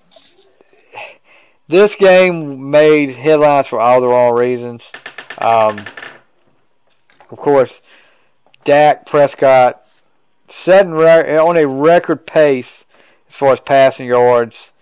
this 1.69 1.95
game 1.97 2.71
made 2.71 3.15
headlines 3.15 3.69
for 3.69 3.81
all 3.81 4.03
the 4.03 4.09
wrong 4.09 4.35
reasons. 4.35 4.83
Um, 5.39 5.87
of 7.31 7.39
course, 7.39 7.81
Dak 8.65 9.07
Prescott 9.07 9.83
setting 10.51 10.93
re- 10.93 11.39
on 11.39 11.57
a 11.57 11.67
record 11.67 12.27
pace 12.27 12.85
as 13.29 13.35
far 13.35 13.53
as 13.53 13.61
passing 13.61 14.07
yards, 14.07 14.73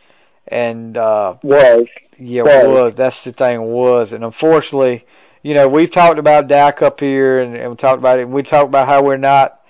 and 0.48 0.96
uh, 0.96 1.34
Was 1.42 1.86
yeah, 2.18 2.42
Was. 2.42 2.66
was. 2.66 2.92
That's 2.96 3.22
the 3.22 3.32
thing 3.32 3.62
was, 3.62 4.12
and 4.12 4.24
unfortunately, 4.24 5.04
you 5.42 5.54
know, 5.54 5.68
we've 5.68 5.90
talked 5.90 6.18
about 6.18 6.48
Dak 6.48 6.82
up 6.82 7.00
here, 7.00 7.40
and, 7.40 7.56
and 7.56 7.70
we 7.70 7.76
talked 7.76 7.98
about 7.98 8.18
it. 8.18 8.28
We 8.28 8.42
talked 8.42 8.68
about 8.68 8.88
how 8.88 9.02
we're 9.02 9.16
not 9.16 9.60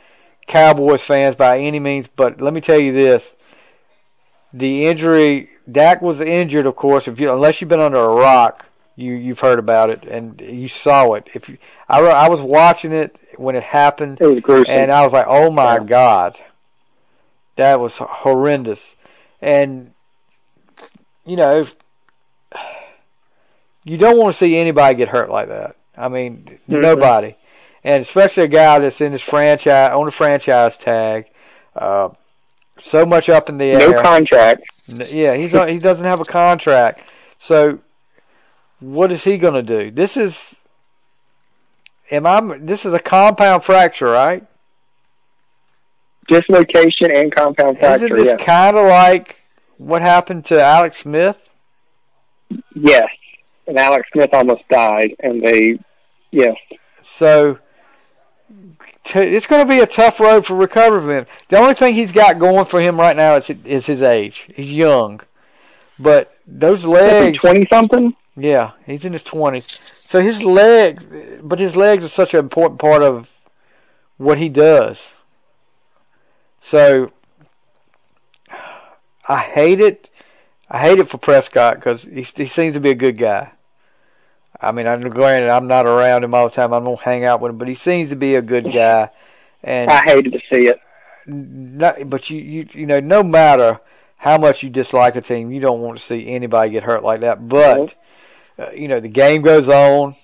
Cowboys 0.47 1.03
fans 1.03 1.35
by 1.37 1.59
any 1.59 1.81
means, 1.81 2.07
but 2.15 2.41
let 2.41 2.55
me 2.55 2.61
tell 2.61 2.79
you 2.79 2.93
this: 2.93 3.25
the 4.57 4.87
injury, 4.87 5.51
Dak 5.71 6.01
was 6.01 6.21
injured, 6.21 6.67
of 6.67 6.77
course. 6.77 7.07
If 7.07 7.21
you, 7.21 7.33
unless 7.33 7.61
you've 7.61 7.69
been 7.69 7.81
under 7.81 7.99
a 8.01 8.15
rock, 8.15 8.65
you 8.97 9.13
you've 9.13 9.41
heard 9.41 9.59
about 9.59 9.91
it 9.91 10.05
and 10.05 10.41
you 10.41 10.69
saw 10.69 11.13
it. 11.13 11.29
If 11.35 11.49
you, 11.49 11.59
I, 11.89 12.01
I 12.01 12.29
was 12.29 12.41
watching 12.41 12.93
it 12.93 13.17
when 13.37 13.55
it 13.55 13.63
happened, 13.63 14.19
it 14.21 14.67
and 14.69 14.91
I 14.91 15.05
was 15.05 15.13
like, 15.13 15.27
"Oh 15.29 15.51
my 15.51 15.75
Yeah. 15.75 15.85
god, 15.85 16.37
that 17.57 17.79
was 17.81 17.99
horrendous." 17.99 18.95
And 19.43 19.93
you 21.27 21.37
know, 21.37 21.61
if- 21.61 21.75
you 23.85 23.99
don't 23.99 24.19
want 24.19 24.33
to 24.33 24.39
see 24.39 24.57
anybody 24.57 24.97
get 24.97 25.09
hurt 25.09 25.31
like 25.31 25.49
that. 25.49 25.77
I 25.97 26.09
mean, 26.09 26.59
Mhm. 26.69 26.81
nobody, 26.83 27.37
and 27.85 28.03
especially 28.03 28.45
a 28.45 28.49
guy 28.49 28.79
that's 28.79 29.01
in 29.01 29.13
his 29.13 29.23
franchise 29.23 29.93
on 29.93 30.09
a 30.09 30.11
franchise 30.11 30.77
tag. 30.77 31.27
Uh, 31.75 32.09
so 32.79 33.07
much 33.07 33.29
up 33.29 33.49
in 33.49 33.59
the 33.59 33.65
air. 33.67 33.79
no 33.79 34.03
contract. 34.03 34.63
Yeah, 35.11 35.35
he's 35.35 35.53
not, 35.53 35.69
he 35.69 35.79
doesn't 35.79 36.05
have 36.05 36.21
a 36.21 36.25
contract. 36.25 37.03
So 37.39 37.81
what 38.81 39.11
is 39.13 39.25
he 39.25 39.39
going 39.39 39.55
to 39.55 39.63
do? 39.63 39.91
This 39.91 40.17
is 40.17 40.37
am 42.11 42.27
I 42.27 42.59
this 42.61 42.85
is 42.85 42.93
a 42.95 42.99
compound 43.01 43.65
fracture, 43.65 44.07
right? 44.11 44.47
Dislocation 46.29 47.15
and 47.15 47.33
compound 47.35 47.79
Isn't 47.79 47.99
fracture. 48.09 48.17
this 48.17 48.27
Yes. 48.27 48.41
kind 48.45 48.77
of 48.77 48.87
like 48.89 49.37
what 49.79 50.03
happened 50.03 50.45
to 50.47 50.61
Alex 50.61 50.99
Smith? 50.99 51.51
yes. 52.75 53.09
And 53.69 53.77
Alex 53.79 54.09
Smith 54.13 54.31
almost 54.33 54.63
died, 54.69 55.17
and 55.21 55.43
they, 55.43 55.77
yes. 56.31 56.55
So 57.03 57.59
it's 59.15 59.47
going 59.47 59.67
to 59.67 59.69
be 59.69 59.81
a 59.81 59.87
tough 59.87 60.21
road 60.21 60.47
for 60.47 60.55
recovery 60.55 61.01
for 61.01 61.19
him. 61.19 61.27
The 61.49 61.59
only 61.59 61.75
thing 61.75 61.95
he's 61.95 62.13
got 62.13 62.39
going 62.39 62.67
for 62.67 62.81
him 62.81 62.99
right 62.99 63.17
now 63.17 63.37
is 63.37 63.51
is 63.65 63.87
his 63.87 64.03
age. 64.03 64.49
He's 64.55 64.73
young, 64.73 65.21
but 65.99 66.37
those 66.47 66.85
legs, 66.85 67.39
Twenty 67.39 67.67
something. 67.67 68.15
Yeah, 68.37 68.73
he's 68.85 69.05
in 69.05 69.13
his 69.13 69.23
twenties. 69.23 69.81
So 70.05 70.21
his 70.21 70.43
legs, 70.43 71.05
but 71.43 71.59
his 71.59 71.75
legs 71.75 72.05
are 72.05 72.09
such 72.09 72.35
an 72.35 72.41
important 72.41 72.81
part 72.81 73.03
of 73.03 73.29
what 74.19 74.39
he 74.39 74.49
does. 74.49 74.99
So 76.61 77.13
I 79.29 79.41
hate 79.41 79.81
it. 79.81 80.09
I 80.69 80.81
hate 80.81 80.99
it 80.99 81.09
for 81.09 81.19
Prescott 81.19 81.77
because 81.77 82.03
he, 82.03 82.23
he 82.23 82.47
seems 82.47 82.75
to 82.75 82.81
be 82.81 82.91
a 82.91 82.95
good 82.95 83.19
guy. 83.19 83.53
I 84.61 84.73
mean, 84.73 84.87
I'm 84.87 85.01
granted 85.01 85.51
I'm 85.51 85.67
not 85.67 85.87
around 85.87 86.25
him 86.25 86.35
all 86.35 86.49
the 86.49 86.55
time. 86.55 86.73
I 86.73 86.81
don't 86.81 87.01
hang 87.01 87.25
out 87.25 87.41
with 87.41 87.51
him, 87.51 87.59
but 87.59 87.69
he 87.69 87.75
seems 87.75 88.11
to 88.11 88.17
be 88.17 88.37
a 88.37 88.43
good 88.43 88.73
guy. 88.73 89.11
And 89.63 89.91
I 89.91 90.03
hated 90.03 90.33
to 90.33 90.41
see 90.51 90.69
it. 90.69 90.81
Not, 91.27 92.09
but 92.09 92.31
you, 92.31 92.39
you, 92.39 92.69
you 92.73 92.87
know, 92.87 93.01
no 93.01 93.23
matter 93.23 93.81
how 94.17 94.39
much 94.39 94.63
you 94.63 94.71
dislike 94.71 95.17
a 95.17 95.21
team, 95.21 95.51
you 95.51 95.61
don't 95.61 95.81
want 95.81 95.99
to 95.99 96.05
see 96.05 96.29
anybody 96.29 96.71
get 96.71 96.85
hurt 96.85 97.03
like 97.03 97.21
that. 97.21 97.49
But 97.49 97.95
uh, 98.59 98.71
you 98.71 98.89
know, 98.89 99.01
the 99.01 99.09
game 99.09 99.43
goes 99.43 99.69
on. 99.69 100.17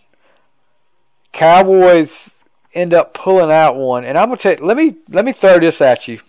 Cowboys 1.33 2.31
end 2.75 2.95
up 2.95 3.15
pulling 3.15 3.51
out 3.51 3.77
one, 3.77 4.05
and 4.05 4.17
I'm 4.17 4.29
gonna 4.29 4.39
tell. 4.39 4.57
You, 4.57 4.65
let 4.65 4.77
me 4.77 4.97
let 5.09 5.25
me 5.25 5.33
throw 5.33 5.59
this 5.59 5.81
at 5.81 6.09
you. 6.09 6.21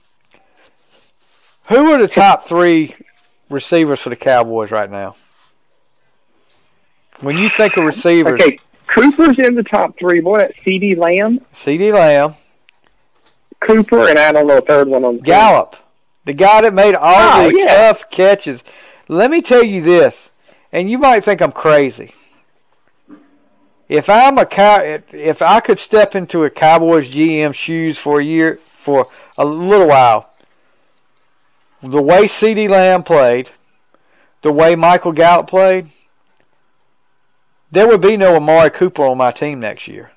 Who 1.69 1.91
are 1.91 2.01
the 2.01 2.07
top 2.07 2.47
three 2.47 2.95
receivers 3.49 4.01
for 4.01 4.09
the 4.09 4.15
Cowboys 4.15 4.71
right 4.71 4.89
now? 4.89 5.15
When 7.21 7.37
you 7.37 7.49
think 7.49 7.77
of 7.77 7.85
receivers, 7.85 8.39
Okay, 8.41 8.59
Cooper's 8.87 9.37
in 9.39 9.55
the 9.55 9.63
top 9.63 9.97
three. 9.97 10.19
Boy, 10.19 10.39
that's 10.39 10.57
CeeDee 10.59 10.97
Lamb, 10.97 11.39
CeeDee 11.53 11.93
Lamb, 11.93 12.35
Cooper, 13.61 14.09
and 14.09 14.19
I 14.19 14.31
don't 14.31 14.47
know 14.47 14.57
a 14.57 14.61
third 14.61 14.87
one 14.87 15.03
on 15.05 15.13
the 15.15 15.19
team. 15.19 15.25
Gallup, 15.25 15.75
the 16.25 16.33
guy 16.33 16.61
that 16.61 16.73
made 16.73 16.95
all 16.95 17.41
Oh, 17.45 17.49
the 17.49 17.57
yeah. 17.57 17.91
tough 17.91 18.09
catches. 18.09 18.61
Let 19.07 19.31
me 19.31 19.41
tell 19.41 19.63
you 19.63 19.81
this, 19.81 20.15
and 20.71 20.89
you 20.89 20.97
might 20.97 21.23
think 21.23 21.41
I'm 21.41 21.51
crazy. 21.51 22.13
If 23.89 24.09
I'm 24.09 24.37
a 24.37 24.45
cow, 24.45 24.81
if 25.11 25.41
I 25.41 25.59
could 25.59 25.79
step 25.79 26.15
into 26.15 26.43
a 26.43 26.49
Cowboys 26.49 27.09
GM 27.09 27.53
shoes 27.53 27.97
for 27.99 28.19
a 28.19 28.23
year, 28.23 28.59
for 28.83 29.05
a 29.37 29.45
little 29.45 29.87
while, 29.87 30.29
the 31.81 32.01
way 32.01 32.27
C.D. 32.27 32.67
Lamb 32.69 33.03
played, 33.03 33.49
the 34.41 34.51
way 34.53 34.75
Michael 34.75 35.11
Gallup 35.11 35.47
played, 35.47 35.89
there 37.73 37.87
would 37.87 38.01
be 38.01 38.17
no 38.17 38.35
Amari 38.35 38.69
Cooper 38.69 39.03
on 39.03 39.17
my 39.17 39.31
team 39.31 39.59
next 39.59 39.87
year. 39.87 40.11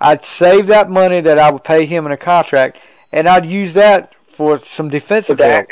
I'd 0.00 0.24
save 0.24 0.66
that 0.66 0.90
money 0.90 1.20
that 1.20 1.38
I 1.38 1.50
would 1.50 1.62
pay 1.62 1.86
him 1.86 2.04
in 2.04 2.10
a 2.10 2.16
contract, 2.16 2.80
and 3.12 3.28
I'd 3.28 3.46
use 3.46 3.72
that 3.74 4.12
for 4.28 4.62
some 4.64 4.88
defensive 4.88 5.38
help. 5.38 5.68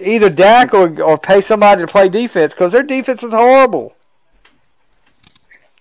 Either 0.00 0.30
Dak 0.30 0.72
or 0.72 1.00
or 1.02 1.18
pay 1.18 1.42
somebody 1.42 1.82
to 1.82 1.86
play 1.86 2.08
defense 2.08 2.54
because 2.54 2.72
their 2.72 2.82
defense 2.82 3.22
is 3.22 3.32
horrible. 3.32 3.94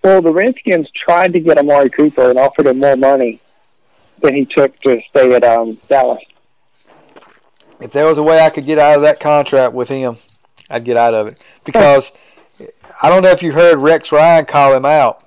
Well, 0.04 0.22
the 0.22 0.34
Redskins 0.34 0.91
tried 0.91 1.34
to 1.34 1.39
get 1.39 1.58
Amari 1.58 1.89
Cooper 1.89 2.32
and 2.32 2.38
offered 2.38 2.68
him 2.68 2.80
more 2.80 2.97
money 2.97 3.39
than 4.20 4.36
he 4.36 4.45
took 4.45 4.78
to 4.82 5.02
stay 5.10 5.34
at 5.34 5.43
um, 5.43 5.80
Dallas. 5.88 6.24
If 7.80 7.91
there 7.91 8.08
was 8.08 8.18
a 8.18 8.24
way 8.24 8.41
I 8.41 8.49
could 8.49 8.66
get 8.66 8.78
out 8.78 8.97
of 8.97 9.04
that 9.04 9.20
contract 9.20 9.74
with 9.74 9.88
him, 9.88 10.18
I'd 10.70 10.86
get 10.86 10.97
out 10.97 11.14
of 11.14 11.28
it 11.28 11.41
because 11.66 12.12
I 13.02 13.10
don't 13.10 13.24
know 13.24 13.32
if 13.32 13.41
you 13.41 13.52
heard 13.52 13.80
Rex 13.80 14.12
Ryan 14.12 14.45
call 14.45 14.74
him 14.74 14.86
out 14.86 15.24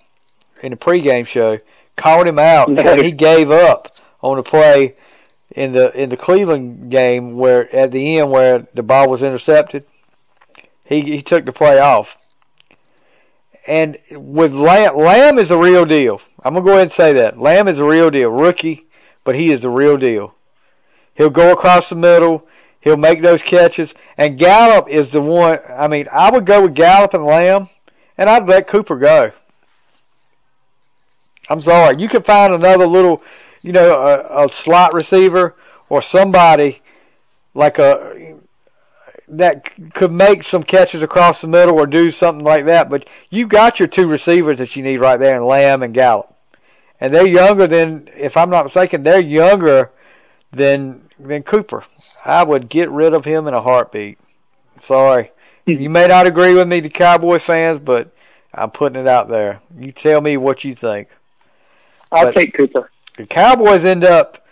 in 0.62 0.70
the 0.70 0.76
pregame 0.76 1.26
show. 1.26 1.58
Called 1.96 2.26
him 2.26 2.38
out 2.38 2.68
No. 2.70 2.82
and 2.82 3.02
he 3.02 3.10
gave 3.12 3.50
up 3.50 3.88
on 4.20 4.36
the 4.36 4.42
play 4.42 4.96
in 5.50 5.72
the 5.72 5.92
in 6.00 6.08
the 6.10 6.16
Cleveland 6.16 6.90
game 6.90 7.36
where 7.36 7.72
at 7.74 7.92
the 7.92 8.18
end 8.18 8.30
where 8.30 8.66
the 8.74 8.82
ball 8.82 9.08
was 9.08 9.22
intercepted. 9.22 9.84
He 10.84 11.02
he 11.02 11.22
took 11.22 11.44
the 11.44 11.52
play 11.52 11.78
off. 11.78 12.16
And 13.66 13.96
with 14.10 14.52
Lamb, 14.52 14.96
Lamb 14.96 15.38
is 15.38 15.50
a 15.50 15.56
real 15.56 15.84
deal. 15.86 16.20
I'm 16.42 16.54
gonna 16.54 16.66
go 16.66 16.72
ahead 16.72 16.82
and 16.82 16.92
say 16.92 17.12
that 17.14 17.38
Lamb 17.40 17.68
is 17.68 17.78
a 17.78 17.84
real 17.84 18.10
deal. 18.10 18.30
Rookie, 18.30 18.86
but 19.24 19.34
he 19.36 19.50
is 19.52 19.64
a 19.64 19.70
real 19.70 19.96
deal. 19.96 20.34
He'll 21.14 21.30
go 21.30 21.52
across 21.52 21.88
the 21.88 21.94
middle. 21.94 22.46
He'll 22.84 22.98
make 22.98 23.22
those 23.22 23.42
catches. 23.42 23.94
And 24.18 24.38
Gallup 24.38 24.88
is 24.90 25.10
the 25.10 25.22
one. 25.22 25.58
I 25.74 25.88
mean, 25.88 26.06
I 26.12 26.30
would 26.30 26.44
go 26.44 26.62
with 26.62 26.74
Gallup 26.74 27.14
and 27.14 27.24
Lamb, 27.24 27.70
and 28.18 28.28
I'd 28.28 28.46
let 28.46 28.68
Cooper 28.68 28.98
go. 28.98 29.32
I'm 31.48 31.62
sorry. 31.62 32.00
You 32.00 32.10
could 32.10 32.26
find 32.26 32.52
another 32.52 32.86
little, 32.86 33.22
you 33.62 33.72
know, 33.72 34.02
a, 34.02 34.44
a 34.44 34.48
slot 34.50 34.92
receiver 34.92 35.56
or 35.88 36.02
somebody 36.02 36.82
like 37.54 37.78
a 37.78 38.34
that 39.28 39.94
could 39.94 40.12
make 40.12 40.42
some 40.42 40.62
catches 40.62 41.02
across 41.02 41.40
the 41.40 41.46
middle 41.46 41.76
or 41.76 41.86
do 41.86 42.10
something 42.10 42.44
like 42.44 42.66
that. 42.66 42.90
But 42.90 43.08
you 43.30 43.46
got 43.46 43.78
your 43.78 43.88
two 43.88 44.06
receivers 44.06 44.58
that 44.58 44.76
you 44.76 44.82
need 44.82 44.98
right 44.98 45.18
there, 45.18 45.38
in 45.38 45.46
Lamb 45.46 45.82
and 45.82 45.94
Gallup, 45.94 46.36
and 47.00 47.14
they're 47.14 47.26
younger 47.26 47.66
than, 47.66 48.10
if 48.14 48.36
I'm 48.36 48.50
not 48.50 48.66
mistaken, 48.66 49.02
they're 49.02 49.20
younger 49.20 49.90
than 50.52 51.03
than 51.18 51.42
Cooper. 51.42 51.84
I 52.24 52.42
would 52.42 52.68
get 52.68 52.90
rid 52.90 53.14
of 53.14 53.24
him 53.24 53.46
in 53.46 53.54
a 53.54 53.60
heartbeat. 53.60 54.18
Sorry. 54.82 55.30
You 55.66 55.88
may 55.88 56.08
not 56.08 56.26
agree 56.26 56.52
with 56.54 56.68
me, 56.68 56.80
the 56.80 56.90
Cowboys 56.90 57.42
fans, 57.42 57.80
but 57.80 58.12
I'm 58.52 58.70
putting 58.70 59.00
it 59.00 59.08
out 59.08 59.28
there. 59.28 59.60
You 59.78 59.92
tell 59.92 60.20
me 60.20 60.36
what 60.36 60.64
you 60.64 60.74
think. 60.74 61.08
I'll 62.12 62.26
But- 62.26 62.34
take 62.34 62.54
Cooper. 62.54 62.90
The 63.16 63.26
Cowboys 63.26 63.84
end 63.84 64.04
up. 64.04 64.44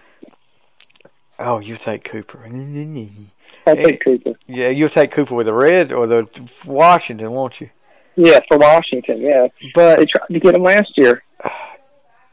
Oh, 1.38 1.58
you 1.58 1.76
take 1.76 2.04
Cooper. 2.04 2.38
I'll 3.66 3.76
take 3.76 4.04
Cooper. 4.04 4.34
Yeah, 4.46 4.68
you'll 4.68 4.88
take 4.88 5.10
Cooper 5.10 5.34
with 5.34 5.46
the 5.46 5.52
Red 5.52 5.92
or 5.92 6.06
the 6.06 6.28
Washington, 6.64 7.32
won't 7.32 7.60
you? 7.60 7.70
Yeah, 8.14 8.40
for 8.46 8.58
Washington. 8.58 9.20
Yeah, 9.20 9.48
but 9.74 9.98
they 9.98 10.06
tried 10.06 10.26
to 10.30 10.38
get 10.40 10.54
him 10.54 10.62
last 10.62 10.96
year 10.96 11.22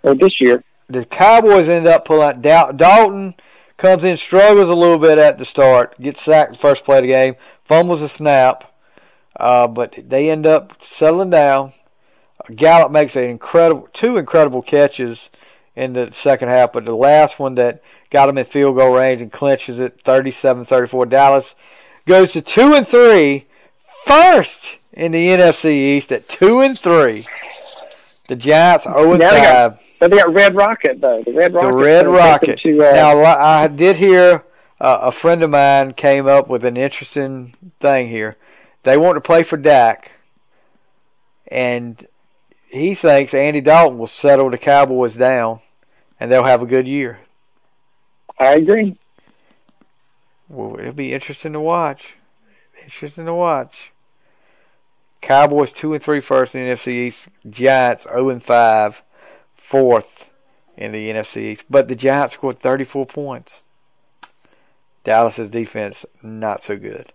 or 0.04 0.14
this 0.14 0.40
year. 0.40 0.64
the 0.90 1.06
Cowboys 1.06 1.68
end 1.70 1.88
up 1.88 2.06
pulling 2.06 2.24
out. 2.30 2.42
Dal- 2.42 2.74
Dalton 2.74 3.34
comes 3.80 4.04
in, 4.04 4.18
struggles 4.18 4.70
a 4.70 4.76
little 4.76 5.00
bit 5.00 5.18
at 5.18 5.40
the 5.40 5.46
start, 5.46 6.00
gets 6.00 6.22
sacked 6.22 6.54
the 6.54 6.60
first 6.60 6.84
play 6.84 6.98
of 6.98 7.04
the 7.04 7.08
game, 7.08 7.36
fumbles 7.66 8.02
a 8.02 8.10
snap, 8.10 8.72
uh, 9.40 9.68
but 9.68 9.96
they 9.98 10.30
end 10.30 10.46
up 10.46 10.74
settling 10.84 11.30
down. 11.30 11.74
Gallup 12.56 12.92
makes 12.92 13.16
an 13.16 13.24
incredible, 13.24 13.88
two 13.94 14.18
incredible 14.18 14.62
catches 14.62 15.30
in 15.76 15.94
the 15.94 16.12
second 16.14 16.50
half, 16.50 16.74
but 16.74 16.84
the 16.86 16.94
last 16.94 17.40
one 17.40 17.56
that 17.56 17.82
got 18.10 18.28
him 18.28 18.38
in 18.38 18.46
field 18.46 18.76
goal 18.76 18.96
range 18.96 19.22
and 19.22 19.32
clinches 19.32 19.80
it 19.80 20.04
37-34. 20.04 21.10
Dallas 21.10 21.56
goes 22.06 22.34
to 22.34 22.42
two 22.42 22.74
and 22.74 22.88
three, 22.88 23.48
first 24.06 24.78
in 24.92 25.14
the 25.14 25.28
NFC 25.28 25.72
East 25.72 26.12
at 26.12 26.28
two 26.28 26.60
and 26.60 26.78
three. 26.78 27.26
The 28.30 28.36
Giants 28.36 28.84
0 28.86 29.14
and 29.14 29.22
they 29.22 29.26
got- 29.26 29.44
five. 29.74 29.80
But 30.00 30.12
they 30.12 30.18
got 30.18 30.34
Red 30.34 30.56
Rocket 30.56 31.02
though. 31.02 31.24
The 31.26 31.34
Red 31.34 31.52
Rocket. 31.54 31.72
The 31.72 31.78
Red 31.78 32.06
gonna 32.06 32.18
take 32.20 32.42
them 32.42 32.52
Rocket. 32.52 32.60
To, 32.60 32.88
uh, 32.90 32.92
Now, 32.94 33.26
I 33.26 33.68
did 33.68 33.98
hear 33.98 34.44
uh, 34.80 35.00
a 35.02 35.12
friend 35.12 35.42
of 35.42 35.50
mine 35.50 35.94
came 35.94 36.28
up 36.28 36.48
with 36.48 36.64
an 36.64 36.78
interesting 36.78 37.56
thing 37.82 38.08
here. 38.08 38.38
They 38.84 38.98
want 38.98 39.18
to 39.18 39.22
play 39.22 39.42
for 39.44 39.58
Dak, 39.58 40.12
and 41.48 42.08
he 42.70 42.94
thinks 42.94 43.34
Andy 43.34 43.62
Dalton 43.62 43.98
will 43.98 44.08
settle 44.08 44.50
the 44.52 44.58
Cowboys 44.60 45.16
down, 45.16 45.60
and 46.20 46.32
they'll 46.32 46.44
have 46.44 46.62
a 46.62 46.68
good 46.68 46.88
year. 46.88 47.20
I 48.40 48.54
agree. 48.54 48.96
Well, 50.48 50.80
it'll 50.80 50.94
be 50.94 51.14
interesting 51.14 51.54
to 51.54 51.60
watch. 51.60 52.14
Interesting 52.84 53.26
to 53.26 53.34
watch. 53.34 53.92
Cowboys 55.22 55.74
two 55.74 55.93
and 55.93 56.03
three 56.03 56.22
first 56.22 56.55
in 56.55 56.65
the 56.65 56.76
NFC 56.76 56.93
East. 56.93 57.28
Giants 57.49 58.03
zero 58.03 58.30
and 58.30 58.43
five, 58.43 59.01
fourth 59.55 60.30
in 60.78 60.91
the 60.91 61.09
NFC 61.09 61.38
East. 61.51 61.65
But 61.70 61.88
the 61.88 61.95
Giants 61.95 62.36
scored 62.36 62.59
thirty 62.59 62.84
four 62.86 63.05
points. 63.05 63.63
Dallas's 65.03 65.49
defense 65.49 66.05
not 66.22 66.63
so 66.63 66.78
good. 66.78 67.11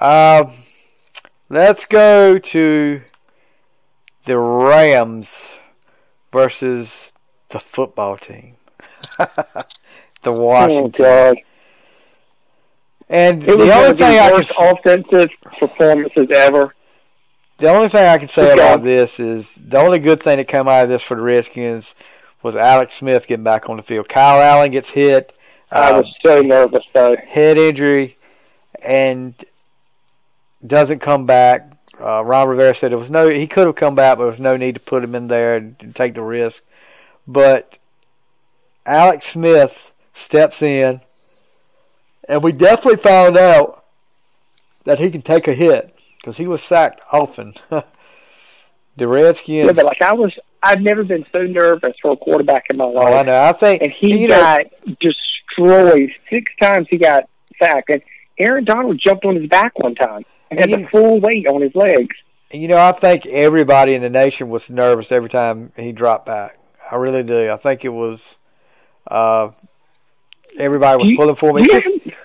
Um, 0.00 0.64
let's 1.48 1.84
go 1.86 2.38
to 2.38 3.02
the 4.26 4.38
Rams 4.38 5.30
versus 6.32 6.90
the 7.48 7.58
football 7.58 8.18
team. 8.18 8.56
the 9.18 10.32
Oh 10.58 10.90
Washington. 10.92 10.92
God! 10.92 11.38
And 13.08 13.44
It 13.46 13.56
the 13.56 13.72
only 13.72 13.94
the 13.96 13.96
thing 13.96 14.18
I 14.20 14.32
worst 14.32 14.52
can, 14.52 14.76
offensive 14.76 15.30
performances 15.58 16.28
ever. 16.32 16.75
The 17.58 17.68
only 17.70 17.88
thing 17.88 18.06
I 18.06 18.18
can 18.18 18.28
say 18.28 18.52
about 18.52 18.82
this 18.82 19.18
is 19.18 19.48
the 19.56 19.78
only 19.78 19.98
good 19.98 20.22
thing 20.22 20.36
that 20.38 20.48
came 20.48 20.68
out 20.68 20.84
of 20.84 20.88
this 20.88 21.02
for 21.02 21.16
the 21.16 21.22
Redskins 21.22 21.94
was 22.42 22.54
Alex 22.54 22.94
Smith 22.94 23.26
getting 23.26 23.44
back 23.44 23.68
on 23.68 23.76
the 23.76 23.82
field. 23.82 24.08
Kyle 24.08 24.40
Allen 24.40 24.70
gets 24.70 24.90
hit, 24.90 25.36
I 25.70 25.90
uh, 25.90 26.02
was 26.02 26.14
so 26.24 26.42
nervous 26.42 26.84
though. 26.92 27.16
head 27.16 27.58
injury, 27.58 28.18
and 28.82 29.34
doesn't 30.66 31.00
come 31.00 31.26
back. 31.26 31.72
Uh, 31.98 32.22
Ron 32.22 32.48
Rivera 32.48 32.74
said 32.74 32.90
there 32.90 32.98
was 32.98 33.10
no 33.10 33.28
he 33.28 33.46
could 33.46 33.66
have 33.66 33.76
come 33.76 33.94
back, 33.94 34.18
but 34.18 34.24
there 34.24 34.30
was 34.30 34.40
no 34.40 34.56
need 34.56 34.74
to 34.74 34.80
put 34.80 35.02
him 35.02 35.14
in 35.14 35.28
there 35.28 35.56
and, 35.56 35.76
and 35.80 35.96
take 35.96 36.14
the 36.14 36.22
risk. 36.22 36.62
But 37.26 37.78
Alex 38.84 39.28
Smith 39.28 39.74
steps 40.14 40.60
in, 40.60 41.00
and 42.28 42.42
we 42.42 42.52
definitely 42.52 43.02
found 43.02 43.36
out 43.38 43.84
that 44.84 44.98
he 44.98 45.10
can 45.10 45.22
take 45.22 45.48
a 45.48 45.54
hit 45.54 45.95
because 46.26 46.36
he 46.36 46.48
was 46.48 46.60
sacked 46.60 47.00
often. 47.12 47.54
the 48.96 49.06
Redskins. 49.06 49.66
Yeah, 49.66 49.72
but 49.72 49.84
like 49.84 50.02
I 50.02 50.12
was, 50.12 50.36
I've 50.60 50.80
never 50.80 51.04
been 51.04 51.24
so 51.30 51.42
nervous 51.44 51.94
for 52.02 52.10
a 52.10 52.16
quarterback 52.16 52.64
in 52.68 52.78
my 52.78 52.84
life. 52.84 53.06
oh, 53.06 53.14
I 53.18 53.22
know. 53.22 53.42
I 53.44 53.52
think 53.52 53.80
and 53.82 53.92
he 53.92 54.22
you 54.22 54.26
know, 54.28 54.40
got 54.40 54.66
destroyed 54.98 56.10
six 56.28 56.50
times. 56.60 56.88
He 56.90 56.98
got 56.98 57.28
sacked, 57.60 57.90
and 57.90 58.02
Aaron 58.38 58.64
Donald 58.64 58.98
jumped 58.98 59.24
on 59.24 59.36
his 59.36 59.48
back 59.48 59.78
one 59.78 59.94
time 59.94 60.24
and 60.50 60.58
had 60.58 60.70
the 60.70 60.88
full 60.90 61.20
weight 61.20 61.46
on 61.46 61.60
his 61.62 61.76
legs. 61.76 62.16
You 62.50 62.66
know, 62.66 62.78
I 62.78 62.90
think 62.90 63.24
everybody 63.26 63.94
in 63.94 64.02
the 64.02 64.10
nation 64.10 64.48
was 64.48 64.68
nervous 64.68 65.12
every 65.12 65.28
time 65.28 65.70
he 65.76 65.92
dropped 65.92 66.26
back. 66.26 66.58
I 66.90 66.96
really 66.96 67.22
do. 67.22 67.50
I 67.52 67.56
think 67.56 67.84
it 67.84 67.90
was 67.90 68.20
uh, 69.08 69.50
everybody 70.58 70.96
was 70.98 71.08
You- 71.08 71.16
pulling 71.16 71.36
for 71.36 71.50
him. 71.56 71.64
It's 71.68 71.84
just- 71.84 72.16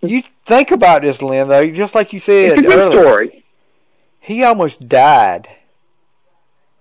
you 0.00 0.22
think 0.46 0.70
about 0.70 1.02
this, 1.02 1.20
Lin, 1.20 1.48
though, 1.48 1.66
just 1.72 1.92
like 1.96 2.12
you 2.12 2.20
said 2.20 2.52
It's 2.52 2.60
a 2.60 2.62
good 2.62 2.78
earlier, 2.78 3.02
story. 3.02 3.44
He 4.28 4.44
almost 4.44 4.88
died. 4.88 5.48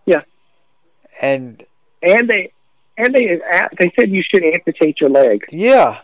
Yeah. 0.05 0.21
And 1.21 1.65
And 2.03 2.29
they 2.29 2.51
and 2.97 3.13
they 3.13 3.39
they 3.77 3.91
said 3.99 4.09
you 4.11 4.23
should 4.23 4.43
amputate 4.43 4.99
your 5.01 5.09
leg. 5.09 5.45
yeah, 5.51 6.01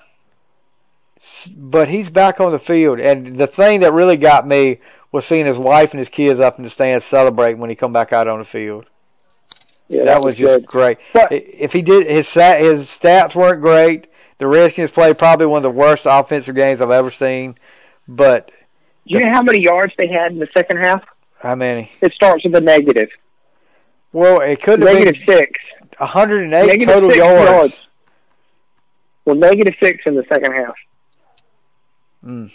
but 1.56 1.88
he's 1.90 2.10
back 2.10 2.40
on 2.40 2.52
the 2.52 2.60
field. 2.60 3.00
And 3.00 3.38
the 3.38 3.48
thing 3.48 3.82
that 3.82 3.94
really 3.94 4.18
got 4.18 4.48
me 4.48 4.80
was 5.12 5.26
seeing 5.26 5.46
his 5.46 5.58
wife 5.58 5.92
and 5.92 6.00
his 6.00 6.10
kids 6.10 6.40
up 6.40 6.58
in 6.58 6.64
the 6.64 6.70
stands 6.70 7.06
celebrating 7.06 7.60
when 7.60 7.70
he 7.70 7.76
come 7.76 7.94
back 7.94 8.12
out 8.14 8.28
on 8.28 8.40
the 8.40 8.46
field. 8.46 8.86
Yeah, 9.90 10.06
that, 10.06 10.24
was, 10.24 10.36
just 10.36 10.48
good. 10.48 10.66
great. 10.66 10.98
But- 11.14 11.32
if 11.32 11.72
he 11.74 11.82
did 11.82 12.08
his 12.08 12.28
his 12.32 12.88
stats 12.88 13.36
weren't 13.36 13.62
great. 13.62 14.08
The 14.40 14.48
Redskins 14.48 14.92
played 14.92 15.18
probably 15.20 15.46
one 15.46 15.60
of 15.60 15.64
the 15.64 15.70
worst 15.80 16.02
offensive 16.06 16.56
games 16.56 16.82
I've 16.82 16.90
ever 16.92 17.12
seen. 17.12 17.56
But 18.08 18.48
Do 18.48 18.54
you 19.14 19.20
know 19.20 19.30
how 19.32 19.44
many 19.44 19.62
yards 19.62 19.94
they 19.98 20.08
had 20.08 20.32
in 20.34 20.40
the 20.40 20.50
second 20.54 20.78
half? 20.78 21.04
How 21.44 21.56
many? 21.56 21.92
It 22.02 22.14
starts 22.14 22.44
with 22.46 22.56
a 22.56 22.62
negative. 22.62 23.10
Well, 24.14 24.40
it 24.40 24.62
could 24.64 24.82
have 24.82 24.94
Negative 24.94 25.26
been 25.28 25.38
six. 25.38 25.60
108 25.98 26.50
Negative 26.50 26.88
total 26.88 27.10
six 27.10 27.18
yards. 27.18 27.50
yards. 27.50 27.74
Well, 29.26 29.36
negative 29.36 29.76
six 29.82 30.04
in 30.06 30.16
the 30.16 30.24
second 30.30 30.54
half. 30.54 30.76
Mm. 32.26 32.52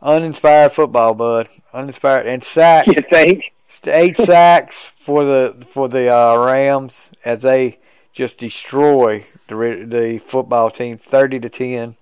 Uninspired 0.00 0.72
football, 0.72 1.14
bud. 1.14 1.48
Uninspired 1.74 2.26
and 2.26 2.42
sacks. 2.42 2.86
You 2.86 3.02
think? 3.10 3.44
Eight 3.84 4.16
sacks 4.24 4.76
for 5.04 5.24
the 5.24 5.66
for 5.72 5.88
the 5.88 6.08
uh, 6.14 6.36
Rams 6.36 7.10
as 7.24 7.40
they 7.42 7.78
just 8.12 8.38
destroy 8.38 9.26
the 9.48 9.84
the 9.88 10.20
football 10.26 10.70
team, 10.70 10.98
thirty 10.98 11.40
to 11.40 11.48
ten. 11.48 11.96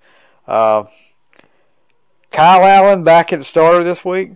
Uh, 0.47 0.85
Kyle 2.33 2.65
Allen 2.65 3.05
back 3.05 3.33
at 3.33 3.39
the 3.39 3.45
starter 3.45 3.85
this 3.85 4.05
week. 4.05 4.33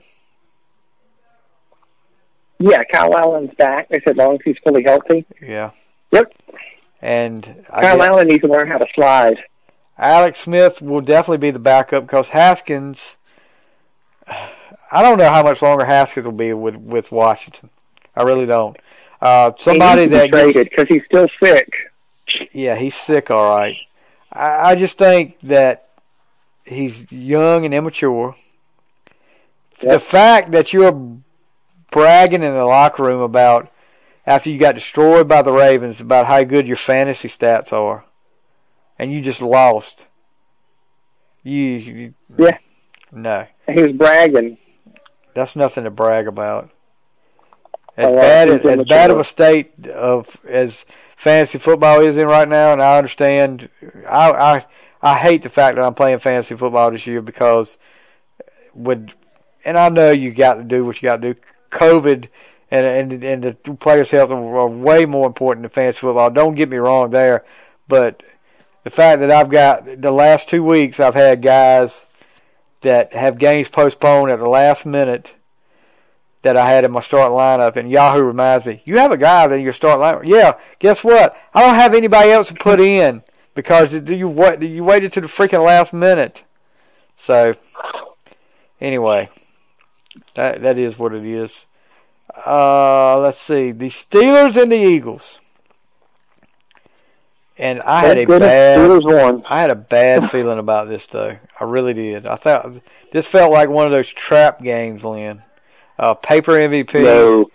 Yeah, 2.62 2.84
Kyle 2.84 3.16
Allen's 3.16 3.54
back. 3.56 3.88
They 3.88 4.00
said 4.04 4.16
long 4.16 4.34
as 4.34 4.40
he's 4.44 4.56
fully 4.64 4.84
healthy. 4.84 5.26
Yeah. 5.40 5.70
Yep. 6.12 6.32
And 7.00 7.64
I 7.68 7.82
Kyle 7.82 7.98
guess 7.98 8.06
Allen 8.06 8.28
needs 8.28 8.42
to 8.42 8.48
learn 8.48 8.68
how 8.68 8.78
to 8.78 8.86
slide. 8.94 9.42
Alex 9.98 10.40
Smith 10.40 10.80
will 10.80 11.00
definitely 11.00 11.38
be 11.38 11.50
the 11.50 11.58
backup 11.58 12.04
because 12.04 12.28
Haskins. 12.28 12.98
I 14.28 15.02
don't 15.02 15.18
know 15.18 15.28
how 15.28 15.42
much 15.42 15.60
longer 15.60 15.84
Haskins 15.84 16.24
will 16.24 16.32
be 16.32 16.52
with 16.52 16.76
with 16.76 17.10
Washington. 17.10 17.70
I 18.14 18.22
really 18.22 18.46
don't. 18.46 18.76
Uh, 19.20 19.52
somebody 19.58 20.06
that 20.06 20.18
to 20.18 20.24
be 20.26 20.30
traded 20.30 20.70
because 20.70 20.88
he's 20.88 21.04
still 21.06 21.28
sick. 21.42 21.68
Yeah, 22.52 22.76
he's 22.76 22.94
sick, 22.94 23.30
all 23.30 23.56
right. 23.56 23.76
I, 24.32 24.70
I 24.70 24.74
just 24.74 24.98
think 24.98 25.38
that 25.44 25.88
he's 26.64 27.10
young 27.10 27.64
and 27.64 27.74
immature. 27.74 28.36
The 29.80 29.98
fact 29.98 30.52
that 30.52 30.72
you're 30.72 30.92
bragging 31.92 32.42
in 32.42 32.54
the 32.54 32.64
locker 32.64 33.04
room 33.04 33.20
about 33.22 33.70
after 34.26 34.50
you 34.50 34.58
got 34.58 34.74
destroyed 34.74 35.28
by 35.28 35.42
the 35.42 35.52
Ravens 35.52 36.00
about 36.00 36.26
how 36.26 36.42
good 36.44 36.66
your 36.66 36.76
fantasy 36.76 37.28
stats 37.28 37.72
are, 37.72 38.04
and 38.98 39.12
you 39.12 39.20
just 39.20 39.40
lost. 39.42 40.06
You, 41.44 41.60
you 41.60 42.14
Yeah. 42.38 42.58
no, 43.12 43.46
He 43.68 43.82
was 43.82 43.92
bragging. 43.92 44.58
that's 45.34 45.56
nothing 45.56 45.84
to 45.84 45.90
brag 45.90 46.26
about. 46.26 46.70
As 47.96 48.10
Oh, 48.10 48.16
bad 48.16 48.48
as, 48.48 48.64
as 48.64 48.84
bad 48.86 49.10
of 49.10 49.18
a 49.18 49.24
state 49.24 49.86
of 49.88 50.34
as 50.48 50.84
fantasy 51.16 51.58
football 51.58 52.00
is 52.00 52.16
in 52.16 52.26
right 52.26 52.48
now, 52.48 52.72
and 52.72 52.82
I 52.82 52.96
understand. 52.96 53.68
I 54.08 54.30
I 54.30 54.66
I 55.02 55.18
hate 55.18 55.42
the 55.42 55.50
fact 55.50 55.76
that 55.76 55.84
I'm 55.84 55.94
playing 55.94 56.20
fantasy 56.20 56.56
football 56.56 56.90
this 56.90 57.06
year 57.06 57.20
because 57.20 57.76
with, 58.72 59.10
and 59.64 59.76
I 59.76 59.88
know 59.90 60.10
you 60.10 60.32
got 60.32 60.54
to 60.54 60.62
do 60.64 60.84
what 60.84 60.96
you 61.02 61.06
got 61.06 61.20
to 61.20 61.34
do. 61.34 61.40
COVID 61.72 62.28
and 62.70 62.86
and 62.86 63.24
and 63.24 63.42
the 63.42 63.74
players' 63.74 64.10
health 64.10 64.30
are, 64.30 64.68
way 64.68 65.04
more 65.04 65.26
important 65.26 65.64
than 65.64 65.70
fantasy 65.70 66.00
football. 66.00 66.30
Don't 66.30 66.54
get 66.54 66.70
me 66.70 66.78
wrong 66.78 67.10
there, 67.10 67.44
but 67.88 68.22
the 68.84 68.90
fact 68.90 69.20
that 69.20 69.30
I've 69.30 69.50
got 69.50 70.00
the 70.00 70.10
last 70.10 70.48
two 70.48 70.62
weeks, 70.62 70.98
I've 70.98 71.14
had 71.14 71.42
guys 71.42 71.92
that 72.80 73.12
have 73.12 73.38
games 73.38 73.68
postponed 73.68 74.32
at 74.32 74.38
the 74.38 74.48
last 74.48 74.86
minute 74.86 75.34
that 76.42 76.56
I 76.56 76.68
had 76.68 76.84
in 76.84 76.90
my 76.90 77.00
starting 77.00 77.36
lineup, 77.36 77.76
and 77.76 77.90
Yahoo 77.90 78.22
reminds 78.22 78.66
me, 78.66 78.82
you 78.84 78.98
have 78.98 79.12
a 79.12 79.16
guy 79.16 79.44
in 79.54 79.60
your 79.60 79.72
starting 79.72 80.02
lineup. 80.02 80.26
Yeah, 80.26 80.54
guess 80.80 81.04
what? 81.04 81.36
I 81.54 81.60
don't 81.60 81.76
have 81.76 81.94
anybody 81.94 82.30
else 82.30 82.48
to 82.48 82.54
put 82.54 82.80
in 82.80 83.22
because 83.54 83.92
you 83.92 84.28
what 84.28 84.60
you 84.62 84.82
waited 84.82 85.12
to 85.12 85.20
the 85.20 85.28
freaking 85.28 85.64
last 85.64 85.92
minute. 85.92 86.42
So 87.16 87.54
anyway, 88.80 89.30
that 90.34 90.62
that 90.62 90.78
is 90.78 90.98
what 90.98 91.14
it 91.14 91.24
is. 91.24 91.66
Uh, 92.46 93.18
let's 93.18 93.40
see, 93.40 93.72
the 93.72 93.90
Steelers 93.90 94.60
and 94.60 94.72
the 94.72 94.76
Eagles, 94.76 95.38
and 97.58 97.80
I 97.82 98.00
had 98.06 98.18
a 98.18 98.26
bad. 98.26 98.78
Steelers 98.78 99.04
won. 99.04 99.44
I 99.48 99.60
had 99.60 99.70
a 99.70 99.74
bad 99.74 100.30
feeling 100.32 100.58
about 100.58 100.88
this 100.88 101.06
though. 101.06 101.36
I 101.60 101.64
really 101.64 101.94
did. 101.94 102.26
I 102.26 102.36
thought 102.36 102.74
this 103.12 103.26
felt 103.26 103.52
like 103.52 103.68
one 103.68 103.86
of 103.86 103.92
those 103.92 104.08
trap 104.08 104.62
games, 104.62 105.04
Lin. 105.04 105.42
Uh, 105.98 106.14
paper 106.14 106.52
MVP. 106.52 107.02
No. 107.02 107.50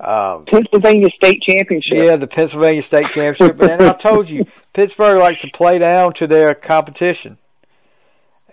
Um, 0.00 0.46
Pennsylvania 0.46 1.10
State 1.14 1.42
Championship. 1.42 1.92
yeah, 1.94 2.16
the 2.16 2.26
Pennsylvania 2.26 2.82
State 2.82 3.10
Championship. 3.10 3.60
and 3.62 3.82
I 3.82 3.92
told 3.92 4.28
you, 4.28 4.46
Pittsburgh 4.72 5.18
likes 5.18 5.40
to 5.42 5.50
play 5.52 5.78
down 5.78 6.14
to 6.14 6.26
their 6.26 6.54
competition, 6.54 7.38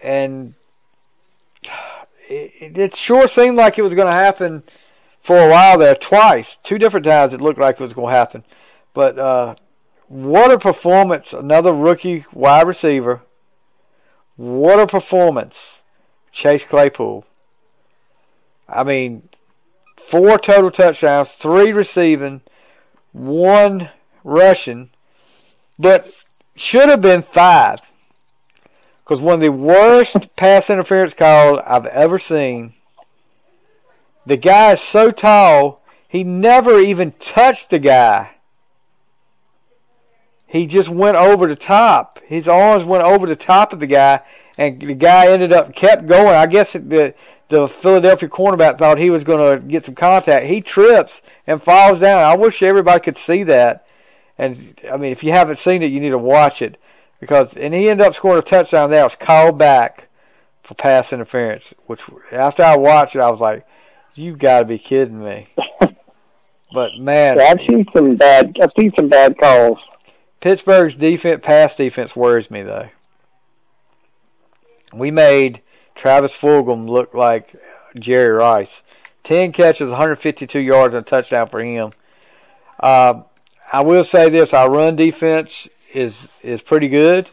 and 0.01 0.53
it, 2.29 2.77
it 2.77 2.95
sure 2.95 3.27
seemed 3.27 3.57
like 3.57 3.77
it 3.77 3.81
was 3.81 3.93
going 3.93 4.07
to 4.07 4.13
happen 4.13 4.63
for 5.21 5.37
a 5.37 5.49
while 5.49 5.77
there. 5.77 5.95
Twice, 5.95 6.57
two 6.63 6.77
different 6.77 7.05
times, 7.05 7.33
it 7.33 7.41
looked 7.41 7.59
like 7.59 7.79
it 7.79 7.83
was 7.83 7.93
going 7.93 8.11
to 8.11 8.17
happen. 8.17 8.43
But 8.93 9.17
uh, 9.17 9.55
what 10.07 10.51
a 10.51 10.59
performance! 10.59 11.33
Another 11.33 11.73
rookie 11.73 12.25
wide 12.33 12.67
receiver. 12.67 13.21
What 14.35 14.79
a 14.79 14.87
performance, 14.87 15.57
Chase 16.31 16.63
Claypool. 16.63 17.25
I 18.67 18.83
mean, 18.83 19.27
four 19.97 20.37
total 20.37 20.71
touchdowns, 20.71 21.31
three 21.33 21.73
receiving, 21.73 22.41
one 23.11 23.89
rushing, 24.23 24.91
but 25.77 26.09
should 26.55 26.89
have 26.89 27.01
been 27.01 27.23
five. 27.23 27.79
Because 29.09 29.23
one 29.23 29.33
of 29.33 29.39
the 29.39 29.49
worst 29.49 30.35
pass 30.35 30.69
interference 30.69 31.15
calls 31.15 31.59
I've 31.65 31.87
ever 31.87 32.19
seen. 32.19 32.75
The 34.27 34.37
guy 34.37 34.73
is 34.73 34.81
so 34.81 35.09
tall, 35.09 35.81
he 36.07 36.23
never 36.23 36.77
even 36.77 37.13
touched 37.13 37.71
the 37.71 37.79
guy. 37.79 38.35
He 40.45 40.67
just 40.67 40.89
went 40.89 41.17
over 41.17 41.47
the 41.47 41.55
top. 41.55 42.19
His 42.27 42.47
arms 42.47 42.83
went 42.83 43.03
over 43.03 43.25
the 43.25 43.35
top 43.35 43.73
of 43.73 43.79
the 43.79 43.87
guy, 43.87 44.19
and 44.59 44.79
the 44.79 44.93
guy 44.93 45.29
ended 45.29 45.53
up 45.53 45.73
kept 45.73 46.05
going. 46.05 46.35
I 46.35 46.45
guess 46.45 46.73
the 46.73 47.15
the 47.47 47.67
Philadelphia 47.67 48.29
cornerback 48.29 48.77
thought 48.77 48.99
he 48.99 49.09
was 49.09 49.23
going 49.23 49.39
to 49.39 49.67
get 49.67 49.85
some 49.85 49.95
contact. 49.95 50.45
He 50.45 50.61
trips 50.61 51.23
and 51.47 51.63
falls 51.63 51.99
down. 51.99 52.23
I 52.23 52.35
wish 52.35 52.61
everybody 52.61 52.99
could 52.99 53.17
see 53.17 53.41
that. 53.45 53.87
And 54.37 54.79
I 54.91 54.97
mean, 54.97 55.11
if 55.11 55.23
you 55.23 55.31
haven't 55.31 55.57
seen 55.57 55.81
it, 55.81 55.91
you 55.91 55.99
need 55.99 56.11
to 56.11 56.19
watch 56.19 56.61
it 56.61 56.77
because. 57.19 57.53
And 57.55 57.73
he 57.73 57.89
ended 57.89 58.05
up 58.07 58.15
scoring 58.15 58.39
a 58.39 58.41
touchdown. 58.41 58.91
That 58.91 59.03
was 59.03 59.15
called 59.15 59.57
back 59.57 60.07
for 60.63 60.75
pass 60.75 61.13
interference. 61.13 61.65
Which 61.87 62.01
after 62.31 62.63
I 62.63 62.77
watched 62.77 63.15
it, 63.15 63.19
I 63.19 63.29
was 63.29 63.39
like, 63.39 63.65
"You 64.15 64.35
got 64.35 64.59
to 64.59 64.65
be 64.65 64.79
kidding 64.79 65.23
me!" 65.23 65.47
But 66.71 66.97
man, 66.97 67.37
Yeah, 67.37 67.45
I've 67.45 67.59
seen 67.67 67.85
some 67.93 68.15
bad. 68.15 68.57
I've 68.61 68.71
seen 68.77 68.93
some 68.95 69.09
bad 69.09 69.37
calls. 69.37 69.79
Pittsburgh's 70.39 70.95
defense, 70.95 71.41
pass 71.43 71.75
defense 71.75 72.15
worries 72.15 72.51
me 72.51 72.61
though. 72.61 72.89
We 74.93 75.11
made 75.11 75.61
Travis 75.95 76.35
Fulgham 76.35 76.87
look 76.87 77.13
like 77.13 77.55
Jerry 77.97 78.29
Rice. 78.29 78.71
Ten 79.23 79.51
catches, 79.51 79.89
152 79.89 80.59
yards, 80.59 80.95
and 80.95 81.05
a 81.05 81.09
touchdown 81.09 81.49
for 81.49 81.61
him. 81.61 81.91
Uh, 82.79 83.21
I 83.71 83.81
will 83.81 84.03
say 84.03 84.29
this: 84.29 84.53
our 84.53 84.69
run 84.69 84.95
defense 84.95 85.67
is 85.93 86.27
is 86.41 86.61
pretty 86.61 86.87
good. 86.87 87.29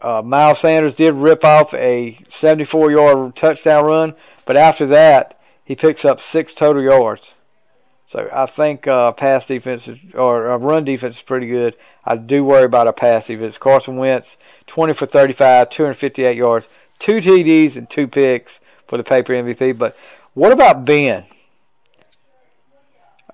Uh, 0.00 0.22
Miles 0.22 0.58
Sanders 0.58 0.94
did 0.94 1.14
rip 1.14 1.44
off 1.44 1.72
a 1.72 2.18
74-yard 2.28 3.34
touchdown 3.34 3.86
run, 3.86 4.14
But 4.44 4.56
after 4.56 4.86
that, 4.88 5.40
he 5.64 5.74
picks 5.76 6.04
up 6.04 6.20
six 6.20 6.52
total 6.52 6.82
yards. 6.82 7.32
So 8.08 8.28
I 8.32 8.44
think 8.46 8.86
uh, 8.86 9.12
pass 9.12 9.46
defense 9.46 9.88
is, 9.88 9.98
or 10.14 10.52
uh, 10.52 10.58
run 10.58 10.84
defense 10.84 11.16
is 11.16 11.22
pretty 11.22 11.46
good. 11.46 11.74
I 12.04 12.16
do 12.16 12.44
worry 12.44 12.64
about 12.64 12.86
a 12.86 12.92
pass 12.92 13.26
defense. 13.26 13.56
Carson 13.56 13.96
Wentz, 13.96 14.36
20 14.66 14.92
for 14.92 15.06
35, 15.06 15.70
258 15.70 16.36
yards, 16.36 16.68
two 16.98 17.14
TDs 17.14 17.76
and 17.76 17.88
two 17.88 18.06
picks 18.06 18.60
for 18.86 18.98
the 18.98 19.04
paper 19.04 19.32
MVP. 19.32 19.78
But 19.78 19.96
what 20.34 20.52
about 20.52 20.84
Ben? 20.84 21.24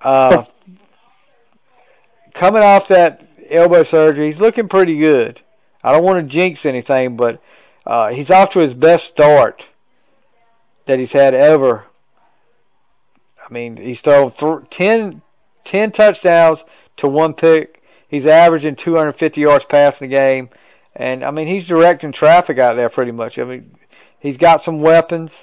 Uh, 0.01 0.45
coming 2.33 2.63
off 2.63 2.87
that 2.87 3.27
elbow 3.51 3.83
surgery, 3.83 4.31
he's 4.31 4.39
looking 4.39 4.67
pretty 4.67 4.97
good. 4.97 5.41
I 5.83 5.91
don't 5.91 6.03
want 6.03 6.17
to 6.17 6.23
jinx 6.23 6.65
anything, 6.65 7.17
but 7.17 7.41
uh, 7.85 8.09
he's 8.09 8.29
off 8.29 8.51
to 8.51 8.59
his 8.59 8.73
best 8.73 9.05
start 9.05 9.65
that 10.85 10.99
he's 10.99 11.11
had 11.11 11.33
ever. 11.33 11.85
I 13.43 13.53
mean, 13.53 13.77
he's 13.77 14.01
thrown 14.01 14.31
th- 14.31 14.69
10, 14.69 15.21
10 15.65 15.91
touchdowns 15.91 16.63
to 16.97 17.07
one 17.07 17.33
pick. 17.33 17.81
He's 18.07 18.25
averaging 18.25 18.75
250 18.75 19.41
yards 19.41 19.65
passing 19.65 20.09
the 20.09 20.15
game. 20.15 20.49
And, 20.95 21.23
I 21.23 21.31
mean, 21.31 21.47
he's 21.47 21.67
directing 21.67 22.11
traffic 22.11 22.59
out 22.59 22.75
there 22.75 22.89
pretty 22.89 23.11
much. 23.11 23.39
I 23.39 23.45
mean, 23.45 23.75
he's 24.19 24.37
got 24.37 24.63
some 24.63 24.81
weapons. 24.81 25.33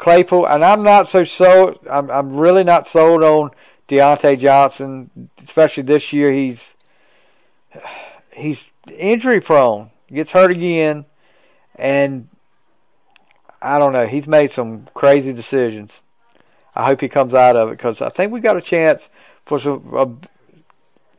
Claypool, 0.00 0.46
and 0.46 0.64
I'm 0.64 0.82
not 0.82 1.10
so 1.10 1.24
sold. 1.24 1.78
I'm, 1.88 2.10
I'm 2.10 2.34
really 2.34 2.64
not 2.64 2.88
sold 2.88 3.22
on 3.22 3.50
Diontae 3.88 4.38
Johnson, 4.40 5.10
especially 5.44 5.82
this 5.82 6.12
year. 6.12 6.32
He's 6.32 6.62
he's 8.32 8.64
injury 8.90 9.40
prone, 9.40 9.90
gets 10.12 10.32
hurt 10.32 10.50
again, 10.50 11.04
and 11.76 12.28
I 13.62 13.78
don't 13.78 13.92
know. 13.92 14.06
He's 14.06 14.26
made 14.26 14.52
some 14.52 14.88
crazy 14.94 15.32
decisions. 15.32 15.92
I 16.74 16.86
hope 16.86 17.00
he 17.00 17.08
comes 17.08 17.34
out 17.34 17.56
of 17.56 17.68
it 17.68 17.72
because 17.72 18.00
I 18.00 18.08
think 18.08 18.32
we 18.32 18.40
got 18.40 18.56
a 18.56 18.62
chance 18.62 19.08
for 19.44 19.58
some 19.58 19.92
uh, 19.94 20.06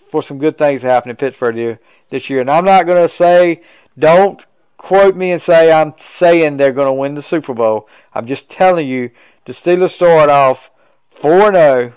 for 0.09 0.23
some 0.23 0.39
good 0.39 0.57
things 0.57 0.81
to 0.81 0.89
happen 0.89 1.09
in 1.09 1.15
Pittsburgh 1.15 1.79
this 2.09 2.29
year. 2.29 2.41
And 2.41 2.51
I'm 2.51 2.65
not 2.65 2.85
going 2.85 3.07
to 3.07 3.13
say, 3.13 3.61
don't 3.97 4.41
quote 4.77 5.15
me 5.15 5.31
and 5.31 5.41
say 5.41 5.71
I'm 5.71 5.93
saying 5.99 6.57
they're 6.57 6.73
going 6.73 6.87
to 6.87 6.93
win 6.93 7.15
the 7.15 7.21
Super 7.21 7.53
Bowl. 7.53 7.87
I'm 8.13 8.27
just 8.27 8.49
telling 8.49 8.87
you 8.87 9.11
the 9.45 9.53
Steelers 9.53 9.91
start 9.91 10.29
off 10.29 10.69
4 11.11 11.53
0 11.53 11.93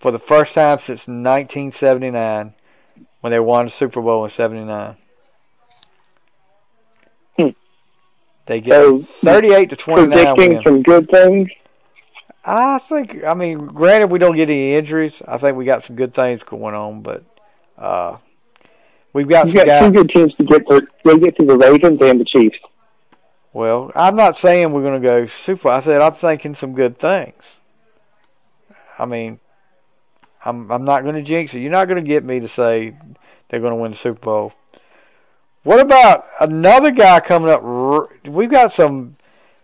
for 0.00 0.10
the 0.10 0.18
first 0.18 0.54
time 0.54 0.78
since 0.78 1.06
1979 1.06 2.54
when 3.26 3.32
they 3.32 3.40
won 3.40 3.66
the 3.66 3.72
Super 3.72 4.00
Bowl 4.00 4.24
in 4.24 4.30
79. 4.30 4.96
Hmm. 7.36 7.48
They 8.46 8.60
get 8.60 8.74
so, 8.74 9.02
38 9.24 9.70
to 9.70 9.74
29. 9.74 10.12
Predicting 10.12 10.54
win. 10.54 10.62
some 10.62 10.82
good 10.84 11.10
things. 11.10 11.48
I 12.44 12.78
think. 12.78 13.24
I 13.24 13.34
mean, 13.34 13.66
granted, 13.66 14.12
we 14.12 14.20
don't 14.20 14.36
get 14.36 14.48
any 14.48 14.76
injuries. 14.76 15.20
I 15.26 15.38
think 15.38 15.56
we 15.56 15.64
got 15.64 15.82
some 15.82 15.96
good 15.96 16.14
things 16.14 16.44
going 16.44 16.76
on, 16.76 17.02
but 17.02 17.24
uh, 17.76 18.18
we've 19.12 19.26
got. 19.26 19.52
Got 19.52 19.66
guys, 19.66 19.82
two 19.86 19.90
good 19.90 20.08
teams 20.10 20.32
to 20.36 20.44
get 20.44 20.64
to. 20.68 20.86
They 21.04 21.18
get 21.18 21.36
to 21.38 21.46
the 21.46 21.56
Ravens 21.56 21.98
and 22.00 22.20
the 22.20 22.24
Chiefs. 22.24 22.58
Well, 23.52 23.90
I'm 23.96 24.14
not 24.14 24.38
saying 24.38 24.72
we're 24.72 24.82
going 24.82 25.02
to 25.02 25.08
go 25.08 25.26
super. 25.26 25.68
I 25.70 25.82
said 25.82 26.00
I'm 26.00 26.14
thinking 26.14 26.54
some 26.54 26.76
good 26.76 27.00
things. 27.00 27.42
I 28.96 29.04
mean, 29.04 29.40
I'm 30.46 30.70
I'm 30.70 30.84
not 30.84 31.02
going 31.02 31.16
to 31.16 31.22
jinx 31.22 31.52
it. 31.54 31.60
You're 31.60 31.72
not 31.72 31.88
going 31.88 32.02
to 32.02 32.08
get 32.08 32.24
me 32.24 32.40
to 32.40 32.48
say 32.48 32.96
they're 33.48 33.60
going 33.60 33.72
to 33.72 33.76
win 33.76 33.92
the 33.92 33.96
Super 33.98 34.20
Bowl. 34.20 34.52
What 35.64 35.80
about 35.80 36.26
another 36.40 36.92
guy 36.92 37.18
coming 37.18 37.50
up? 37.50 37.62
We've 38.24 38.50
got 38.50 38.72
some 38.72 39.16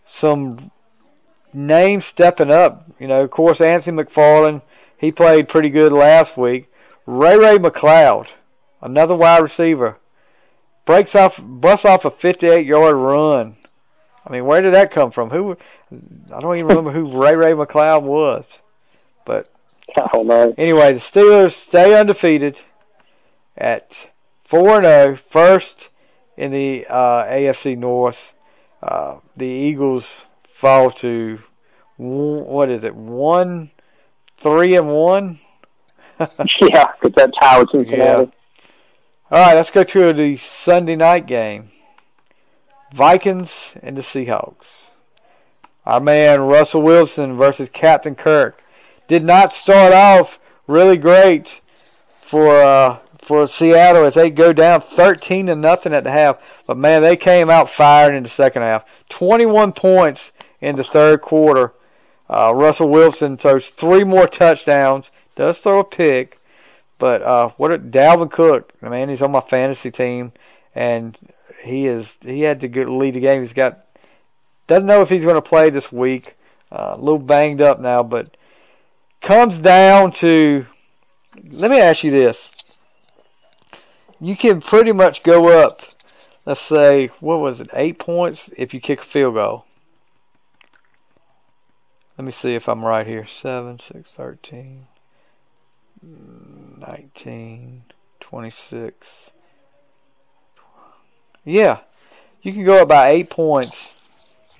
some 0.06 0.72
names 1.52 2.04
stepping 2.04 2.50
up. 2.50 2.90
You 2.98 3.06
know, 3.06 3.22
of 3.22 3.30
course, 3.30 3.60
Anthony 3.60 4.02
McFarland, 4.02 4.62
he 4.98 5.12
played 5.12 5.48
pretty 5.48 5.70
good 5.70 5.92
last 5.92 6.36
week. 6.36 6.72
Ray 7.06 7.38
Ray 7.38 7.58
McCloud, 7.58 8.28
another 8.80 9.14
wide 9.14 9.42
receiver, 9.42 9.98
breaks 10.84 11.14
off, 11.14 11.40
busts 11.40 11.84
off 11.84 12.04
a 12.04 12.10
58-yard 12.10 12.96
run. 12.96 13.56
I 14.24 14.32
mean, 14.32 14.44
where 14.44 14.60
did 14.60 14.74
that 14.74 14.92
come 14.92 15.10
from? 15.10 15.30
Who? 15.30 15.56
I 16.32 16.40
don't 16.40 16.56
even 16.56 16.68
remember 16.68 16.92
who 16.92 17.20
Ray 17.20 17.36
Ray 17.36 17.52
McCloud 17.52 18.02
was, 18.02 18.46
but 19.24 19.51
I 19.96 20.08
don't 20.12 20.26
know. 20.26 20.54
Anyway, 20.56 20.92
the 20.94 21.00
Steelers 21.00 21.52
stay 21.52 21.98
undefeated 21.98 22.60
at 23.56 23.94
4-0, 24.48 25.18
first 25.18 25.88
in 26.36 26.50
the 26.52 26.86
uh, 26.86 27.24
AFC 27.24 27.76
North. 27.76 28.32
Uh, 28.82 29.16
the 29.36 29.46
Eagles 29.46 30.24
fall 30.54 30.90
to 30.90 31.38
what 31.96 32.68
is 32.68 32.82
it? 32.82 32.94
One, 32.94 33.70
three, 34.38 34.76
and 34.76 34.88
one. 34.88 35.38
yeah, 36.60 36.88
because 37.00 37.14
that's 37.14 37.36
how 37.38 37.60
it's 37.60 37.72
in 37.74 37.80
Cincinnati. 37.80 38.22
Yeah. 38.24 38.26
All 39.30 39.46
right, 39.46 39.54
let's 39.54 39.70
go 39.70 39.84
to 39.84 40.12
the 40.12 40.36
Sunday 40.36 40.96
night 40.96 41.26
game. 41.26 41.70
Vikings 42.92 43.50
and 43.82 43.96
the 43.96 44.02
Seahawks. 44.02 44.90
Our 45.86 46.00
man 46.00 46.42
Russell 46.42 46.82
Wilson 46.82 47.36
versus 47.36 47.68
Captain 47.72 48.14
Kirk 48.14 48.62
did 49.08 49.24
not 49.24 49.52
start 49.52 49.92
off 49.92 50.38
really 50.66 50.96
great 50.96 51.60
for 52.22 52.62
uh, 52.62 52.98
for 53.22 53.46
Seattle 53.46 54.04
as 54.04 54.14
they 54.14 54.30
go 54.30 54.52
down 54.52 54.82
13 54.82 55.46
to 55.46 55.54
nothing 55.54 55.94
at 55.94 56.04
the 56.04 56.10
half. 56.10 56.38
But 56.66 56.76
man, 56.76 57.02
they 57.02 57.16
came 57.16 57.50
out 57.50 57.70
firing 57.70 58.16
in 58.16 58.22
the 58.22 58.28
second 58.28 58.62
half. 58.62 58.84
21 59.10 59.72
points 59.72 60.32
in 60.60 60.76
the 60.76 60.84
third 60.84 61.20
quarter. 61.20 61.72
Uh, 62.28 62.52
Russell 62.54 62.88
Wilson 62.88 63.36
throws 63.36 63.68
three 63.68 64.04
more 64.04 64.26
touchdowns, 64.26 65.10
does 65.36 65.58
throw 65.58 65.80
a 65.80 65.84
pick, 65.84 66.40
but 66.98 67.20
uh, 67.22 67.50
what 67.56 67.72
a, 67.72 67.78
Dalvin 67.78 68.30
Cook, 68.30 68.72
man, 68.80 69.08
he's 69.08 69.20
on 69.20 69.32
my 69.32 69.40
fantasy 69.40 69.90
team, 69.90 70.32
and 70.74 71.18
he 71.62 71.86
is 71.86 72.06
he 72.22 72.40
had 72.40 72.60
to 72.60 72.90
lead 72.90 73.14
the 73.14 73.20
game. 73.20 73.42
He's 73.42 73.52
got 73.52 73.84
doesn't 74.66 74.86
know 74.86 75.02
if 75.02 75.08
he's 75.08 75.24
going 75.24 75.34
to 75.34 75.42
play 75.42 75.68
this 75.70 75.92
week. 75.92 76.36
Uh, 76.70 76.94
a 76.94 76.98
little 76.98 77.18
banged 77.18 77.60
up 77.60 77.80
now, 77.80 78.02
but 78.02 78.34
comes 79.22 79.58
down 79.58 80.12
to. 80.12 80.66
Let 81.50 81.70
me 81.70 81.80
ask 81.80 82.04
you 82.04 82.10
this: 82.10 82.36
You 84.20 84.36
can 84.36 84.60
pretty 84.60 84.92
much 84.92 85.22
go 85.22 85.48
up. 85.48 85.82
Let's 86.44 86.60
say 86.60 87.06
what 87.20 87.38
was 87.38 87.60
it, 87.60 87.70
eight 87.72 87.98
points 87.98 88.50
if 88.56 88.74
you 88.74 88.80
kick 88.80 89.00
a 89.00 89.04
field 89.04 89.34
goal. 89.34 89.64
Let 92.18 92.24
me 92.26 92.32
see 92.32 92.54
if 92.54 92.68
I'm 92.68 92.84
right 92.84 93.06
here. 93.06 93.26
7, 93.26 93.80
6, 93.92 94.10
13, 94.10 94.86
19, 96.02 97.84
26. 98.20 99.08
Yeah. 101.44 101.78
You 102.42 102.52
can 102.52 102.64
go 102.64 102.82
up 102.82 102.88
by 102.88 103.10
8 103.10 103.30
points 103.30 103.76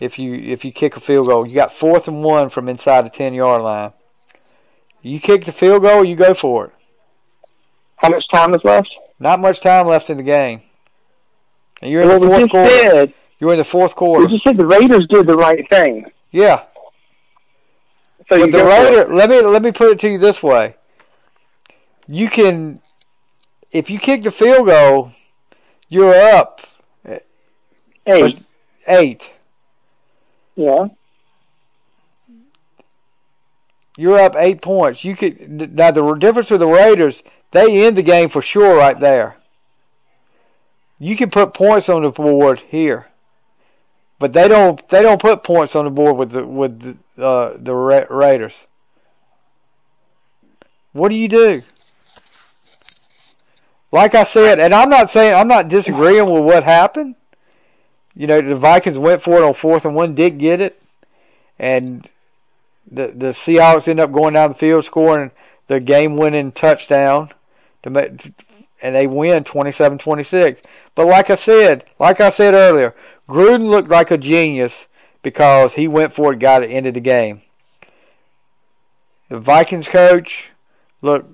if 0.00 0.18
you 0.18 0.34
if 0.34 0.64
you 0.64 0.72
kick 0.72 0.96
a 0.96 1.00
field 1.00 1.26
goal. 1.26 1.46
You 1.46 1.54
got 1.54 1.72
fourth 1.72 2.08
and 2.08 2.24
one 2.24 2.48
from 2.48 2.68
inside 2.68 3.04
the 3.04 3.10
10 3.10 3.34
yard 3.34 3.62
line. 3.62 3.92
You 5.02 5.20
kick 5.20 5.44
the 5.44 5.52
field 5.52 5.82
goal, 5.82 6.04
you 6.04 6.16
go 6.16 6.32
for 6.32 6.66
it. 6.66 6.72
How 7.96 8.08
much 8.08 8.24
time 8.32 8.54
is 8.54 8.62
left? 8.64 8.88
Not 9.18 9.40
much 9.40 9.60
time 9.60 9.86
left 9.86 10.10
in 10.10 10.16
the 10.16 10.22
game. 10.22 10.62
And 11.80 11.90
you're 11.90 12.02
in 12.02 12.20
the 12.20 12.26
fourth 12.26 12.50
quarter. 12.50 12.70
Said, 12.70 13.14
you're 13.38 13.52
in 13.52 13.58
the 13.58 13.64
fourth 13.64 13.94
quarter. 13.96 14.22
You 14.22 14.28
just 14.28 14.44
said 14.44 14.56
the 14.56 14.66
Raiders 14.66 15.06
did 15.08 15.26
the 15.26 15.36
right 15.36 15.68
thing. 15.68 16.06
Yeah. 16.30 16.64
So 18.28 18.38
but 18.40 18.52
the 18.52 18.64
Raider, 18.64 19.12
let 19.12 19.28
me 19.28 19.40
let 19.40 19.62
me 19.62 19.72
put 19.72 19.90
it 19.90 20.00
to 20.00 20.08
you 20.08 20.18
this 20.18 20.42
way: 20.42 20.76
you 22.06 22.30
can, 22.30 22.80
if 23.72 23.90
you 23.90 23.98
kick 23.98 24.22
the 24.22 24.30
field 24.30 24.68
goal, 24.68 25.10
you're 25.88 26.14
up 26.14 26.60
eight. 28.06 28.38
Eight. 28.86 29.30
Yeah. 30.54 30.86
You're 33.96 34.18
up 34.18 34.34
eight 34.38 34.62
points. 34.62 35.04
You 35.04 35.16
could 35.16 35.74
now 35.74 35.90
the 35.90 36.14
difference 36.14 36.50
with 36.50 36.60
the 36.60 36.66
Raiders, 36.66 37.22
they 37.50 37.84
end 37.84 37.96
the 37.96 38.02
game 38.02 38.28
for 38.28 38.40
sure 38.40 38.76
right 38.76 38.98
there. 38.98 39.36
You 40.98 41.16
can 41.16 41.30
put 41.30 41.52
points 41.54 41.88
on 41.88 42.02
the 42.02 42.10
board 42.10 42.60
here. 42.60 43.08
But 44.18 44.32
they 44.32 44.48
don't 44.48 44.88
they 44.88 45.02
don't 45.02 45.20
put 45.20 45.42
points 45.42 45.74
on 45.74 45.84
the 45.84 45.90
board 45.90 46.16
with 46.16 46.30
the 46.30 46.46
with 46.46 46.96
the, 47.16 47.22
uh, 47.22 47.56
the 47.58 47.74
Ra- 47.74 48.06
Raiders. 48.08 48.54
What 50.92 51.08
do 51.08 51.16
you 51.16 51.28
do? 51.28 51.62
Like 53.90 54.14
I 54.14 54.24
said, 54.24 54.58
and 54.58 54.72
I'm 54.72 54.88
not 54.88 55.10
saying 55.10 55.34
I'm 55.34 55.48
not 55.48 55.68
disagreeing 55.68 56.30
with 56.30 56.44
what 56.44 56.64
happened. 56.64 57.16
You 58.14 58.26
know, 58.26 58.40
the 58.40 58.56
Vikings 58.56 58.98
went 58.98 59.22
for 59.22 59.38
it 59.38 59.44
on 59.44 59.54
fourth 59.54 59.84
and 59.84 59.94
one, 59.94 60.14
did 60.14 60.38
get 60.38 60.60
it, 60.60 60.80
and 61.58 62.08
the 62.90 63.12
the 63.14 63.26
Seahawks 63.28 63.88
end 63.88 64.00
up 64.00 64.12
going 64.12 64.34
down 64.34 64.50
the 64.50 64.56
field 64.56 64.84
scoring 64.84 65.30
the 65.68 65.80
game-winning 65.80 66.52
touchdown 66.52 67.30
to 67.82 67.90
make, 67.90 68.32
and 68.82 68.94
they 68.94 69.06
win 69.06 69.44
27-26. 69.44 70.58
But 70.94 71.06
like 71.06 71.30
I 71.30 71.36
said, 71.36 71.84
like 71.98 72.20
I 72.20 72.30
said 72.30 72.54
earlier, 72.54 72.94
Gruden 73.28 73.70
looked 73.70 73.88
like 73.88 74.10
a 74.10 74.18
genius 74.18 74.72
because 75.22 75.74
he 75.74 75.88
went 75.88 76.14
for 76.14 76.32
it, 76.32 76.40
got 76.40 76.62
it, 76.62 76.70
ended 76.70 76.94
the 76.94 77.00
game. 77.00 77.42
The 79.28 79.38
Vikings 79.38 79.88
coach, 79.88 80.50
look, 81.00 81.26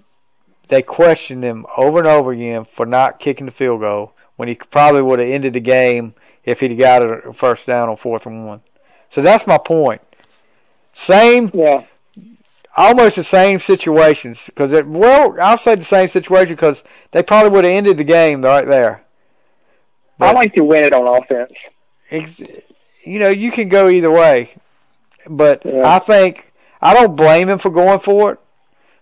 they 0.68 0.82
questioned 0.82 1.42
him 1.42 1.66
over 1.76 1.98
and 1.98 2.06
over 2.06 2.30
again 2.30 2.64
for 2.64 2.86
not 2.86 3.18
kicking 3.18 3.46
the 3.46 3.52
field 3.52 3.80
goal 3.80 4.12
when 4.36 4.48
he 4.48 4.54
probably 4.54 5.02
would 5.02 5.18
have 5.18 5.28
ended 5.28 5.54
the 5.54 5.60
game 5.60 6.14
if 6.44 6.60
he'd 6.60 6.74
got 6.76 7.02
a 7.02 7.32
first 7.32 7.66
down 7.66 7.88
on 7.88 7.96
fourth 7.96 8.26
and 8.26 8.46
one. 8.46 8.60
So 9.10 9.22
that's 9.22 9.46
my 9.46 9.58
point. 9.58 10.02
Same, 10.94 11.50
Yeah. 11.54 11.84
almost 12.76 13.16
the 13.16 13.24
same 13.24 13.60
situations 13.60 14.38
because 14.46 14.72
it. 14.72 14.86
Well, 14.86 15.36
I'll 15.40 15.58
say 15.58 15.74
the 15.76 15.84
same 15.84 16.08
situation 16.08 16.54
because 16.54 16.82
they 17.12 17.22
probably 17.22 17.50
would 17.50 17.64
have 17.64 17.72
ended 17.72 17.96
the 17.96 18.04
game 18.04 18.42
right 18.42 18.66
there. 18.66 19.02
I 20.20 20.32
like 20.32 20.54
to 20.54 20.64
win 20.64 20.84
it 20.84 20.92
on 20.92 21.06
offense. 21.06 21.52
Ex- 22.10 22.64
you 23.04 23.18
know, 23.20 23.28
you 23.28 23.52
can 23.52 23.68
go 23.68 23.88
either 23.88 24.10
way, 24.10 24.56
but 25.28 25.62
Yeah. 25.64 25.86
I 25.88 25.98
think 26.00 26.52
I 26.82 26.94
don't 26.94 27.16
blame 27.16 27.48
him 27.48 27.58
for 27.58 27.70
going 27.70 28.00
for 28.00 28.32
it 28.32 28.38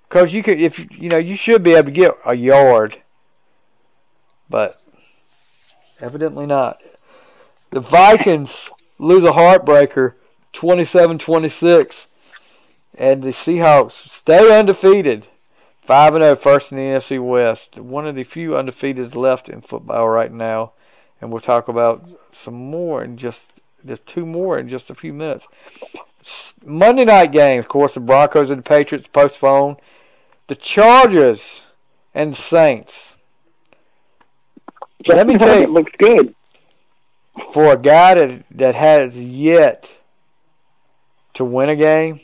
because 0.08 0.32
you 0.34 0.42
could, 0.42 0.60
if 0.60 0.78
you 0.78 1.08
know, 1.08 1.16
you 1.18 1.36
should 1.36 1.62
be 1.62 1.72
able 1.74 1.86
to 1.86 1.90
get 1.92 2.12
a 2.24 2.34
yard, 2.34 3.00
but 4.50 4.80
evidently 6.00 6.46
not. 6.46 6.78
The 7.70 7.80
Vikings 7.80 8.50
lose 8.98 9.24
a 9.24 9.32
heartbreaker, 9.32 10.14
27-26, 10.56 12.06
and 12.96 13.22
the 13.22 13.30
Seahawks 13.30 13.92
stay 14.10 14.58
undefeated, 14.58 15.26
5 15.82 16.14
0 16.14 16.36
first 16.36 16.72
in 16.72 16.78
the 16.78 16.84
NFC 16.84 17.22
West. 17.22 17.78
One 17.78 18.06
of 18.06 18.14
the 18.14 18.24
few 18.24 18.56
undefeated 18.56 19.14
left 19.14 19.48
in 19.48 19.60
football 19.60 20.08
right 20.08 20.32
now, 20.32 20.72
and 21.20 21.30
we'll 21.30 21.40
talk 21.40 21.68
about 21.68 22.08
some 22.32 22.54
more 22.54 23.04
in 23.04 23.16
just 23.16 23.42
there's 23.84 24.00
two 24.00 24.26
more 24.26 24.58
in 24.58 24.68
just 24.68 24.90
a 24.90 24.94
few 24.94 25.12
minutes. 25.12 25.46
Monday 26.64 27.04
night 27.04 27.30
game, 27.30 27.60
of 27.60 27.68
course, 27.68 27.94
the 27.94 28.00
Broncos 28.00 28.50
and 28.50 28.58
the 28.58 28.62
Patriots 28.62 29.06
postponed. 29.06 29.76
The 30.48 30.56
Chargers 30.56 31.60
and 32.14 32.34
the 32.34 32.42
Saints. 32.42 32.92
Let 35.06 35.26
me 35.26 35.38
tell 35.38 35.60
you- 35.60 35.66
looks 35.66 35.92
good. 35.98 36.34
For 37.52 37.72
a 37.72 37.76
guy 37.76 38.14
that 38.14 38.44
that 38.52 38.74
has 38.74 39.14
yet 39.14 39.90
to 41.36 41.44
win 41.44 41.68
a 41.68 41.76
game, 41.76 42.20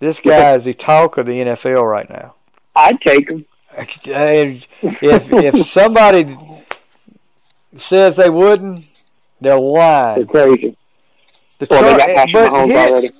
this 0.00 0.20
guy 0.20 0.54
is 0.54 0.64
the 0.64 0.74
talk 0.74 1.16
of 1.18 1.26
the 1.26 1.32
NFL 1.32 1.88
right 1.90 2.08
now. 2.08 2.34
I'd 2.74 3.00
take 3.00 3.30
him. 3.30 3.44
If 3.78 4.66
if 4.82 5.66
somebody 5.70 6.36
says 7.76 8.16
they 8.16 8.30
wouldn't, 8.30 8.88
they're 9.40 9.58
lying. 9.58 10.26
They're 10.32 10.46
crazy. 10.46 10.76
The 11.58 11.66
Well, 11.70 11.82
they 11.96 12.14
got 12.14 12.28
Char- 12.28 12.50
but 12.50 12.52
already. 12.52 13.10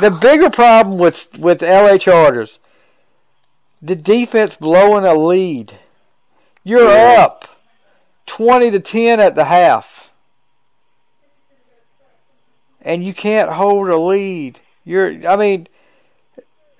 the 0.00 0.10
bigger 0.10 0.50
problem 0.50 0.98
with 0.98 1.26
with 1.38 1.62
LA 1.62 1.98
Chargers, 1.98 2.58
the 3.82 3.96
defense 3.96 4.56
blowing 4.56 5.04
a 5.04 5.14
lead. 5.14 5.78
You're 6.64 6.90
Yeah. 6.90 7.22
up 7.22 7.48
twenty 8.26 8.70
to 8.70 8.80
ten 8.80 9.20
at 9.20 9.34
the 9.34 9.44
half, 9.44 9.99
and 12.82 13.04
you 13.04 13.14
can't 13.14 13.50
hold 13.50 13.88
a 13.88 13.98
lead. 13.98 14.58
You're, 14.84 15.28
I 15.28 15.36
mean, 15.36 15.68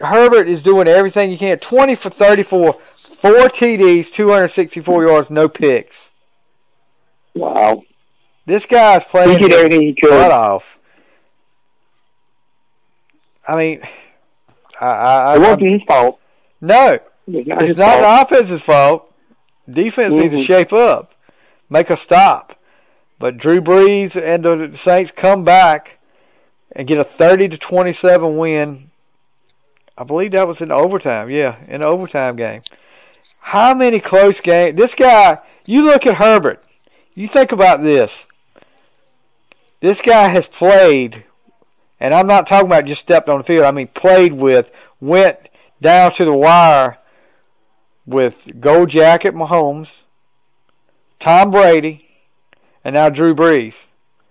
Herbert 0.01 0.48
is 0.48 0.62
doing 0.62 0.88
everything 0.88 1.30
you 1.30 1.38
can. 1.38 1.59
Twenty 1.59 1.94
for 1.94 2.11
thirty-four, 2.11 2.74
four 3.20 3.32
TDs, 3.48 4.11
two 4.12 4.30
hundred 4.30 4.48
sixty-four 4.53 5.05
yards, 5.07 5.30
no 5.30 5.48
picks. 5.48 5.96
Wow. 7.34 7.82
This 8.46 8.66
guy's 8.66 9.03
He 9.05 9.09
playing 9.11 9.38
did 9.38 9.51
his 9.51 9.55
everything 9.55 9.82
he 9.82 9.94
could. 9.94 10.30
off. 10.32 10.64
I 13.46 13.57
mean, 13.57 13.82
I, 14.80 14.86
I, 14.86 15.22
I, 15.32 15.36
It 15.36 15.40
wasn't 15.40 15.70
his 15.72 15.82
fault. 15.82 16.18
no, 16.61 16.98
It's 17.26 17.48
not 17.48 17.62
it's 17.62 17.78
not 17.78 18.01
the 18.01 18.22
offense's 18.36 18.62
fault. 18.62 19.12
Defense 19.68 20.12
needs 20.14 20.34
to 20.34 20.40
Mhm. 20.40 20.44
shape 20.46 20.72
up, 20.72 21.12
make 21.68 21.90
a 21.90 21.96
stop. 21.96 22.57
But 23.21 23.37
Drew 23.37 23.61
Brees 23.61 24.16
and 24.16 24.43
the 24.43 24.77
Saints 24.79 25.12
come 25.14 25.45
back 25.45 25.99
and 26.73 26.89
get 26.89 26.99
a 26.99 27.05
30 27.05 27.51
to 27.51 27.59
27 27.59 28.39
win. 28.39 28.91
I 29.97 30.05
believe 30.05 30.33
that 30.33 30.49
was 30.49 30.62
in 30.62 30.73
overtime. 30.73 31.29
Yeah, 31.29 31.57
in 31.68 31.85
overtime 31.85 32.35
game. 32.37 32.62
How 33.39 33.75
many 33.75 34.01
close 34.01 34.41
games? 34.41 34.79
This 34.79 34.95
guy, 34.95 35.39
you 35.66 35.83
look 35.83 36.07
at 36.07 36.16
Herbert. 36.16 36.64
You 37.14 37.29
think 37.29 37.53
about 37.53 37.83
this. 37.83 38.11
This 39.81 40.01
guy 40.01 40.29
has 40.29 40.47
played, 40.47 41.25
and 42.01 42.14
I'm 42.14 42.27
not 42.27 42.47
talking 42.47 42.68
about 42.68 42.87
just 42.87 43.03
stepped 43.03 43.29
on 43.29 43.37
the 43.37 43.45
field. 43.45 43.66
I 43.66 43.71
mean 43.71 43.89
played 43.89 44.33
with, 44.33 44.71
went 44.99 45.37
down 45.83 46.14
to 46.14 46.25
the 46.25 46.33
wire 46.33 46.97
with 48.07 48.61
Gold 48.61 48.89
Jacket 48.89 49.35
Mahomes, 49.35 49.91
Tom 51.18 51.51
Brady, 51.51 52.09
and 52.85 52.95
now 52.95 53.09
Drew 53.11 53.35
Brees. 53.35 53.74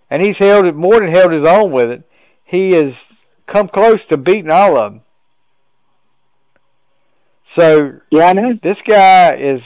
And 0.09 0.21
he's 0.21 0.37
held 0.39 0.65
it 0.65 0.75
more 0.75 0.99
than 0.99 1.09
held 1.09 1.31
his 1.31 1.43
own 1.43 1.71
with 1.71 1.91
it. 1.91 2.03
He 2.43 2.71
has 2.71 2.95
come 3.45 3.67
close 3.67 4.05
to 4.05 4.17
beating 4.17 4.49
all 4.51 4.75
of 4.77 4.93
them. 4.93 5.01
So 7.43 7.99
Yeah, 8.11 8.25
I 8.25 8.33
know. 8.33 8.59
this 8.61 8.81
guy 8.81 9.35
is, 9.35 9.63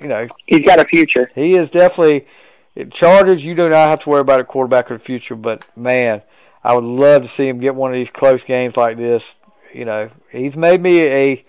you 0.00 0.08
know, 0.08 0.28
He's 0.46 0.64
got 0.64 0.78
a 0.78 0.84
future. 0.84 1.30
he 1.34 1.54
is 1.54 1.70
definitely 1.70 2.26
Chargers. 2.90 3.42
You 3.44 3.54
do 3.54 3.68
not 3.68 3.88
have 3.88 4.00
to 4.00 4.10
worry 4.10 4.20
about 4.20 4.40
a 4.40 4.44
quarterback 4.44 4.90
of 4.90 4.98
the 4.98 5.04
future, 5.04 5.34
but 5.34 5.64
man, 5.76 6.22
I 6.62 6.74
would 6.74 6.84
love 6.84 7.22
to 7.22 7.28
see 7.28 7.48
him 7.48 7.58
get 7.60 7.74
one 7.74 7.90
of 7.90 7.94
these 7.94 8.10
close 8.10 8.44
games 8.44 8.76
like 8.76 8.96
this. 8.96 9.24
You 9.72 9.84
know, 9.84 10.10
he's 10.30 10.56
made 10.56 10.80
me 10.80 11.00
a 11.02 11.44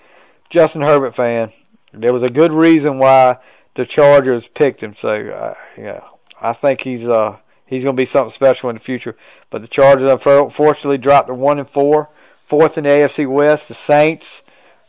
Justin 0.50 0.82
Herbert 0.82 1.16
fan. 1.16 1.52
There 1.94 2.14
was 2.14 2.24
a 2.24 2.30
good 2.30 2.52
reason 2.52 3.00
why 3.00 3.38
the 3.76 3.86
Chargers 3.86 4.48
picked 4.48 4.82
him. 4.82 4.94
So, 4.94 5.10
uh, 5.10 5.54
yeah, 5.78 6.02
I 6.42 6.54
think 6.54 6.82
he's 6.82 7.08
uh 7.08 7.38
he's 7.66 7.84
going 7.84 7.96
to 7.96 8.02
be 8.02 8.06
something 8.06 8.32
special 8.32 8.70
in 8.70 8.76
the 8.76 8.80
future. 8.82 9.16
But 9.50 9.62
the 9.62 9.68
Chargers 9.68 10.10
unfortunately 10.10 10.98
dropped 10.98 11.28
to 11.28 11.34
one 11.34 11.60
and 11.60 11.70
four, 11.70 12.10
fourth 12.46 12.78
in 12.78 12.84
the 12.84 12.90
AFC 12.90 13.30
West. 13.30 13.68
The 13.68 13.74
Saints 13.74 14.42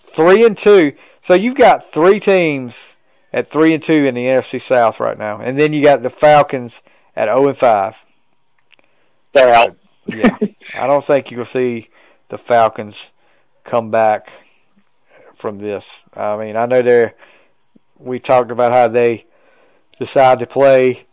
three 0.06 0.44
and 0.44 0.56
two. 0.56 0.94
So 1.20 1.34
you've 1.34 1.54
got 1.54 1.92
three 1.92 2.20
teams 2.20 2.74
at 3.32 3.50
three 3.50 3.74
and 3.74 3.82
two 3.82 4.06
in 4.06 4.14
the 4.14 4.26
NFC 4.26 4.60
South 4.60 5.00
right 5.00 5.18
now, 5.18 5.40
and 5.40 5.58
then 5.58 5.72
you 5.72 5.82
got 5.82 6.02
the 6.02 6.10
Falcons 6.10 6.80
at 7.14 7.26
zero 7.26 7.48
and 7.48 7.58
five. 7.58 7.96
They're 9.32 9.54
out. 9.54 9.76
Yeah, 10.06 10.36
I 10.74 10.86
don't 10.86 11.04
think 11.04 11.30
you'll 11.30 11.44
see 11.44 11.90
the 12.28 12.38
Falcons 12.38 12.98
come 13.64 13.90
back 13.90 14.32
from 15.36 15.58
this. 15.58 15.84
I 16.14 16.36
mean, 16.36 16.56
I 16.56 16.66
know 16.66 16.82
they're. 16.82 17.14
We 17.98 18.20
talked 18.20 18.50
about 18.50 18.72
how 18.72 18.88
they 18.88 19.26
decide 19.98 20.38
to 20.38 20.46
play 20.46 21.07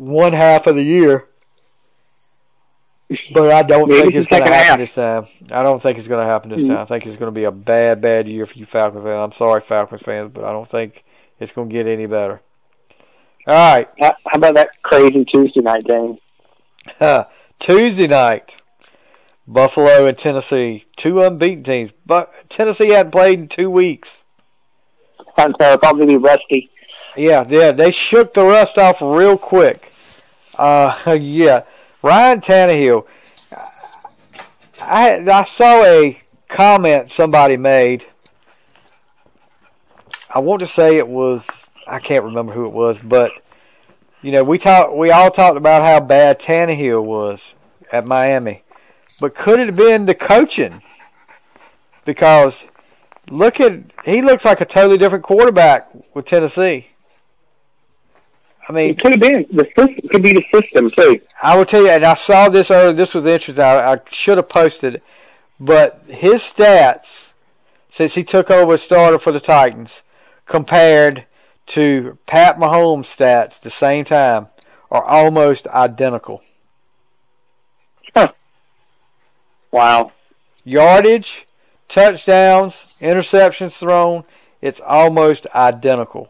one 0.00 0.32
half 0.32 0.66
of 0.66 0.76
the 0.76 0.82
year, 0.82 1.26
but 3.34 3.52
I 3.52 3.62
don't 3.62 3.88
Maybe 3.88 4.00
think 4.00 4.14
it's 4.14 4.26
going 4.28 4.42
to 4.44 4.48
happen 4.48 4.66
half. 4.66 4.78
this 4.78 4.94
time. 4.94 5.26
I 5.50 5.62
don't 5.62 5.82
think 5.82 5.98
it's 5.98 6.08
going 6.08 6.24
to 6.26 6.32
happen 6.32 6.50
this 6.50 6.62
Mhm. 6.62 6.68
time. 6.68 6.78
I 6.78 6.84
think 6.86 7.06
it's 7.06 7.16
going 7.16 7.28
to 7.28 7.34
be 7.38 7.44
a 7.44 7.50
bad, 7.50 8.00
bad 8.00 8.26
year 8.26 8.46
for 8.46 8.58
you 8.58 8.64
Falcons 8.66 9.02
fans. 9.04 9.18
I'm 9.22 9.32
sorry, 9.32 9.60
Falcons 9.60 10.02
fans, 10.02 10.30
but 10.32 10.44
I 10.44 10.52
don't 10.52 10.66
think 10.68 11.04
it's 11.38 11.52
going 11.52 11.68
to 11.68 11.72
get 11.72 11.86
any 11.86 12.06
better. 12.06 12.40
All 13.46 13.54
right. 13.54 13.88
How 13.98 14.14
how 14.26 14.36
about 14.38 14.54
that 14.54 14.70
crazy 14.82 15.24
Tuesday 15.26 15.60
night 15.60 15.84
game? 15.84 16.18
Tuesday 17.58 18.06
night, 18.06 18.56
Buffalo 19.46 20.06
and 20.06 20.16
Tennessee, 20.16 20.86
two 20.96 21.22
unbeaten 21.22 21.62
teams. 21.64 21.92
But 22.06 22.32
Tennessee 22.48 22.90
hadn't 22.90 23.12
played 23.12 23.38
in 23.38 23.48
two 23.48 23.70
weeks. 23.70 24.24
I'm 25.36 25.54
sorry, 25.60 25.78
probably 25.78 26.06
be 26.06 26.16
rusty. 26.16 26.70
Yeah, 27.20 27.44
yeah, 27.46 27.72
they 27.72 27.90
shook 27.90 28.32
the 28.32 28.42
rust 28.42 28.78
off 28.78 29.02
real 29.02 29.36
quick. 29.36 29.92
Uh, 30.54 31.18
yeah, 31.20 31.64
Ryan 32.02 32.40
Tannehill. 32.40 33.04
I 34.80 35.18
I 35.18 35.44
saw 35.44 35.84
a 35.84 36.18
comment 36.48 37.12
somebody 37.12 37.58
made. 37.58 38.06
I 40.30 40.38
want 40.38 40.60
to 40.60 40.66
say 40.66 40.96
it 40.96 41.06
was 41.06 41.46
I 41.86 41.98
can't 41.98 42.24
remember 42.24 42.54
who 42.54 42.64
it 42.64 42.72
was, 42.72 42.98
but 42.98 43.32
you 44.22 44.32
know 44.32 44.42
we 44.42 44.56
talked 44.56 44.96
we 44.96 45.10
all 45.10 45.30
talked 45.30 45.58
about 45.58 45.82
how 45.82 46.00
bad 46.00 46.40
Tannehill 46.40 47.04
was 47.04 47.52
at 47.92 48.06
Miami, 48.06 48.62
but 49.20 49.34
could 49.34 49.60
it 49.60 49.66
have 49.66 49.76
been 49.76 50.06
the 50.06 50.14
coaching? 50.14 50.80
Because 52.06 52.54
look 53.28 53.60
at 53.60 53.82
he 54.06 54.22
looks 54.22 54.46
like 54.46 54.62
a 54.62 54.64
totally 54.64 54.96
different 54.96 55.22
quarterback 55.22 55.90
with 56.14 56.24
Tennessee. 56.24 56.89
I 58.70 58.72
mean, 58.72 58.90
It 58.90 59.00
could 59.00 59.10
have 59.10 59.20
been 59.20 59.46
the 59.50 59.64
system. 59.64 60.08
Could 60.10 60.22
be 60.22 60.32
the 60.32 60.44
system 60.52 60.88
too. 60.88 61.20
I 61.42 61.56
will 61.56 61.66
tell 61.66 61.82
you, 61.82 61.88
and 61.88 62.04
I 62.04 62.14
saw 62.14 62.48
this 62.48 62.70
earlier. 62.70 62.92
This 62.92 63.14
was 63.14 63.26
interesting. 63.26 63.64
I, 63.64 63.94
I 63.94 63.98
should 64.12 64.38
have 64.38 64.48
posted 64.48 64.96
it, 64.96 65.02
but 65.58 66.02
his 66.06 66.40
stats 66.42 67.08
since 67.92 68.14
he 68.14 68.24
took 68.24 68.50
over 68.50 68.74
as 68.74 68.82
starter 68.82 69.18
for 69.18 69.32
the 69.32 69.40
Titans, 69.40 69.90
compared 70.46 71.26
to 71.66 72.18
Pat 72.26 72.58
Mahomes' 72.58 73.06
stats 73.06 73.56
at 73.56 73.62
the 73.62 73.70
same 73.70 74.04
time, 74.04 74.48
are 74.90 75.04
almost 75.04 75.66
identical. 75.66 76.42
Wow. 79.72 80.12
Yardage, 80.64 81.46
touchdowns, 81.88 82.74
interceptions 83.00 83.78
thrown, 83.78 84.24
it's 84.60 84.80
almost 84.80 85.46
identical. 85.54 86.28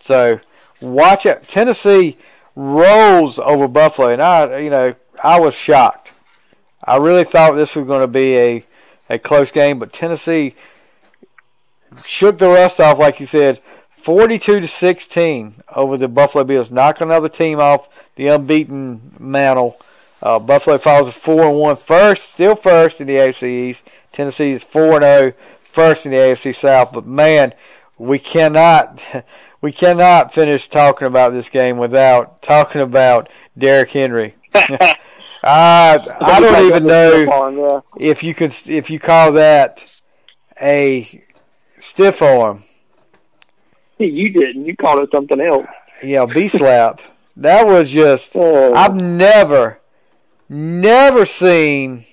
So 0.00 0.40
watch 0.80 1.26
it. 1.26 1.48
Tennessee 1.48 2.16
rolls 2.54 3.38
over 3.38 3.68
Buffalo, 3.68 4.08
and 4.08 4.22
I, 4.22 4.58
you 4.58 4.70
know, 4.70 4.94
I 5.22 5.40
was 5.40 5.54
shocked. 5.54 6.12
I 6.82 6.96
really 6.96 7.24
thought 7.24 7.54
this 7.54 7.74
was 7.74 7.86
going 7.86 8.02
to 8.02 8.06
be 8.06 8.36
a 8.36 8.66
a 9.08 9.18
close 9.18 9.50
game, 9.50 9.78
but 9.78 9.92
Tennessee 9.92 10.54
shook 12.04 12.38
the 12.38 12.48
rust 12.48 12.80
off, 12.80 12.98
like 12.98 13.20
you 13.20 13.26
said, 13.26 13.60
42 14.02 14.60
to 14.60 14.68
16 14.68 15.62
over 15.74 15.96
the 15.96 16.08
Buffalo 16.08 16.44
Bills, 16.44 16.70
knock 16.70 17.00
another 17.00 17.28
team 17.28 17.60
off 17.60 17.88
the 18.16 18.28
unbeaten 18.28 19.14
mantle. 19.18 19.78
Uh, 20.22 20.38
Buffalo 20.38 20.78
falls 20.78 21.06
to 21.06 21.12
four 21.12 21.44
and 21.44 21.58
one, 21.58 21.76
first, 21.76 22.32
still 22.32 22.56
first 22.56 23.00
in 23.00 23.06
the 23.06 23.16
AFC 23.16 23.68
East. 23.70 23.82
Tennessee 24.12 24.52
is 24.52 24.64
four 24.64 24.94
and 24.94 25.02
zero, 25.02 25.32
first 25.72 26.06
in 26.06 26.12
the 26.12 26.18
AFC 26.18 26.54
South. 26.54 26.92
But 26.92 27.06
man, 27.06 27.52
we 27.98 28.18
cannot 28.18 29.00
we 29.60 29.72
cannot 29.72 30.32
finish 30.32 30.68
talking 30.68 31.06
about 31.06 31.32
this 31.32 31.48
game 31.48 31.78
without 31.78 32.42
talking 32.42 32.80
about 32.80 33.28
Derrick 33.56 33.90
Henry. 33.90 34.34
Uh, 34.54 34.88
I 35.44 36.40
don't 36.40 36.66
even 36.66 36.86
know 36.86 37.82
if 37.98 38.22
you 38.22 38.34
could 38.34 38.54
if 38.66 38.90
you 38.90 38.98
call 38.98 39.32
that 39.32 40.00
a 40.60 41.24
stiff 41.80 42.22
arm. 42.22 42.64
You 43.98 44.30
didn't. 44.30 44.66
You 44.66 44.76
called 44.76 45.00
it 45.00 45.10
something 45.12 45.40
else. 45.40 45.66
Yeah, 46.02 46.26
B 46.26 46.48
slap. 46.48 47.00
that 47.36 47.66
was 47.66 47.90
just. 47.90 48.30
Oh. 48.34 48.74
I've 48.74 48.94
never, 48.94 49.78
never 50.48 51.24
seen 51.24 52.04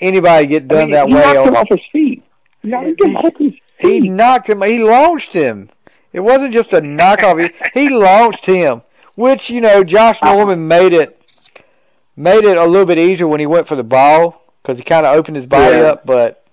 anybody 0.00 0.46
get 0.46 0.68
done 0.68 0.78
I 0.78 0.84
mean, 0.84 0.90
that 0.92 1.06
way. 1.08 1.12
knocked 1.14 1.48
him 1.48 1.56
off 1.56 1.68
his 1.68 1.80
feet. 1.92 2.22
Knocked 2.62 3.00
him 3.02 3.16
off 3.16 3.36
his 3.38 3.52
he 3.84 4.00
knocked 4.00 4.48
him. 4.48 4.62
He 4.62 4.78
launched 4.78 5.32
him. 5.32 5.70
It 6.12 6.20
wasn't 6.20 6.52
just 6.52 6.72
a 6.72 6.80
knockoff. 6.80 7.50
he, 7.74 7.80
he 7.80 7.88
launched 7.88 8.46
him, 8.46 8.82
which 9.14 9.50
you 9.50 9.60
know 9.60 9.84
Josh 9.84 10.22
Norman 10.22 10.66
made 10.68 10.92
it 10.92 11.20
made 12.16 12.44
it 12.44 12.56
a 12.56 12.64
little 12.64 12.86
bit 12.86 12.98
easier 12.98 13.26
when 13.26 13.40
he 13.40 13.46
went 13.46 13.66
for 13.68 13.76
the 13.76 13.82
ball 13.82 14.42
because 14.62 14.78
he 14.78 14.84
kind 14.84 15.04
of 15.04 15.14
opened 15.16 15.36
his 15.36 15.46
body 15.46 15.76
Yeah. 15.76 15.82
up. 15.82 16.06
But 16.06 16.44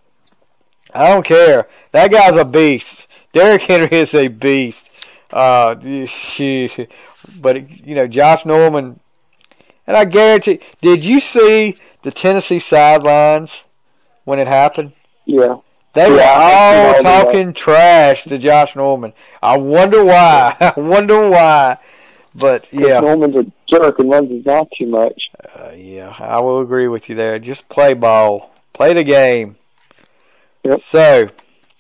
I 0.94 1.08
don't 1.10 1.26
care. 1.26 1.68
That 1.92 2.12
guy's 2.12 2.36
a 2.36 2.46
beast. 2.46 3.08
Derrick 3.34 3.62
Henry 3.64 3.88
is 3.92 4.14
a 4.14 4.28
beast. 4.28 4.84
Uh, 5.32 5.76
but 7.40 7.70
you 7.86 7.96
know 7.96 8.08
Josh 8.08 8.46
Norman, 8.46 9.00
and 9.88 9.96
I 9.96 10.06
guarantee. 10.06 10.60
Did 10.82 11.06
you 11.06 11.20
see 11.20 11.78
the 12.04 12.12
Tennessee 12.12 12.60
sidelines 12.60 13.52
when 14.26 14.40
it 14.40 14.48
happened? 14.48 14.94
Yeah. 15.26 15.58
They 15.94 16.10
were 16.10 16.18
Yeah, 16.18 16.32
I 16.32 16.44
all 16.44 16.94
see 16.94 16.98
all 16.98 17.04
that. 17.04 17.24
talking 17.26 17.54
trash 17.54 18.24
to 18.26 18.38
Josh 18.38 18.76
Norman. 18.76 19.14
I 19.44 19.58
wonder 19.58 20.04
why. 20.06 20.56
I 20.60 20.80
wonder 20.80 21.30
why. 21.30 21.78
But 22.34 22.66
yeah, 22.72 23.02
Norman's 23.02 23.36
a 23.36 23.46
jerk 23.68 24.00
and 24.00 24.10
runs 24.10 24.32
his 24.32 24.46
mouth 24.46 24.70
too 24.78 24.88
much. 24.88 25.30
uh, 25.54 25.72
yeah, 25.76 26.16
I 26.18 26.40
will 26.40 26.62
agree 26.62 26.88
with 26.88 27.10
you 27.10 27.16
there. 27.16 27.38
Just 27.40 27.68
play 27.68 27.94
ball, 27.94 28.54
play 28.74 28.94
the 28.94 29.04
game. 29.04 29.58
Yep. 30.64 30.80
So, 30.82 31.30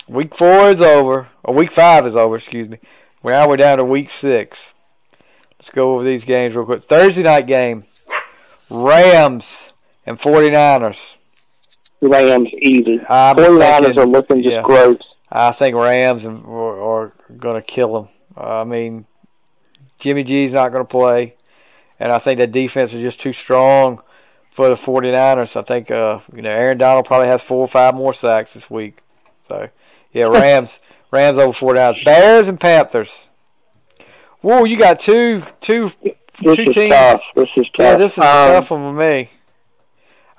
week 0.09 0.36
four 0.36 0.72
is 0.72 0.82
over, 0.82 1.30
or 1.43 1.53
week 1.53 1.72
five 1.72 2.05
is 2.05 2.18
over. 2.18 2.36
Excuse 2.36 2.68
me. 2.68 2.80
Now 3.24 3.47
we're 3.47 3.55
down 3.55 3.78
to 3.78 3.86
week 3.86 4.09
six. 4.09 4.59
Let's 5.57 5.70
go 5.70 5.93
over 5.95 6.03
these 6.03 6.26
games 6.26 6.53
real 6.53 6.66
quick. 6.66 6.84
Thursday 6.84 7.24
night 7.24 7.47
game: 7.47 7.86
Rams 8.70 9.72
and 10.05 10.20
49ers. 10.20 10.97
Rams 12.01 12.49
easy. 12.59 12.99
I'm 13.07 13.35
49ers 13.35 13.81
thinking- 13.83 13.99
are 13.99 14.05
looking 14.05 14.41
just 14.43 14.51
yeah. 14.53 14.61
gross. 14.63 14.99
I 15.31 15.51
think 15.51 15.75
Rams 15.77 16.25
are, 16.25 16.81
are 16.81 17.13
going 17.37 17.55
to 17.55 17.65
kill 17.65 17.93
them. 17.93 18.09
I 18.35 18.63
mean, 18.65 19.05
Jimmy 19.99 20.23
G's 20.23 20.51
not 20.51 20.71
going 20.73 20.83
to 20.83 20.89
play, 20.89 21.35
and 21.99 22.11
I 22.11 22.19
think 22.19 22.39
that 22.39 22.51
defense 22.51 22.91
is 22.93 23.01
just 23.01 23.19
too 23.21 23.31
strong 23.33 24.01
for 24.53 24.67
the 24.67 24.75
49ers. 24.75 25.55
I 25.55 25.61
think 25.61 25.89
uh, 25.91 26.19
you 26.35 26.41
know 26.41 26.49
Aaron 26.49 26.77
Donald 26.77 27.05
probably 27.05 27.27
has 27.29 27.41
four 27.41 27.59
or 27.59 27.67
five 27.67 27.95
more 27.95 28.13
sacks 28.13 28.53
this 28.53 28.69
week. 28.69 28.97
So 29.47 29.69
yeah, 30.11 30.25
Rams, 30.29 30.79
Rams 31.11 31.37
over 31.37 31.53
49ers, 31.57 32.03
Bears 32.03 32.47
and 32.49 32.59
Panthers. 32.59 33.11
Whoa, 34.41 34.65
you 34.65 34.75
got 34.77 34.99
two 34.99 35.43
two 35.61 35.91
This 36.03 36.13
two 36.41 36.63
is 36.63 36.73
teams. 36.75 36.93
tough. 36.93 37.21
This 37.35 37.49
is 37.55 37.65
tough. 37.67 37.79
Yeah, 37.79 37.95
this 37.97 38.11
is 38.13 38.17
um, 38.17 38.23
tough 38.23 38.71
one 38.71 38.81
for 38.81 38.93
me. 38.93 39.29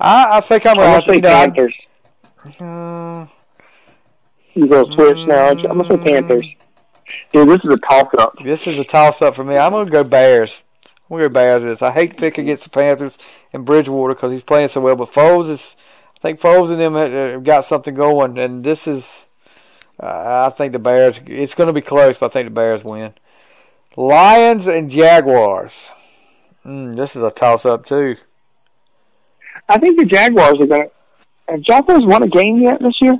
I 0.02 0.38
I 0.38 0.40
think 0.40 0.66
I'm 0.66 0.78
I'm 0.78 1.00
going 1.00 1.00
gonna 1.00 1.14
say 1.14 1.20
Panthers. 1.20 1.74
Uh, 2.60 3.26
You 4.54 4.66
gonna 4.66 4.92
switch 4.94 5.26
now? 5.28 5.48
I'm 5.50 5.62
gonna 5.62 5.88
say 5.88 5.96
Panthers. 5.96 6.46
Dude, 7.32 7.48
this 7.48 7.60
is 7.64 7.72
a 7.72 7.76
toss 7.76 8.12
up. 8.18 8.34
This 8.44 8.66
is 8.66 8.78
a 8.78 8.84
toss 8.84 9.22
up 9.22 9.36
for 9.36 9.44
me. 9.44 9.56
I'm 9.56 9.72
gonna 9.72 9.88
go 9.88 10.02
Bears. 10.02 10.52
I'm 10.84 11.16
gonna 11.16 11.28
go 11.28 11.34
Bears. 11.34 11.62
This. 11.62 11.82
I 11.82 11.92
hate 11.92 12.10
to 12.10 12.16
pick 12.16 12.38
against 12.38 12.64
the 12.64 12.70
Panthers 12.70 13.16
and 13.52 13.64
Bridgewater 13.64 14.14
because 14.14 14.32
he's 14.32 14.42
playing 14.42 14.68
so 14.68 14.80
well, 14.80 14.96
but 14.96 15.12
Foles 15.12 15.48
is. 15.50 15.76
I 16.16 16.20
think 16.20 16.40
Foles 16.40 16.70
and 16.70 16.80
them 16.80 16.94
have- 16.94 17.12
have 17.12 17.44
got 17.44 17.64
something 17.66 17.94
going, 17.94 18.38
and 18.38 18.64
this 18.64 18.86
is. 18.86 19.04
Uh, 20.02 20.46
I 20.50 20.50
think 20.56 20.72
the 20.72 20.78
Bears. 20.80 21.20
It's 21.26 21.54
going 21.54 21.68
to 21.68 21.72
be 21.72 21.80
close, 21.80 22.18
but 22.18 22.26
I 22.26 22.28
think 22.30 22.46
the 22.46 22.54
Bears 22.54 22.82
win. 22.82 23.12
Lions 23.96 24.66
and 24.66 24.90
Jaguars. 24.90 25.88
Mm, 26.64 26.96
this 26.96 27.14
is 27.14 27.22
a 27.22 27.30
toss 27.30 27.64
up 27.66 27.84
too. 27.86 28.16
I 29.68 29.78
think 29.78 29.98
the 29.98 30.04
Jaguars 30.04 30.60
are 30.60 30.66
gonna. 30.66 30.86
Have 31.48 31.62
Jaguars 31.62 32.04
won 32.04 32.22
a 32.22 32.28
game 32.28 32.60
yet 32.60 32.80
this 32.80 33.00
year? 33.00 33.16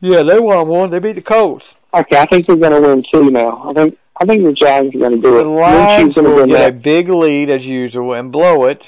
Yeah, 0.00 0.22
they 0.22 0.38
won 0.38 0.68
one. 0.68 0.90
They 0.90 0.98
beat 0.98 1.12
the 1.12 1.22
Colts. 1.22 1.74
Okay, 1.92 2.16
I 2.16 2.26
think 2.26 2.46
they're 2.46 2.56
gonna 2.56 2.80
win 2.80 3.04
two 3.10 3.30
now. 3.30 3.68
I 3.68 3.72
think 3.72 3.98
I 4.16 4.24
think 4.24 4.44
the 4.44 4.52
Jags 4.52 4.94
are 4.94 4.98
gonna 4.98 5.16
do 5.16 5.32
The 5.32 5.40
it. 5.40 5.44
Lions 5.44 6.14
Minshew's 6.14 6.16
will 6.16 6.36
win 6.36 6.48
get 6.48 6.68
a 6.68 6.72
big 6.72 7.08
lead 7.08 7.50
as 7.50 7.66
usual 7.66 8.14
and 8.14 8.32
blow 8.32 8.64
it. 8.64 8.86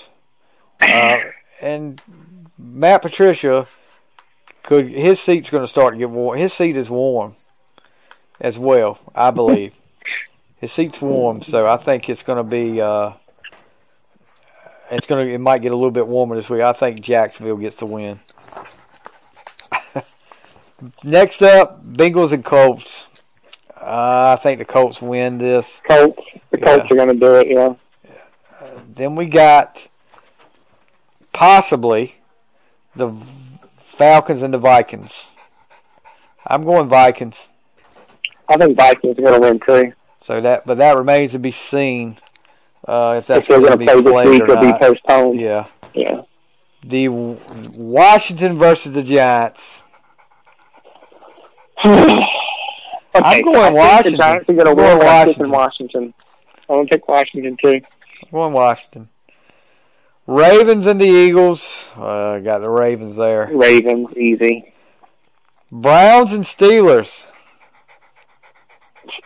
Uh, 0.80 1.18
and 1.60 2.00
Matt 2.58 3.02
Patricia 3.02 3.66
could 4.62 4.88
his 4.88 5.20
seat's 5.20 5.50
going 5.50 5.64
to 5.64 5.68
start 5.68 5.94
to 5.94 5.98
get 5.98 6.10
warm. 6.10 6.38
His 6.38 6.52
seat 6.52 6.76
is 6.76 6.88
warm 6.88 7.34
as 8.40 8.58
well, 8.58 8.98
I 9.14 9.30
believe. 9.30 9.74
his 10.60 10.72
seat's 10.72 11.00
warm, 11.00 11.42
so 11.42 11.66
I 11.66 11.76
think 11.76 12.08
it's 12.08 12.22
going 12.22 12.38
to 12.38 12.48
be. 12.48 12.80
Uh, 12.80 13.12
it's 14.92 15.06
going 15.06 15.26
to. 15.26 15.34
It 15.34 15.38
might 15.38 15.62
get 15.62 15.72
a 15.72 15.76
little 15.76 15.90
bit 15.90 16.06
warmer 16.06 16.36
this 16.36 16.50
week. 16.50 16.62
I 16.62 16.72
think 16.72 17.00
Jacksonville 17.00 17.56
gets 17.56 17.76
the 17.76 17.86
win. 17.86 18.20
Next 21.02 21.42
up, 21.42 21.84
Bengals 21.84 22.32
and 22.32 22.44
Colts. 22.44 23.04
Uh, 23.80 24.36
I 24.38 24.42
think 24.42 24.58
the 24.58 24.64
Colts 24.64 25.00
win 25.02 25.38
this. 25.38 25.66
Colts. 25.88 26.22
The 26.50 26.58
Colts 26.58 26.84
Yeah. 26.88 26.94
are 26.94 26.96
gonna 26.96 27.14
do 27.14 27.34
it. 27.36 27.48
Yeah. 27.48 27.74
Then 28.94 29.16
we 29.16 29.26
got 29.26 29.80
possibly 31.32 32.16
the 32.94 33.12
Falcons 33.96 34.42
and 34.42 34.54
the 34.54 34.58
Vikings. 34.58 35.10
I'm 36.46 36.64
going 36.64 36.88
Vikings. 36.88 37.36
I 38.48 38.56
think 38.56 38.76
Vikings 38.76 39.18
are 39.18 39.22
gonna 39.22 39.40
win 39.40 39.58
too. 39.60 39.92
So 40.26 40.40
that, 40.40 40.64
but 40.66 40.78
that 40.78 40.96
remains 40.96 41.32
to 41.32 41.38
be 41.38 41.50
seen 41.50 42.18
uh, 42.88 43.16
if 43.18 43.26
that's 43.26 43.46
going 43.48 43.64
to 43.66 43.76
be 43.76 43.84
play 43.86 44.00
this 44.00 44.12
played 44.12 44.28
week 44.28 44.42
or 44.48 44.52
or 44.52 44.60
be 44.60 44.66
not. 44.66 44.80
postponed. 44.80 45.40
Yeah. 45.40 45.66
Yeah. 45.94 46.22
The 46.84 47.06
W- 47.06 47.38
Washington 47.76 48.58
versus 48.58 48.92
the 48.92 49.02
Giants. 49.02 49.62
okay, 51.84 52.26
I'm 53.14 53.42
going 53.42 53.74
Washington. 53.74 54.12
The 54.12 54.18
Giants 54.18 54.48
are 54.48 54.74
win. 54.74 54.74
going 54.74 54.98
but 54.98 55.06
I'm 55.06 55.26
Washington. 55.28 55.50
Washington. 55.50 56.14
I'm 56.68 56.76
gonna 56.76 56.88
pick 56.88 57.06
Washington 57.08 57.56
too. 57.62 57.80
I'm 58.22 58.30
going 58.30 58.52
Washington. 58.52 59.08
Ravens 60.26 60.86
and 60.86 61.00
the 61.00 61.06
Eagles. 61.06 61.84
Uh, 61.96 62.38
got 62.38 62.60
the 62.60 62.70
Ravens 62.70 63.16
there. 63.16 63.50
Ravens, 63.52 64.08
easy. 64.16 64.72
Browns 65.70 66.32
and 66.32 66.44
Steelers. 66.44 67.24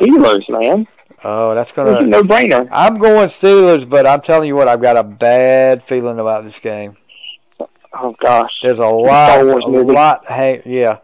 Steelers, 0.00 0.48
man. 0.48 0.86
Oh, 1.24 1.54
that's 1.54 1.72
gonna. 1.72 1.98
Be 2.02 2.04
no-brainer. 2.04 2.68
I'm 2.70 2.98
going 2.98 3.28
Steelers, 3.30 3.88
but 3.88 4.06
I'm 4.06 4.20
telling 4.20 4.48
you 4.48 4.54
what, 4.54 4.68
I've 4.68 4.82
got 4.82 4.96
a 4.96 5.02
bad 5.02 5.82
feeling 5.84 6.18
about 6.18 6.44
this 6.44 6.58
game. 6.58 6.96
Oh 7.92 8.14
gosh. 8.20 8.58
There's 8.62 8.78
a 8.78 8.86
lot, 8.86 9.40
a 9.40 9.68
movie. 9.68 9.92
lot, 9.92 10.26
hang, 10.26 10.62
yeah. 10.66 10.98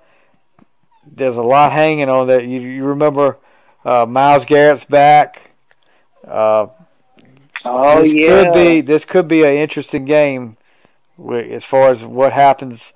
There's 1.10 1.36
a 1.36 1.42
lot 1.42 1.72
hanging 1.72 2.08
on 2.08 2.28
that. 2.28 2.44
You, 2.44 2.60
you 2.60 2.84
remember 2.84 3.38
uh, 3.84 4.06
Myles 4.06 4.44
Garrett's 4.44 4.84
back. 4.84 5.50
Uh, 6.26 6.66
Oh 7.64 8.02
this 8.02 8.12
yeah. 8.12 8.44
could 8.44 8.54
be 8.54 8.80
this 8.80 9.04
could 9.04 9.28
be 9.28 9.44
an 9.44 9.54
interesting 9.54 10.04
game, 10.04 10.56
as 11.32 11.64
far 11.64 11.90
as 11.92 12.04
what 12.04 12.32
happens 12.32 12.92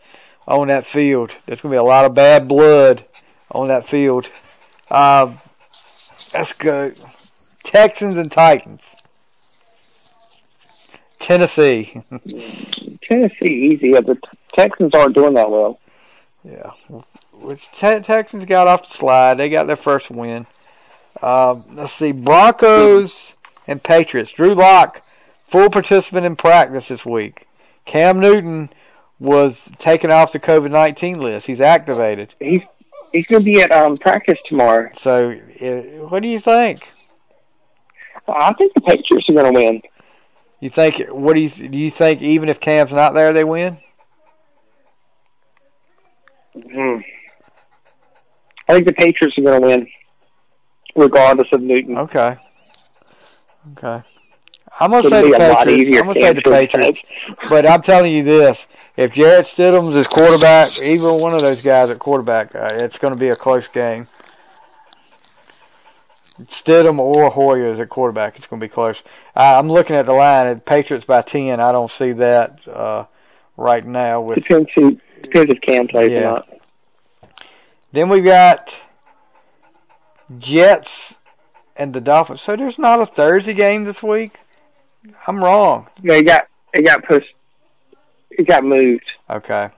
on 0.48 0.68
that 0.68 0.86
field. 0.86 1.30
There's 1.46 1.60
going 1.60 1.72
to 1.72 1.74
be 1.76 1.78
a 1.78 1.84
lot 1.84 2.04
of 2.04 2.14
bad 2.14 2.48
blood 2.48 3.04
on 3.50 3.68
that 3.68 3.88
field. 3.88 4.26
Um, 4.90 5.40
let's 6.39 6.53
go. 6.53 6.93
Texans 7.64 8.14
and 8.14 8.30
Titans. 8.30 8.82
Tennessee. 11.18 12.03
Tennessee 13.03 13.70
easy. 13.72 13.91
Yeah, 13.91 14.01
the 14.01 14.18
Texans 14.53 14.95
aren't 14.95 15.14
doing 15.14 15.34
that 15.34 15.51
well. 15.51 15.80
Yeah. 16.45 16.70
Which 17.32 17.68
te- 17.72 18.01
Texans 18.01 18.45
got 18.45 18.68
off 18.68 18.89
the 18.89 18.97
slide. 18.97 19.39
They 19.39 19.49
got 19.49 19.66
their 19.66 19.76
first 19.76 20.11
win. 20.11 20.47
Um, 21.22 21.64
let's 21.74 21.93
see, 21.95 22.12
Broncos 22.12 23.34
and 23.66 23.82
Patriots. 23.82 24.32
Drew 24.32 24.55
Lock, 24.55 25.03
full 25.49 25.70
participant 25.70 26.26
in 26.26 26.37
practice 26.37 26.89
this 26.89 27.05
week. 27.05 27.49
Cam 27.84 28.20
Newton 28.20 28.70
was 29.18 29.62
taken 29.78 30.11
off 30.11 30.32
the 30.32 30.41
COVID 30.41 30.70
nineteen 30.70 31.20
list. 31.20 31.47
He's 31.47 31.61
activated. 31.61 32.34
He's 32.39 32.62
he's 33.12 33.26
going 33.26 33.44
to 33.44 33.50
be 33.50 33.61
at 33.61 33.70
um, 33.72 33.96
practice 33.96 34.38
tomorrow. 34.48 34.90
So, 35.02 35.32
uh, 35.32 36.07
what 36.09 36.22
do 36.22 36.28
you 36.28 36.40
think? 36.40 36.92
I 38.28 38.52
think 38.54 38.74
the 38.74 38.80
Patriots 38.80 39.28
are 39.28 39.34
going 39.34 39.52
to 39.52 39.59
win. 39.59 39.82
You 40.61 40.70
think? 40.70 41.09
What 41.11 41.36
do 41.36 41.42
you 41.42 41.50
do? 41.50 41.78
You 41.78 41.90
think 41.90 42.22
even 42.22 42.48
if 42.48 42.61
Cam's 42.61 42.92
not 42.92 43.14
there, 43.14 43.32
they 43.32 43.44
win? 43.44 43.78
Hmm. 46.54 46.96
I 48.68 48.72
think 48.72 48.86
the 48.86 48.94
Patriots 48.94 49.38
are 49.38 49.42
going 49.42 49.61
to 49.61 49.66
win, 49.66 49.86
regardless 50.96 51.48
of 51.52 51.61
Newton. 51.61 51.98
Okay. 51.98 52.36
Okay. 53.72 54.02
I'm 54.78 54.90
gonna 54.90 55.07
It'll 55.07 55.11
say 55.11 55.30
the 55.30 55.38
Patriots. 55.38 55.98
I'm 55.98 56.07
gonna 56.07 56.20
say 56.20 56.32
the 56.34 56.42
Patriots. 56.42 57.00
But 57.48 57.66
I'm 57.66 57.82
telling 57.82 58.12
you 58.12 58.24
this: 58.24 58.59
if 58.97 59.12
Jarrett 59.12 59.47
Stidham's 59.47 59.94
is 59.97 60.07
quarterback, 60.07 60.80
either 60.82 61.12
one 61.12 61.34
of 61.34 61.40
those 61.42 61.62
guys 61.62 61.90
at 61.90 61.99
quarterback, 61.99 62.55
uh, 62.55 62.68
it's 62.72 62.99
going 62.99 63.12
to 63.12 63.18
be 63.18 63.28
a 63.28 63.36
close 63.36 63.68
game. 63.68 64.09
Stidham 66.51 66.99
or 66.99 67.30
Hoyer 67.30 67.72
is 67.72 67.80
at 67.80 67.88
quarterback. 67.88 68.36
It's 68.36 68.47
going 68.47 68.61
to 68.61 68.66
be 68.66 68.72
close. 68.72 68.97
Uh, 69.34 69.59
I'm 69.59 69.70
looking 69.70 69.97
at 69.97 70.05
the 70.07 70.12
line. 70.12 70.47
At 70.47 70.66
Patriots 70.66 71.05
by 71.07 71.22
ten. 71.22 71.61
I 71.61 71.72
don't 71.72 71.90
see 71.90 72.12
that 72.12 72.66
uh, 72.68 73.07
right 73.57 73.84
now. 73.86 74.20
With 74.20 74.36
Depends 74.42 74.68
who 74.74 75.01
depends 75.22 75.55
if 75.55 75.61
Cam 75.62 75.88
plays 75.88 76.11
Yeah. 76.12 76.18
or 76.18 76.22
not. 76.24 76.49
then 77.92 78.11
we 78.11 78.20
got 78.20 78.74
Jets 80.38 81.14
and 81.74 81.94
the 81.94 82.03
Dolphins. 82.03 82.42
So 82.42 82.55
there's 82.55 82.78
not 82.78 83.01
a 83.01 83.07
Thursday 83.07 83.55
game 83.55 83.84
this 83.84 84.03
week. 84.03 84.38
I'm 85.26 85.42
wrong. 85.42 85.86
It 86.03 86.24
got 86.24 86.49
it 86.74 86.82
got 86.82 87.03
pushed. 87.05 87.32
It 88.39 88.47
got 88.47 88.64
moved. 88.64 89.05
Okay. 89.30 89.68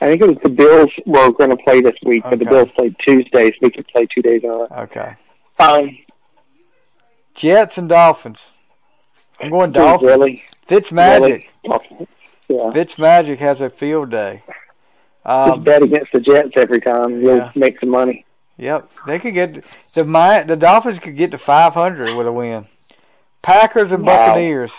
I 0.00 0.06
think 0.06 0.22
it 0.22 0.28
was 0.28 0.38
the 0.42 0.48
Bills 0.50 0.90
were 1.06 1.32
going 1.32 1.50
to 1.50 1.56
play 1.56 1.80
this 1.80 1.96
week, 2.04 2.22
but 2.28 2.38
the 2.38 2.44
Bills 2.44 2.68
played 2.76 2.94
Tuesday, 3.04 3.50
so 3.50 3.56
we 3.62 3.70
could 3.70 3.86
play 3.88 4.06
two 4.14 4.22
days 4.22 4.42
on. 4.44 4.66
Okay. 4.84 5.14
Um, 5.58 5.98
Jets 7.34 7.78
and 7.78 7.88
Dolphins. 7.88 8.38
I'm 9.40 9.50
going 9.50 9.72
Dolphins. 9.72 10.08
Really? 10.08 10.44
Fitzmagic. 10.68 11.20
Really? 11.64 12.08
Yeah. 12.48 12.70
Fitzmagic 12.72 13.38
has 13.38 13.60
a 13.60 13.70
field 13.70 14.10
day. 14.10 14.42
Just 14.46 14.58
Um, 15.26 15.62
bet 15.64 15.82
against 15.82 16.12
the 16.12 16.20
Jets 16.20 16.50
every 16.56 16.80
time. 16.80 17.20
You'll 17.20 17.36
Yeah. 17.38 17.52
make 17.54 17.78
some 17.80 17.90
money. 17.90 18.24
yep, 18.56 18.88
they 19.06 19.18
could 19.18 19.34
get 19.34 19.64
the 19.94 20.04
Mi- 20.04 20.42
the 20.46 20.56
Dolphins 20.56 20.98
could 21.00 21.16
get 21.16 21.30
to 21.32 21.38
500 21.38 22.16
with 22.16 22.26
a 22.26 22.32
win. 22.32 22.66
Packers 23.42 23.92
and 23.92 24.04
Wow. 24.06 24.28
Buccaneers. 24.28 24.72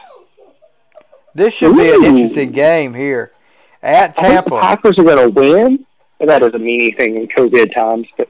This 1.36 1.54
should 1.54 1.76
be 1.76 1.94
an 1.94 2.04
interesting 2.04 2.52
game 2.52 2.94
here 2.94 3.32
at 3.82 4.12
I 4.18 4.22
think 4.22 4.46
the 4.46 4.50
Tampa. 4.50 4.60
Packers 4.60 5.00
are 5.00 5.04
going 5.04 5.34
to 5.34 5.40
win. 5.40 5.86
That 6.20 6.40
doesn't 6.40 6.62
mean 6.62 6.82
anything 6.82 7.16
in 7.16 7.28
COVID 7.28 7.74
times, 7.74 8.08
but 8.18 8.30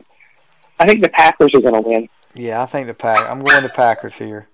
I 0.79 0.85
think 0.85 1.01
the 1.01 1.09
Packers 1.09 1.53
are 1.55 1.61
going 1.61 1.81
to 1.81 1.81
win. 1.81 2.09
Yeah, 2.35 2.61
I 2.61 2.65
think 2.65 2.87
the 2.87 2.93
pack. 2.93 3.19
I'm 3.21 3.39
going 3.39 3.63
to 3.63 3.69
Packers 3.69 4.13
here. 4.13 4.47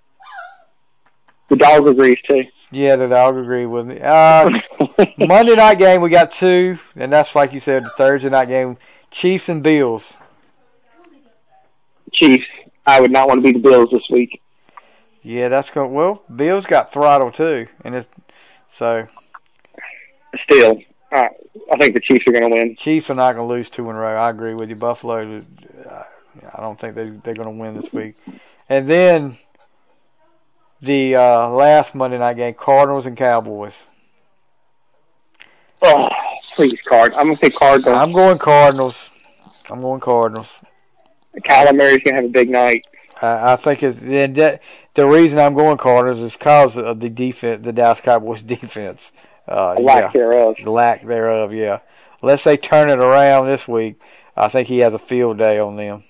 The 1.49 1.55
dog 1.55 1.87
agrees 1.87 2.17
too. 2.27 2.43
Yeah, 2.71 2.95
the 2.95 3.07
dog 3.07 3.37
agree 3.37 3.65
with 3.65 3.87
me. 3.87 3.99
Uh, 4.01 4.49
Monday 5.17 5.55
night 5.55 5.77
game 5.77 6.01
we 6.01 6.09
got 6.09 6.31
two, 6.31 6.79
and 6.95 7.11
that's 7.11 7.35
like 7.35 7.53
you 7.53 7.59
said, 7.59 7.83
the 7.83 7.91
Thursday 7.97 8.29
night 8.29 8.47
game, 8.47 8.77
Chiefs 9.11 9.49
and 9.49 9.61
Bills. 9.61 10.13
Chiefs. 12.13 12.45
I 12.87 13.01
would 13.01 13.11
not 13.11 13.27
want 13.27 13.39
to 13.39 13.41
be 13.43 13.51
the 13.51 13.59
Bills 13.59 13.89
this 13.91 14.07
week. 14.09 14.41
Yeah, 15.21 15.49
that's 15.49 15.69
going. 15.69 15.89
To. 15.89 15.93
Well, 15.93 16.23
Bills 16.33 16.65
got 16.65 16.91
throttled 16.93 17.35
too, 17.35 17.67
and 17.83 17.95
it's 17.95 18.07
so 18.78 19.07
Still, 20.43 20.80
uh, 21.11 21.28
I 21.71 21.78
think 21.78 21.93
the 21.93 21.99
Chiefs 21.99 22.28
are 22.28 22.32
going 22.32 22.43
to 22.43 22.49
win. 22.49 22.76
Chiefs 22.76 23.09
are 23.09 23.15
not 23.15 23.36
going 23.36 23.47
to 23.47 23.53
lose 23.53 23.69
two 23.69 23.89
in 23.89 23.95
a 23.95 23.99
row. 23.99 24.15
I 24.15 24.30
agree 24.30 24.53
with 24.53 24.69
you. 24.69 24.76
Buffalo, 24.76 25.43
uh, 25.89 26.03
I 26.53 26.61
don't 26.61 26.80
think 26.80 26.95
they 26.95 27.09
they're 27.23 27.36
going 27.36 27.45
to 27.45 27.51
win 27.51 27.76
this 27.76 27.91
week. 27.93 28.15
And 28.67 28.89
then 28.89 29.38
the 30.82 31.15
uh, 31.15 31.49
last 31.49 31.95
Monday 31.95 32.17
night 32.17 32.38
game, 32.38 32.53
Cardinals 32.53 33.05
and 33.05 33.15
Cowboys. 33.15 33.76
Oh, 35.82 36.09
please, 36.55 36.80
Card. 36.82 37.13
I'm 37.13 37.26
going 37.26 37.36
to 37.36 37.38
say 37.38 37.49
Cardinals. 37.49 37.95
I'm 37.95 38.11
going 38.11 38.38
Cardinals. 38.38 38.97
I'm 39.69 39.82
going 39.82 40.01
Cardinals. 40.01 40.47
Kyler 41.47 41.76
Murray's 41.76 41.99
going 42.03 42.15
to 42.15 42.21
have 42.21 42.26
a 42.26 42.30
big 42.30 42.49
night. 42.49 42.86
I 43.22 43.53
I 43.53 43.55
think 43.55 43.84
it's, 43.84 43.97
and 44.01 44.36
that, 44.36 44.61
the 44.95 45.05
reason 45.05 45.39
I'm 45.39 45.53
going 45.55 45.78
Cardinals 45.78 46.20
is 46.22 46.34
because 46.38 46.78
of 46.78 46.99
the 46.99 47.09
defense, 47.09 47.63
the 47.66 47.72
Dallas 47.74 48.01
Cowboys 48.01 48.41
defense. 48.43 49.01
Uh, 49.47 49.76
A 49.78 49.82
yeah, 49.82 49.86
lack 49.86 50.13
thereof. 50.13 50.55
the 50.63 50.72
lack 50.72 51.05
thereof. 51.05 51.53
Yeah, 51.53 51.80
unless 52.22 52.43
they 52.43 52.57
turn 52.57 52.89
it 52.89 52.99
around 52.99 53.47
this 53.47 53.68
week, 53.68 53.99
I 54.36 54.47
think 54.47 54.68
he 54.68 54.80
has 54.80 54.93
a 54.93 54.99
field 54.99 55.38
day 55.38 55.59
on 55.59 55.76
them. 55.76 56.03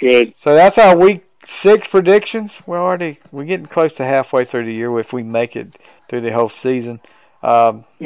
Good. 0.00 0.34
So 0.40 0.54
that's 0.54 0.76
our 0.78 0.96
week 0.96 1.24
six 1.46 1.86
predictions. 1.88 2.50
We're 2.66 2.78
already 2.80 3.20
we're 3.30 3.44
getting 3.44 3.66
close 3.66 3.92
to 3.94 4.04
halfway 4.04 4.44
through 4.44 4.64
the 4.66 4.74
year 4.74 4.98
if 4.98 5.12
we 5.12 5.22
make 5.22 5.54
it 5.56 5.76
through 6.08 6.22
the 6.22 6.32
whole 6.32 6.48
season. 6.48 7.00
Um, 7.42 7.84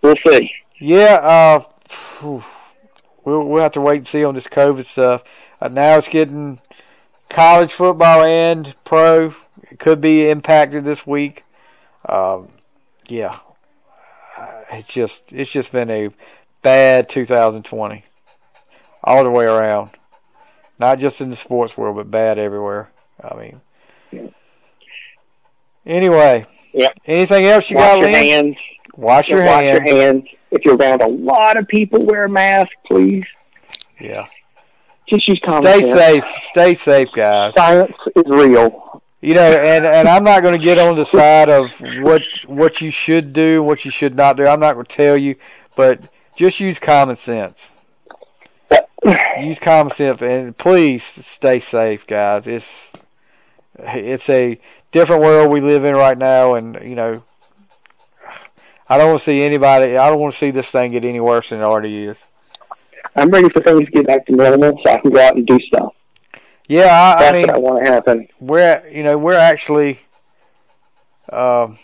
We'll 0.00 0.14
see. 0.24 0.50
yeah, 0.78 1.14
uh, 1.16 1.64
we'll 2.22 2.44
we'll 3.24 3.62
have 3.62 3.72
to 3.72 3.80
wait 3.80 3.98
and 3.98 4.06
see 4.08 4.24
on 4.24 4.34
this 4.34 4.46
COVID 4.46 4.86
stuff. 4.86 5.22
Uh, 5.60 5.68
now 5.68 5.96
it's 5.98 6.08
getting 6.08 6.60
college 7.28 7.72
football 7.72 8.22
and 8.24 8.74
pro. 8.84 9.34
Could 9.78 10.00
be 10.00 10.28
impacted 10.30 10.84
this 10.84 11.06
week. 11.06 11.44
Um, 12.08 12.48
yeah, 13.06 13.38
Uh, 14.36 14.46
it's 14.72 14.88
just 14.88 15.22
it's 15.28 15.50
just 15.50 15.72
been 15.72 15.90
a 15.90 16.08
bad 16.62 17.08
2020 17.08 18.04
all 19.04 19.24
the 19.24 19.30
way 19.30 19.44
around. 19.44 19.90
Not 20.78 20.98
just 21.00 21.20
in 21.20 21.28
the 21.30 21.36
sports 21.36 21.76
world, 21.76 21.96
but 21.96 22.10
bad 22.10 22.38
everywhere. 22.38 22.90
I 23.22 23.36
mean, 23.36 24.32
anyway. 25.86 26.46
Yeah. 26.72 26.90
Anything 27.06 27.46
else 27.46 27.68
you 27.70 27.76
Wash 27.76 27.86
got, 27.86 27.98
your 27.98 28.06
Lin? 28.10 28.14
hands. 28.14 28.56
Wash 28.96 29.28
your 29.28 29.40
Wash 29.40 29.62
hands. 29.62 29.80
Wash 29.80 29.88
your 29.88 29.96
hands. 29.96 30.24
If 30.50 30.64
you're 30.64 30.76
around 30.76 31.02
a 31.02 31.08
lot 31.08 31.56
of 31.56 31.66
people, 31.68 32.04
wear 32.04 32.24
a 32.24 32.28
mask, 32.28 32.70
please. 32.86 33.24
Yeah. 34.00 34.26
Just 35.08 35.28
use 35.28 35.40
common 35.42 35.62
Stay 35.62 35.80
sense. 35.80 35.98
safe. 35.98 36.24
Stay 36.50 36.74
safe, 36.74 37.08
guys. 37.14 37.54
Science 37.54 37.96
is 38.14 38.24
real. 38.26 39.02
You 39.20 39.34
know, 39.34 39.40
and 39.42 39.84
and 39.84 40.08
I'm 40.08 40.22
not 40.22 40.42
going 40.42 40.58
to 40.58 40.64
get 40.64 40.78
on 40.78 40.96
the 40.96 41.04
side 41.04 41.48
of 41.48 41.70
what 42.02 42.22
what 42.46 42.80
you 42.80 42.90
should 42.90 43.32
do, 43.32 43.62
what 43.62 43.84
you 43.84 43.90
should 43.90 44.14
not 44.14 44.36
do. 44.36 44.46
I'm 44.46 44.60
not 44.60 44.74
going 44.74 44.86
to 44.86 44.94
tell 44.94 45.16
you, 45.16 45.34
but 45.76 46.00
just 46.36 46.60
use 46.60 46.78
common 46.78 47.16
sense. 47.16 47.68
Use 49.40 49.58
common 49.58 49.94
sense, 49.94 50.20
and 50.22 50.56
please 50.56 51.02
stay 51.22 51.58
safe, 51.58 52.06
guys. 52.06 52.44
It's 52.46 52.66
it's 53.78 54.28
a 54.28 54.60
different 54.92 55.22
world 55.22 55.50
we 55.50 55.60
live 55.60 55.84
in 55.84 55.94
right 55.96 56.18
now, 56.18 56.54
and 56.54 56.78
you 56.82 56.94
know, 56.94 57.24
I 58.88 58.98
don't 58.98 59.08
want 59.08 59.20
to 59.20 59.24
see 59.24 59.42
anybody. 59.42 59.96
I 59.96 60.10
don't 60.10 60.20
want 60.20 60.34
to 60.34 60.38
see 60.38 60.50
this 60.50 60.66
thing 60.68 60.92
get 60.92 61.04
any 61.04 61.20
worse 61.20 61.50
than 61.50 61.60
it 61.60 61.64
already 61.64 62.04
is. 62.04 62.18
I'm 63.16 63.30
ready 63.30 63.48
for 63.50 63.60
things 63.60 63.84
to 63.86 63.90
get 63.90 64.06
back 64.06 64.26
to 64.26 64.32
normal 64.32 64.78
so 64.84 64.90
I 64.92 64.98
can 64.98 65.10
go 65.10 65.20
out 65.20 65.36
and 65.36 65.46
do 65.46 65.58
stuff. 65.60 65.94
Yeah, 66.68 66.86
I, 66.88 67.28
I 67.28 67.30
That's 67.30 67.32
mean, 67.32 67.46
what 67.46 67.54
I 67.54 67.58
want 67.58 67.84
to 67.84 67.90
happen. 67.92 68.28
we're 68.40 68.86
you 68.88 69.02
know 69.02 69.18
we're 69.18 69.34
actually 69.34 70.00
um, 71.32 71.78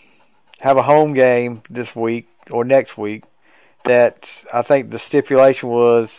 have 0.59 0.77
a 0.77 0.83
home 0.83 1.13
game 1.13 1.63
this 1.69 1.95
week 1.95 2.27
or 2.51 2.63
next 2.63 2.97
week 2.97 3.23
that 3.85 4.29
I 4.53 4.61
think 4.61 4.91
the 4.91 4.99
stipulation 4.99 5.69
was 5.69 6.09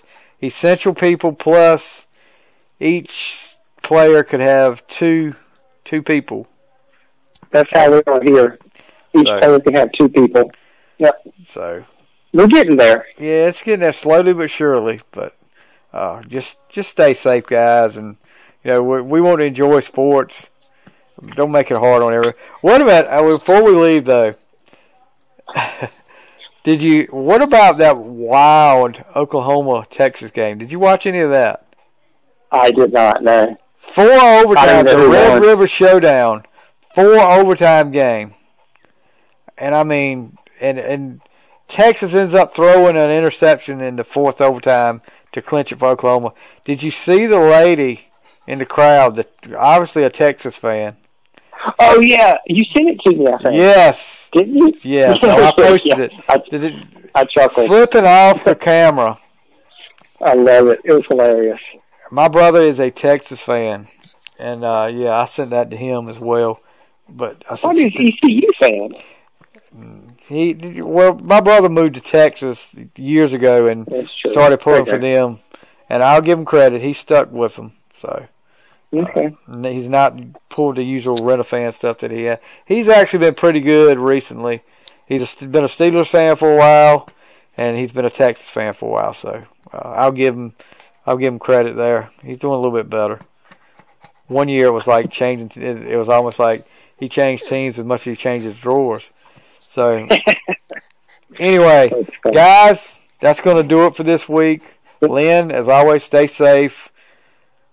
essential 0.42 0.94
people 0.94 1.32
plus 1.32 2.06
each 2.80 3.56
player 3.82 4.22
could 4.22 4.40
have 4.40 4.86
two 4.88 5.34
two 5.84 6.02
people. 6.02 6.46
That's 7.50 7.70
how 7.72 7.90
we 7.90 8.02
are 8.06 8.22
here. 8.22 8.58
Each 9.14 9.28
Right. 9.28 9.38
player 9.38 9.60
can 9.60 9.74
have 9.74 9.90
two 9.92 10.08
people. 10.08 10.50
Yep. 10.98 11.22
So 11.46 11.84
We're 12.32 12.48
getting 12.48 12.76
there. 12.76 13.06
yeah, 13.18 13.46
it's 13.46 13.62
getting 13.62 13.80
there 13.80 13.92
slowly 13.92 14.32
but 14.32 14.50
surely. 14.50 15.00
But 15.10 15.36
uh, 15.92 16.22
just 16.22 16.56
just 16.68 16.90
stay 16.90 17.14
safe, 17.14 17.46
guys, 17.46 17.96
and 17.96 18.16
you 18.64 18.70
know 18.70 18.82
we, 18.82 19.00
we 19.00 19.20
want 19.20 19.40
to 19.40 19.46
enjoy 19.46 19.80
sports. 19.80 20.46
Don't 21.34 21.52
make 21.52 21.70
it 21.70 21.78
hard 21.78 22.02
on 22.02 22.12
everyone. 22.12 22.34
What 22.60 22.82
about 22.82 23.06
uh, 23.06 23.26
before 23.26 23.62
we 23.62 23.72
leave 23.72 24.04
though? 24.04 24.34
Did 26.64 26.82
you? 26.82 27.06
What 27.10 27.42
about 27.42 27.78
that 27.78 27.96
wild 27.96 29.02
Oklahoma 29.14 29.86
Texas 29.90 30.30
game? 30.30 30.58
Did 30.58 30.72
you 30.72 30.78
watch 30.78 31.06
any 31.06 31.20
of 31.20 31.30
that? 31.30 31.64
I 32.50 32.70
did 32.70 32.92
not 32.92 33.22
know. 33.22 33.56
Four 33.92 34.10
overtime, 34.10 34.84
the 34.84 35.08
Red 35.08 35.34
won. 35.34 35.42
River 35.42 35.66
Showdown, 35.68 36.42
four 36.94 37.20
overtime 37.20 37.92
game, 37.92 38.34
and 39.56 39.74
I 39.74 39.84
mean, 39.84 40.36
and 40.60 40.78
and 40.78 41.20
Texas 41.68 42.14
ends 42.14 42.34
up 42.34 42.54
throwing 42.54 42.96
an 42.96 43.10
interception 43.10 43.80
in 43.80 43.96
the 43.96 44.04
fourth 44.04 44.40
overtime 44.40 45.02
to 45.32 45.42
clinch 45.42 45.72
it 45.72 45.78
for 45.78 45.88
Oklahoma. 45.88 46.32
Did 46.64 46.82
you 46.82 46.90
see 46.90 47.26
the 47.26 47.38
lady 47.38 48.06
in 48.46 48.58
the 48.58 48.66
crowd? 48.66 49.16
That 49.16 49.30
obviously 49.56 50.04
a 50.04 50.10
Texas 50.10 50.56
fan. 50.56 50.96
Oh 51.78 52.00
yeah, 52.00 52.36
you 52.46 52.64
sent 52.72 52.88
it 52.90 53.00
to 53.00 53.10
me. 53.16 53.26
I 53.26 53.38
think. 53.42 53.56
Yes. 53.56 54.00
Didn't 54.32 54.54
you? 54.56 54.72
Yes. 54.82 55.18
I 55.22 55.52
posted 55.56 55.98
yeah. 55.98 56.04
it. 56.04 56.12
I, 56.28 56.38
Did 56.50 56.64
it 56.64 56.74
I 57.14 57.24
chuckled. 57.24 57.66
flipping 57.66 58.04
off 58.04 58.44
the 58.44 58.54
camera? 58.54 59.18
I 60.20 60.34
love 60.34 60.68
it. 60.68 60.80
It 60.84 60.92
was 60.92 61.04
hilarious. 61.08 61.60
My 62.10 62.28
brother 62.28 62.62
is 62.62 62.78
a 62.78 62.90
Texas 62.90 63.40
fan, 63.40 63.88
and 64.38 64.64
uh 64.64 64.88
yeah, 64.92 65.10
I 65.16 65.26
sent 65.26 65.50
that 65.50 65.70
to 65.70 65.76
him 65.76 66.08
as 66.08 66.18
well. 66.18 66.60
But 67.08 67.44
I 67.48 67.58
I'm 67.64 67.76
an 67.78 67.90
said, 67.92 68.06
ECU 68.22 68.48
fan. 68.60 68.94
He 70.28 70.80
well, 70.82 71.14
my 71.14 71.40
brother 71.40 71.68
moved 71.68 71.94
to 71.94 72.00
Texas 72.00 72.58
years 72.96 73.32
ago 73.32 73.66
and 73.66 73.86
started 74.30 74.60
pulling 74.60 74.86
for 74.86 74.98
them, 74.98 75.40
and 75.88 76.02
I'll 76.02 76.20
give 76.20 76.38
him 76.38 76.44
credit. 76.44 76.82
He 76.82 76.92
stuck 76.92 77.30
with 77.30 77.56
them, 77.56 77.72
so 77.96 78.26
Okay. 78.92 79.34
he's 79.62 79.88
not 79.88 80.18
pulled 80.48 80.76
the 80.76 80.82
usual 80.82 81.16
Renafan 81.16 81.74
stuff 81.74 81.98
that 81.98 82.10
he 82.10 82.24
had. 82.24 82.40
He's 82.64 82.88
actually 82.88 83.20
been 83.20 83.34
pretty 83.34 83.60
good 83.60 83.98
recently. 83.98 84.62
He's 85.06 85.22
a, 85.22 85.46
been 85.46 85.64
a 85.64 85.68
Steelers 85.68 86.08
fan 86.08 86.36
for 86.36 86.54
a 86.54 86.56
while, 86.56 87.08
and 87.56 87.76
he's 87.76 87.92
been 87.92 88.04
a 88.04 88.10
Texas 88.10 88.48
fan 88.48 88.72
for 88.74 88.86
a 88.86 88.92
while. 88.92 89.14
So 89.14 89.44
uh, 89.72 89.76
I'll 89.76 90.12
give 90.12 90.34
him, 90.34 90.54
I'll 91.04 91.16
give 91.16 91.32
him 91.32 91.38
credit 91.38 91.76
there. 91.76 92.10
He's 92.22 92.38
doing 92.38 92.54
a 92.54 92.56
little 92.56 92.76
bit 92.76 92.88
better. 92.88 93.20
One 94.28 94.48
year 94.48 94.66
it 94.66 94.72
was 94.72 94.86
like 94.86 95.10
changing. 95.10 95.62
It, 95.62 95.92
it 95.92 95.96
was 95.96 96.08
almost 96.08 96.38
like 96.38 96.66
he 96.98 97.08
changed 97.08 97.48
teams 97.48 97.78
as 97.78 97.84
much 97.84 98.00
as 98.00 98.04
he 98.04 98.16
changed 98.16 98.46
his 98.46 98.56
drawers. 98.56 99.04
So 99.76 100.08
anyway, 101.38 101.92
That's 102.24 102.34
guys, 102.34 102.80
that's 103.20 103.40
going 103.42 103.58
to 103.58 103.62
do 103.62 103.84
it 103.84 103.94
for 103.94 104.04
this 104.04 104.26
week. 104.26 104.78
Lin, 105.02 105.50
as 105.50 105.68
always, 105.68 106.02
stay 106.02 106.28
safe. 106.28 106.88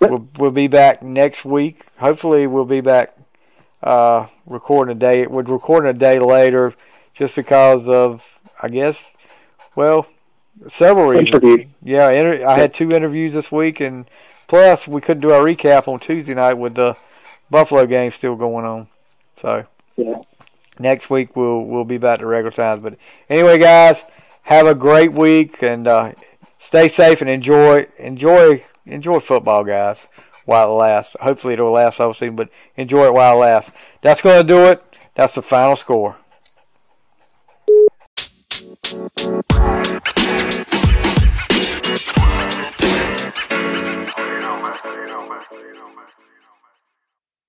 We'll, 0.01 0.27
we'll 0.37 0.51
be 0.51 0.67
back 0.67 1.01
next 1.01 1.45
week. 1.45 1.85
Hopefully, 1.95 2.45
we'll 2.45 2.65
be 2.65 2.81
back 2.81 3.17
uh, 3.81 4.27
recording 4.45 4.97
a 4.97 4.99
day. 4.99 5.25
We're 5.27 5.43
recording 5.43 5.91
a 5.91 5.93
day 5.97 6.19
later, 6.19 6.73
just 7.13 7.35
because 7.35 7.87
of, 7.87 8.21
I 8.61 8.67
guess, 8.67 8.97
well, 9.77 10.05
several 10.73 11.07
reasons. 11.07 11.29
Interview. 11.29 11.67
Yeah, 11.83 12.09
inter- 12.09 12.45
I 12.45 12.57
had 12.57 12.73
two 12.73 12.91
interviews 12.91 13.31
this 13.31 13.49
week, 13.49 13.79
and 13.79 14.09
plus 14.49 14.89
we 14.89 14.99
couldn't 14.99 15.21
do 15.21 15.31
our 15.31 15.41
recap 15.41 15.87
on 15.87 16.01
Tuesday 16.01 16.33
night 16.33 16.55
with 16.55 16.75
the 16.75 16.97
Buffalo 17.49 17.85
game 17.85 18.11
still 18.11 18.35
going 18.35 18.65
on. 18.65 18.87
So 19.37 19.63
Yeah. 19.95 20.15
Next 20.79 21.09
week 21.09 21.35
we'll 21.35 21.65
we'll 21.65 21.85
be 21.85 21.97
back 21.97 22.19
to 22.19 22.25
regular 22.25 22.51
times. 22.51 22.81
But 22.81 22.97
anyway, 23.29 23.57
guys, 23.57 23.97
have 24.43 24.67
a 24.67 24.75
great 24.75 25.13
week 25.13 25.61
and 25.61 25.87
uh, 25.87 26.13
stay 26.59 26.89
safe 26.89 27.21
and 27.21 27.29
enjoy 27.29 27.87
enjoy 27.97 28.63
enjoy 28.85 29.19
football, 29.19 29.63
guys, 29.63 29.97
while 30.45 30.71
it 30.71 30.75
lasts. 30.75 31.15
Hopefully 31.21 31.53
it'll 31.53 31.71
last 31.71 31.99
all 31.99 32.13
season, 32.13 32.35
but 32.35 32.49
enjoy 32.75 33.05
it 33.05 33.13
while 33.13 33.37
it 33.37 33.39
lasts. 33.39 33.71
That's 34.01 34.21
going 34.21 34.41
to 34.41 34.47
do 34.47 34.65
it. 34.65 34.83
That's 35.15 35.35
the 35.35 35.41
final 35.41 35.75
score. 35.75 36.17